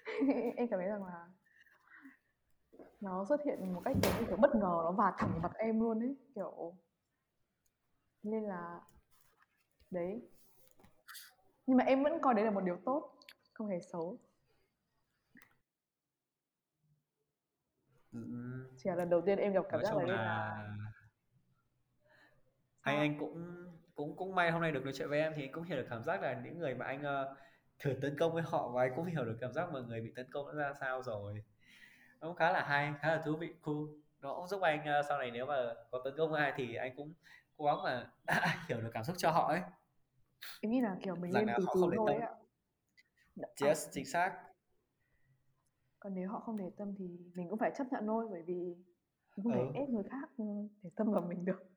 Em 0.56 0.68
cảm 0.70 0.80
thấy 0.80 0.88
rằng 0.88 1.04
là 1.04 1.28
nó 3.00 3.24
xuất 3.28 3.40
hiện 3.46 3.74
một 3.74 3.82
cách 3.84 3.96
kiểu, 4.02 4.12
kiểu 4.26 4.36
bất 4.36 4.54
ngờ 4.54 4.80
nó 4.84 4.92
vào 4.92 5.12
thẳng 5.18 5.42
mặt 5.42 5.52
em 5.54 5.80
luôn 5.80 6.00
ấy 6.00 6.16
kiểu. 6.34 6.74
Nên 8.22 8.44
là 8.44 8.80
đấy. 9.90 10.30
Nhưng 11.66 11.76
mà 11.76 11.84
em 11.84 12.02
vẫn 12.02 12.12
coi 12.22 12.34
đấy 12.34 12.44
là 12.44 12.50
một 12.50 12.60
điều 12.60 12.78
tốt 12.84 13.18
không 13.54 13.68
hề 13.68 13.80
xấu. 13.92 14.18
Chỉ 18.76 18.90
là 18.90 18.94
lần 18.94 19.10
đầu 19.10 19.22
tiên 19.26 19.38
em 19.38 19.52
gặp 19.52 19.64
cảm 19.68 19.82
giác 19.84 19.96
là, 19.96 20.04
là 20.04 20.83
anh 22.84 22.96
anh 22.96 23.18
cũng 23.18 23.64
cũng 23.94 24.16
cũng 24.16 24.34
may 24.34 24.50
hôm 24.50 24.62
nay 24.62 24.72
được 24.72 24.84
nói 24.84 24.92
chuyện 24.96 25.08
với 25.08 25.20
em 25.20 25.32
thì 25.36 25.48
cũng 25.48 25.64
hiểu 25.64 25.76
được 25.76 25.86
cảm 25.90 26.04
giác 26.04 26.22
là 26.22 26.40
những 26.44 26.58
người 26.58 26.74
mà 26.74 26.86
anh 26.86 27.00
uh, 27.00 27.36
thử 27.78 27.94
tấn 28.02 28.18
công 28.18 28.32
với 28.32 28.42
họ 28.42 28.68
và 28.68 28.82
anh 28.82 28.92
cũng 28.96 29.04
hiểu 29.04 29.24
được 29.24 29.36
cảm 29.40 29.52
giác 29.52 29.72
mà 29.72 29.80
người 29.80 30.00
bị 30.00 30.12
tấn 30.16 30.30
công 30.30 30.46
nó 30.46 30.52
ra 30.54 30.72
sao 30.80 31.02
rồi. 31.02 31.44
Nó 32.20 32.28
cũng 32.28 32.36
khá 32.36 32.52
là 32.52 32.64
hay 32.64 32.94
khá 33.00 33.08
là 33.16 33.22
thú 33.24 33.36
vị. 33.36 33.54
Cool. 33.62 33.76
Nó 34.20 34.34
cũng 34.34 34.48
giúp 34.48 34.60
anh 34.60 34.80
uh, 34.80 35.06
sau 35.08 35.18
này 35.18 35.30
nếu 35.30 35.46
mà 35.46 35.74
có 35.90 36.00
tấn 36.04 36.14
công 36.16 36.32
ai 36.32 36.52
thì 36.56 36.74
anh 36.74 36.96
cũng 36.96 37.12
cố 37.56 37.64
gắng 37.64 37.82
mà 37.82 38.10
hiểu 38.68 38.80
được 38.80 38.90
cảm 38.94 39.04
xúc 39.04 39.16
cho 39.18 39.30
họ 39.30 39.48
ấy. 39.48 39.60
Em 40.60 40.72
nghĩ 40.72 40.80
là 40.80 40.96
kiểu 41.02 41.16
mình 41.16 41.32
Rằng 41.32 41.46
lên 41.46 41.54
từ 41.58 41.64
từ 41.74 41.90
thôi 41.96 42.14
ạ. 42.14 42.30
Yes 43.62 43.88
chính 43.92 44.06
xác. 44.06 44.32
Còn 45.98 46.14
nếu 46.14 46.30
họ 46.30 46.40
không 46.40 46.56
để 46.56 46.70
tâm 46.76 46.94
thì 46.98 47.04
mình 47.34 47.48
cũng 47.48 47.58
phải 47.58 47.72
chấp 47.78 47.84
nhận 47.90 48.06
thôi 48.06 48.26
bởi 48.30 48.42
vì 48.42 48.54
mình 49.36 49.44
không 49.44 49.52
ừ. 49.52 49.58
thể 49.58 49.80
ép 49.80 49.88
người 49.88 50.04
khác 50.10 50.28
để 50.82 50.90
tâm 50.96 51.12
vào 51.12 51.22
mình 51.22 51.44
được 51.44 51.73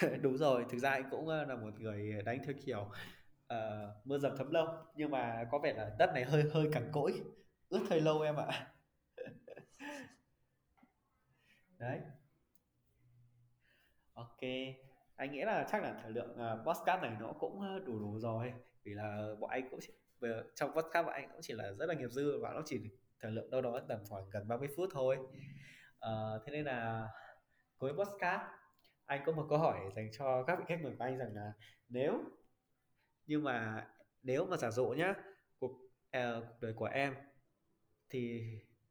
đúng 0.22 0.36
rồi 0.36 0.64
thực 0.70 0.78
ra 0.78 0.90
anh 0.90 1.08
cũng 1.10 1.28
là 1.28 1.56
một 1.56 1.80
người 1.80 2.22
đánh 2.24 2.38
theo 2.44 2.54
kiểu 2.66 2.90
uh, 3.54 3.58
mưa 4.04 4.18
dầm 4.18 4.36
thấm 4.36 4.50
lâu 4.50 4.66
nhưng 4.96 5.10
mà 5.10 5.44
có 5.50 5.58
vẻ 5.58 5.72
là 5.72 5.90
đất 5.98 6.10
này 6.14 6.24
hơi 6.24 6.44
hơi 6.52 6.68
cằn 6.72 6.90
cỗi 6.92 7.22
ướt 7.68 7.80
hơi 7.90 8.00
lâu 8.00 8.20
em 8.20 8.36
ạ. 8.36 8.72
Đấy. 11.78 12.00
Ok 14.12 14.40
anh 15.16 15.32
nghĩ 15.32 15.40
là 15.40 15.66
chắc 15.72 15.82
là 15.82 16.00
thời 16.02 16.10
lượng 16.10 16.30
uh, 16.30 16.66
podcast 16.66 17.02
này 17.02 17.16
nó 17.20 17.32
cũng 17.32 17.84
đủ 17.86 17.98
đủ 17.98 18.18
rồi 18.18 18.52
vì 18.84 18.94
là 18.94 19.26
bọn 19.40 19.50
anh 19.50 19.68
cũng 19.70 19.80
chỉ, 19.82 19.92
ờ, 20.20 20.44
trong 20.54 20.70
podcast 20.70 21.06
bọn 21.06 21.14
anh 21.14 21.28
cũng 21.32 21.40
chỉ 21.42 21.54
là 21.54 21.72
rất 21.78 21.86
là 21.86 21.94
nghiệp 21.94 22.10
dư 22.10 22.38
và 22.42 22.52
nó 22.54 22.62
chỉ 22.64 22.80
thời 23.20 23.30
lượng 23.30 23.50
đâu 23.50 23.60
đó 23.60 23.80
tầm 23.88 23.98
khoảng 24.08 24.30
gần 24.30 24.48
30 24.48 24.68
phút 24.76 24.88
thôi. 24.92 25.16
Uh, 26.06 26.42
thế 26.46 26.52
nên 26.52 26.64
là 26.64 27.08
cuối 27.78 27.92
podcast 27.92 28.42
anh 29.06 29.22
có 29.26 29.32
một 29.32 29.46
câu 29.48 29.58
hỏi 29.58 29.80
dành 29.96 30.08
cho 30.12 30.42
các 30.42 30.58
vị 30.58 30.64
khách 30.68 30.82
mời 30.82 30.94
của 30.98 31.04
anh 31.04 31.18
rằng 31.18 31.34
là 31.34 31.52
nếu 31.88 32.20
nhưng 33.26 33.44
mà 33.44 33.88
nếu 34.22 34.46
mà 34.46 34.56
giả 34.56 34.70
dụ 34.70 34.88
nhá 34.88 35.14
cuộc 35.58 35.70
uh, 35.70 36.44
cuộc 36.48 36.60
đời 36.60 36.72
của 36.72 36.84
em 36.84 37.14
thì 38.10 38.42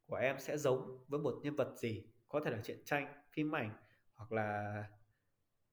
của 0.06 0.16
em 0.16 0.40
sẽ 0.40 0.58
giống 0.58 1.04
với 1.08 1.20
một 1.20 1.40
nhân 1.42 1.56
vật 1.56 1.74
gì 1.78 2.06
có 2.28 2.40
thể 2.44 2.50
là 2.50 2.60
truyện 2.64 2.84
tranh 2.84 3.22
phim 3.32 3.54
ảnh 3.54 3.76
hoặc 4.14 4.32
là 4.32 4.84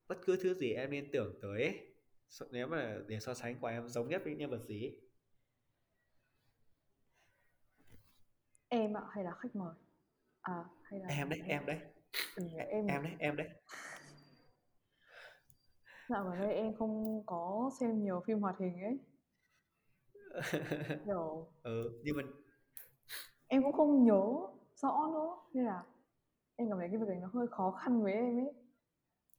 bất 0.07 0.17
cứ 0.25 0.37
thứ 0.41 0.53
gì 0.53 0.73
em 0.73 0.91
nên 0.91 1.11
tưởng 1.11 1.39
tới 1.41 1.63
ấy. 1.63 1.95
nếu 2.51 2.67
mà 2.67 2.97
để 3.07 3.19
so 3.19 3.33
sánh 3.33 3.59
của 3.59 3.67
em 3.67 3.89
giống 3.89 4.09
nhất 4.09 4.21
với 4.25 4.35
nhân 4.35 4.49
vật 4.49 4.63
gì 4.67 4.81
ấy. 4.83 5.01
em 8.69 8.97
ạ 8.97 9.01
hay 9.11 9.23
là 9.23 9.31
khách 9.31 9.55
mời 9.55 9.75
à 10.41 10.63
hay 10.83 10.99
là 10.99 11.07
em 11.07 11.29
đấy 11.29 11.41
em 11.47 11.65
đấy 11.65 11.79
ừ, 12.35 12.43
em 12.69 12.87
em 12.87 13.03
đấy 13.03 13.13
em 13.19 13.35
đấy 13.35 13.47
dạo 16.09 16.23
gần 16.23 16.39
đây 16.39 16.53
em 16.53 16.75
không 16.75 17.23
có 17.25 17.71
xem 17.79 18.03
nhiều 18.03 18.23
phim 18.27 18.39
hoạt 18.39 18.55
hình 18.59 18.81
ấy 18.81 18.99
kiểu 21.05 21.47
ừ 21.63 22.01
nhưng 22.03 22.17
mà 22.17 22.23
em 23.47 23.63
cũng 23.63 23.73
không 23.73 24.05
nhớ 24.05 24.21
rõ 24.75 25.09
nữa 25.13 25.35
nên 25.53 25.65
là 25.65 25.83
em 26.55 26.69
cảm 26.69 26.79
thấy 26.79 26.87
cái 26.89 26.97
việc 26.97 27.07
này 27.07 27.19
nó 27.21 27.27
hơi 27.33 27.47
khó 27.47 27.71
khăn 27.71 28.03
với 28.03 28.13
em 28.13 28.37
ấy 28.37 28.53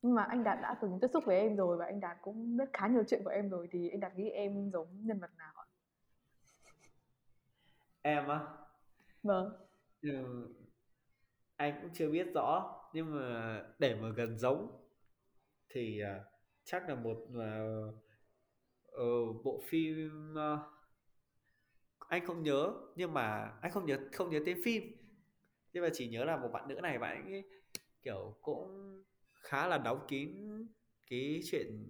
nhưng 0.02 0.14
mà 0.14 0.22
anh 0.22 0.44
Đạt 0.44 0.58
đã 0.62 0.78
từng 0.82 0.98
tiếp 1.00 1.08
xúc 1.12 1.24
với 1.26 1.40
em 1.40 1.56
rồi 1.56 1.76
và 1.76 1.86
anh 1.86 2.00
Đạt 2.00 2.16
cũng 2.22 2.56
biết 2.56 2.64
khá 2.72 2.88
nhiều 2.88 3.04
chuyện 3.08 3.24
của 3.24 3.30
em 3.30 3.50
rồi 3.50 3.68
thì 3.72 3.90
anh 3.90 4.00
Đạt 4.00 4.18
nghĩ 4.18 4.30
em 4.30 4.70
giống 4.70 5.06
nhân 5.06 5.20
vật 5.20 5.30
nào 5.38 5.52
ạ? 5.56 5.66
Em 8.02 8.28
á? 8.28 8.40
Vâng. 9.22 9.52
Ừ, 10.02 10.48
anh 11.56 11.78
cũng 11.82 11.90
chưa 11.94 12.10
biết 12.10 12.26
rõ 12.34 12.74
nhưng 12.92 13.14
mà 13.16 13.62
để 13.78 13.94
mà 14.02 14.08
gần 14.08 14.38
giống 14.38 14.80
thì 15.68 16.00
uh, 16.04 16.31
chắc 16.64 16.88
là 16.88 16.94
một 16.94 17.16
uh, 17.28 17.94
uh, 19.02 19.44
bộ 19.44 19.62
phim 19.68 20.34
uh, 20.34 20.60
anh 22.08 22.26
không 22.26 22.42
nhớ 22.42 22.72
nhưng 22.96 23.12
mà 23.12 23.52
anh 23.62 23.72
không 23.72 23.86
nhớ 23.86 23.98
không 24.12 24.30
nhớ 24.30 24.40
tên 24.46 24.62
phim. 24.64 24.82
Nhưng 25.72 25.82
mà 25.82 25.88
chỉ 25.92 26.08
nhớ 26.08 26.24
là 26.24 26.36
một 26.36 26.48
bạn 26.52 26.68
nữ 26.68 26.74
này 26.74 26.98
bạn 26.98 27.32
ấy 27.32 27.44
kiểu 28.02 28.36
cũng 28.42 29.02
khá 29.34 29.68
là 29.68 29.78
đóng 29.78 30.04
kín 30.08 30.30
cái 31.10 31.40
chuyện 31.44 31.88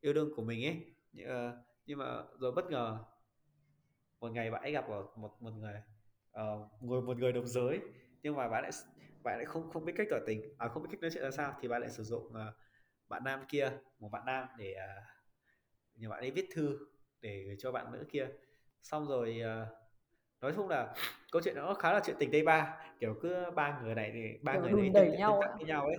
yêu 0.00 0.12
đương 0.12 0.32
của 0.36 0.42
mình 0.42 0.64
ấy. 0.64 0.94
Uh, 1.24 1.54
nhưng 1.86 1.98
mà 1.98 2.22
rồi 2.38 2.52
bất 2.52 2.70
ngờ 2.70 2.98
một 4.20 4.32
ngày 4.32 4.50
bạn 4.50 4.62
ấy 4.62 4.72
gặp 4.72 4.88
một 4.88 5.12
một, 5.16 5.42
một 5.42 5.50
người 5.50 5.82
uh, 6.40 6.82
ngồi 6.82 7.02
một 7.02 7.16
người 7.16 7.32
đồng 7.32 7.46
giới 7.46 7.80
nhưng 8.22 8.36
mà 8.36 8.48
bạn 8.48 8.62
lại 8.62 8.72
bạn 9.22 9.36
lại 9.36 9.44
không 9.44 9.70
không 9.70 9.84
biết 9.84 9.92
cách 9.96 10.06
tỏ 10.10 10.16
tình 10.26 10.54
à 10.58 10.68
không 10.68 10.82
biết 10.82 10.88
cách 10.92 11.00
nói 11.00 11.10
chuyện 11.14 11.22
ra 11.22 11.30
sao 11.30 11.54
thì 11.60 11.68
bạn 11.68 11.80
lại 11.80 11.90
sử 11.90 12.02
dụng 12.02 12.26
uh, 12.26 12.54
bạn 13.08 13.24
nam 13.24 13.44
kia 13.48 13.70
một 13.98 14.08
bạn 14.08 14.22
nam 14.26 14.48
để 14.58 14.74
uh, 14.76 15.02
nhờ 15.94 16.08
bạn 16.08 16.20
ấy 16.20 16.30
viết 16.30 16.48
thư 16.54 16.78
để 17.20 17.42
gửi 17.46 17.56
cho 17.58 17.72
bạn 17.72 17.92
nữ 17.92 18.04
kia. 18.10 18.28
Xong 18.82 19.08
rồi 19.08 19.40
uh, 19.42 19.68
nói 20.40 20.52
chung 20.56 20.68
là 20.68 20.94
câu 21.32 21.42
chuyện 21.44 21.54
nó 21.54 21.74
khá 21.74 21.92
là 21.92 22.00
chuyện 22.04 22.16
tình 22.18 22.30
tây 22.32 22.42
ba 22.42 22.76
kiểu 23.00 23.18
cứ 23.22 23.50
ba 23.54 23.80
người 23.82 23.94
này 23.94 24.10
thì 24.14 24.38
ba 24.42 24.56
người 24.56 24.72
đấy 24.72 24.90
đẩy 24.94 25.10
nhau 25.18 25.42
với 25.56 25.64
nhau 25.64 25.86
ấy. 25.86 25.96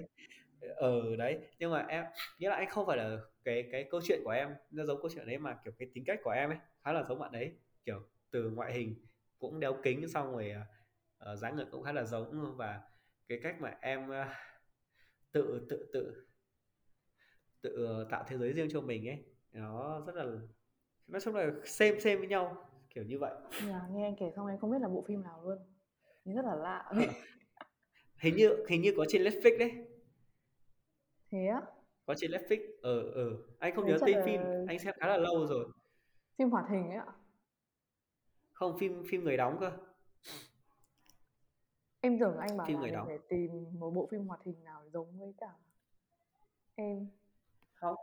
Ờ 0.75 1.15
đấy 1.15 1.39
nhưng 1.59 1.71
mà 1.71 1.85
em 1.87 2.05
nghĩa 2.39 2.49
là 2.49 2.55
anh 2.55 2.69
không 2.69 2.87
phải 2.87 2.97
là 2.97 3.17
cái 3.43 3.69
cái 3.71 3.87
câu 3.91 4.01
chuyện 4.03 4.21
của 4.23 4.31
em 4.31 4.55
nó 4.71 4.85
giống 4.85 5.01
câu 5.01 5.09
chuyện 5.15 5.27
đấy 5.27 5.37
mà 5.37 5.57
kiểu 5.63 5.73
cái 5.77 5.89
tính 5.93 6.03
cách 6.07 6.19
của 6.23 6.31
em 6.31 6.49
ấy 6.49 6.57
khá 6.83 6.93
là 6.93 7.03
giống 7.03 7.19
bạn 7.19 7.31
đấy. 7.31 7.53
Kiểu 7.85 8.01
từ 8.31 8.49
ngoại 8.49 8.73
hình 8.73 9.05
cũng 9.39 9.59
đeo 9.59 9.77
kính 9.83 10.07
xong 10.07 10.31
rồi 10.31 10.53
uh, 11.31 11.37
dáng 11.37 11.55
người 11.55 11.65
cũng 11.71 11.83
khá 11.83 11.91
là 11.91 12.03
giống 12.03 12.55
và 12.57 12.81
cái 13.27 13.39
cách 13.43 13.55
mà 13.61 13.77
em 13.81 14.09
uh, 14.09 14.27
tự 15.31 15.65
tự 15.69 15.89
tự 15.93 16.26
tự 17.67 18.05
tạo 18.09 18.23
thế 18.27 18.37
giới 18.37 18.53
riêng 18.53 18.67
cho 18.71 18.81
mình 18.81 19.07
ấy. 19.07 19.23
Nó 19.51 20.01
rất 20.05 20.15
là 20.15 20.25
nói 21.07 21.21
chung 21.21 21.35
là 21.35 21.51
xem 21.65 21.99
xem 21.99 22.19
với 22.19 22.27
nhau 22.27 22.69
kiểu 22.89 23.03
như 23.03 23.19
vậy. 23.19 23.33
Yeah, 23.67 23.81
nghe 23.91 24.03
anh 24.03 24.15
kể 24.19 24.31
xong 24.35 24.47
em 24.47 24.59
không 24.59 24.71
biết 24.71 24.81
là 24.81 24.87
bộ 24.87 25.05
phim 25.07 25.23
nào 25.23 25.41
luôn. 25.43 25.57
Nhìn 26.25 26.35
rất 26.35 26.45
là 26.45 26.55
lạ. 26.55 26.91
Hình 28.21 28.35
như 28.35 28.65
hình 28.69 28.81
như 28.81 28.93
có 28.97 29.05
trên 29.09 29.23
Netflix 29.23 29.59
đấy. 29.59 29.71
Thế 31.31 31.47
á? 31.47 31.61
Có 32.05 32.13
trên 32.17 32.31
Netflix 32.31 32.59
ờ 32.81 33.11
ờ. 33.11 33.29
Anh 33.59 33.75
không 33.75 33.85
nhớ 33.85 33.97
tên 34.05 34.15
là... 34.15 34.25
phim 34.25 34.41
anh 34.67 34.79
xem 34.79 34.95
khá 34.99 35.07
là 35.07 35.17
lâu 35.17 35.47
rồi. 35.47 35.67
Phim 36.37 36.49
hoạt 36.49 36.65
hình 36.69 36.89
ấy 36.89 36.97
ạ. 36.97 37.13
Không 38.53 38.77
phim 38.79 39.03
phim 39.09 39.23
người 39.23 39.37
đóng 39.37 39.57
cơ. 39.59 39.71
Em 42.01 42.19
tưởng 42.19 42.37
anh 42.37 42.57
bảo 42.57 42.67
phim 42.67 42.75
là 42.75 42.81
người 42.81 42.91
đóng. 42.91 43.07
để 43.07 43.17
tìm 43.29 43.79
một 43.79 43.91
bộ 43.91 44.07
phim 44.11 44.27
hoạt 44.27 44.39
hình 44.45 44.63
nào 44.63 44.89
giống 44.93 45.19
với 45.19 45.33
cả 45.37 45.51
em 46.75 47.07
không 47.79 47.95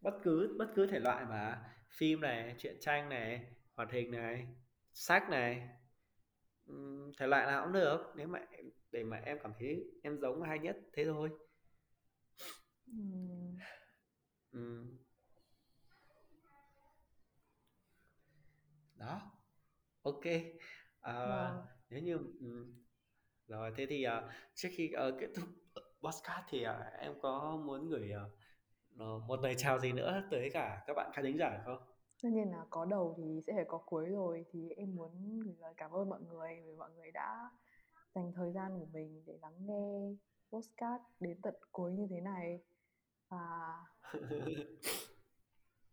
bất 0.00 0.14
cứ 0.22 0.56
bất 0.58 0.66
cứ 0.74 0.86
thể 0.86 0.98
loại 0.98 1.24
mà. 1.24 1.64
Phim 1.98 2.20
này 2.20 2.54
truyện 2.58 2.76
tranh 2.80 3.08
này 3.08 3.46
hoạt 3.74 3.90
hình 3.92 4.10
này 4.10 4.46
sách 4.92 5.30
này 5.30 5.68
thể 7.18 7.26
loại 7.26 7.46
nào 7.46 7.64
cũng 7.64 7.72
được. 7.72 8.12
Nếu 8.16 8.28
mà 8.28 8.38
để 8.90 9.04
mà 9.04 9.16
em 9.16 9.38
cảm 9.42 9.52
thấy 9.58 9.84
em 10.02 10.18
giống 10.20 10.42
hay 10.42 10.58
nhất 10.58 10.76
thế 10.92 11.04
thôi. 11.04 11.30
Ừ. 14.52 14.60
đó. 19.00 19.20
Ok. 20.02 20.24
À, 21.00 21.14
wow. 21.14 21.62
nếu 21.88 22.00
như 22.00 22.18
rồi 23.46 23.72
thế 23.76 23.86
thì 23.88 24.06
uh, 24.06 24.30
trước 24.54 24.68
khi 24.72 24.92
uh, 25.08 25.14
kết 25.20 25.28
thúc 25.36 25.48
podcast 26.02 26.44
thì 26.48 26.66
uh, 26.66 27.00
em 27.00 27.20
có 27.22 27.56
muốn 27.66 27.88
gửi 27.88 28.10
uh, 28.26 28.39
một 28.96 29.40
lời 29.42 29.54
chào 29.58 29.78
gì 29.78 29.92
nữa 29.92 30.22
tới 30.30 30.50
cả 30.52 30.84
các 30.86 30.94
bạn 30.96 31.10
khán 31.14 31.24
thính 31.24 31.38
giả 31.38 31.62
không? 31.64 31.78
Tất 32.22 32.28
nhiên 32.32 32.50
là 32.50 32.66
có 32.70 32.84
đầu 32.84 33.14
thì 33.16 33.42
sẽ 33.46 33.52
phải 33.56 33.64
có 33.68 33.78
cuối 33.78 34.06
rồi. 34.08 34.44
Thì 34.52 34.70
em 34.76 34.96
muốn 34.96 35.40
gửi 35.40 35.54
lời 35.60 35.74
cảm 35.76 35.90
ơn 35.90 36.08
mọi 36.08 36.20
người 36.20 36.62
vì 36.66 36.76
mọi 36.76 36.90
người 36.90 37.10
đã 37.10 37.50
dành 38.14 38.32
thời 38.32 38.52
gian 38.52 38.78
của 38.80 38.86
mình 38.92 39.22
để 39.26 39.38
lắng 39.42 39.66
nghe 39.66 40.14
postcard 40.52 41.04
đến 41.20 41.40
tận 41.42 41.54
cuối 41.72 41.92
như 41.92 42.06
thế 42.10 42.20
này. 42.20 42.60
Và 43.28 43.74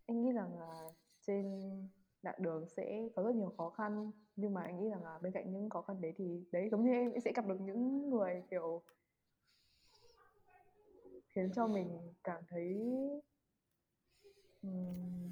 anh 0.07 0.21
nghĩ 0.21 0.31
rằng 0.31 0.59
là 0.59 0.89
trên 1.27 1.71
đoạn 2.23 2.35
đường 2.39 2.69
sẽ 2.69 3.09
có 3.15 3.23
rất 3.23 3.35
nhiều 3.35 3.53
khó 3.57 3.69
khăn 3.69 4.11
nhưng 4.35 4.53
mà 4.53 4.61
anh 4.61 4.79
nghĩ 4.79 4.89
rằng 4.89 5.03
là 5.03 5.19
bên 5.21 5.33
cạnh 5.33 5.51
những 5.51 5.69
khó 5.69 5.81
khăn 5.81 6.01
đấy 6.01 6.13
thì 6.17 6.43
đấy 6.51 6.69
giống 6.71 6.83
như 6.83 6.91
em 6.91 7.11
sẽ 7.25 7.31
gặp 7.35 7.47
được 7.47 7.61
những 7.61 8.09
người 8.09 8.43
kiểu 8.49 8.81
khiến 11.37 11.51
cho 11.55 11.67
mình 11.67 12.13
cảm 12.23 12.41
thấy 12.49 12.77
um, 14.61 15.31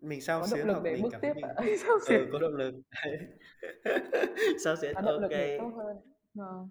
mình 0.00 0.20
sao 0.20 0.46
xuyến 0.46 0.66
hoặc 0.68 0.82
mình 0.82 1.08
cảm 1.12 1.20
tiếp 1.20 1.32
thấy 1.42 1.66
mình 1.66 1.78
sao 1.86 1.94
ừ, 1.94 2.00
xuyến 2.06 2.28
có 2.32 2.38
động 2.38 2.54
lực. 2.54 2.74
Sao 4.64 4.76
xuyến 4.76 4.94
lực 5.04 5.22
ok. 5.22 5.30
để 5.30 5.58
tốt 5.58 5.72
hơn. 5.76 5.96
Vâng 6.34 6.68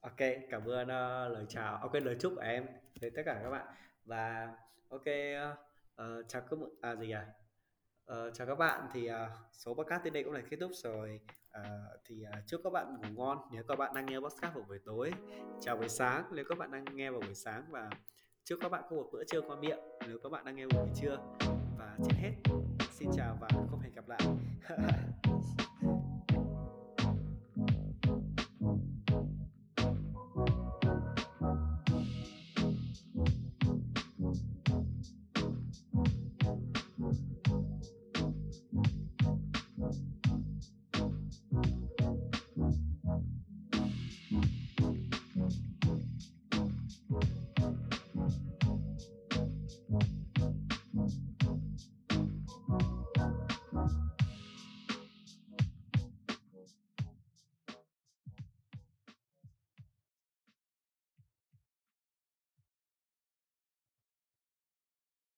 ok 0.00 0.28
cảm 0.50 0.68
ơn 0.68 0.82
uh, 0.82 1.32
lời 1.32 1.44
chào. 1.48 1.76
Ok 1.76 1.94
lời 1.94 2.16
chúc 2.20 2.32
của 2.34 2.40
em 2.40 2.66
đến 3.00 3.12
tất 3.16 3.22
cả 3.26 3.40
các 3.42 3.50
bạn. 3.50 3.66
Và 4.04 4.54
ok 4.88 5.00
uh, 5.00 6.28
chào 6.28 6.42
các 6.50 6.58
à 6.80 6.96
gì 6.96 7.10
à 7.10 7.45
Ờ, 8.06 8.30
chào 8.30 8.46
các 8.46 8.54
bạn 8.54 8.88
thì 8.92 9.10
uh, 9.10 9.14
số 9.52 9.74
podcast 9.74 10.04
đến 10.04 10.12
đây 10.12 10.24
cũng 10.24 10.32
là 10.32 10.40
kết 10.50 10.56
thúc 10.60 10.70
rồi. 10.74 11.20
Uh, 11.58 11.62
thì 12.04 12.24
uh, 12.38 12.46
chúc 12.46 12.60
các 12.64 12.72
bạn 12.72 12.96
ngủ 12.96 13.08
ngon 13.14 13.38
nếu 13.52 13.62
các 13.68 13.78
bạn 13.78 13.94
đang 13.94 14.06
nghe 14.06 14.16
podcast 14.20 14.54
vào 14.54 14.64
buổi 14.68 14.78
tối. 14.84 15.12
Chào 15.60 15.76
buổi 15.76 15.88
sáng 15.88 16.24
nếu 16.32 16.44
các 16.48 16.58
bạn 16.58 16.70
đang 16.70 16.84
nghe 16.92 17.10
vào 17.10 17.20
buổi 17.20 17.34
sáng 17.34 17.64
và 17.70 17.90
chúc 18.44 18.58
các 18.62 18.68
bạn 18.68 18.82
có 18.90 18.96
một 18.96 19.08
bữa 19.12 19.24
trưa 19.24 19.40
qua 19.40 19.56
miệng 19.56 19.78
nếu 20.08 20.18
các 20.22 20.28
bạn 20.28 20.44
đang 20.44 20.56
nghe 20.56 20.66
buổi 20.66 20.88
trưa. 20.94 21.18
Và 21.78 21.96
trên 22.04 22.16
hết 22.18 22.32
xin 22.90 23.08
chào 23.16 23.38
và 23.40 23.48
không 23.70 23.80
hẹn 23.80 23.92
gặp 23.92 24.08
lại. 24.08 24.20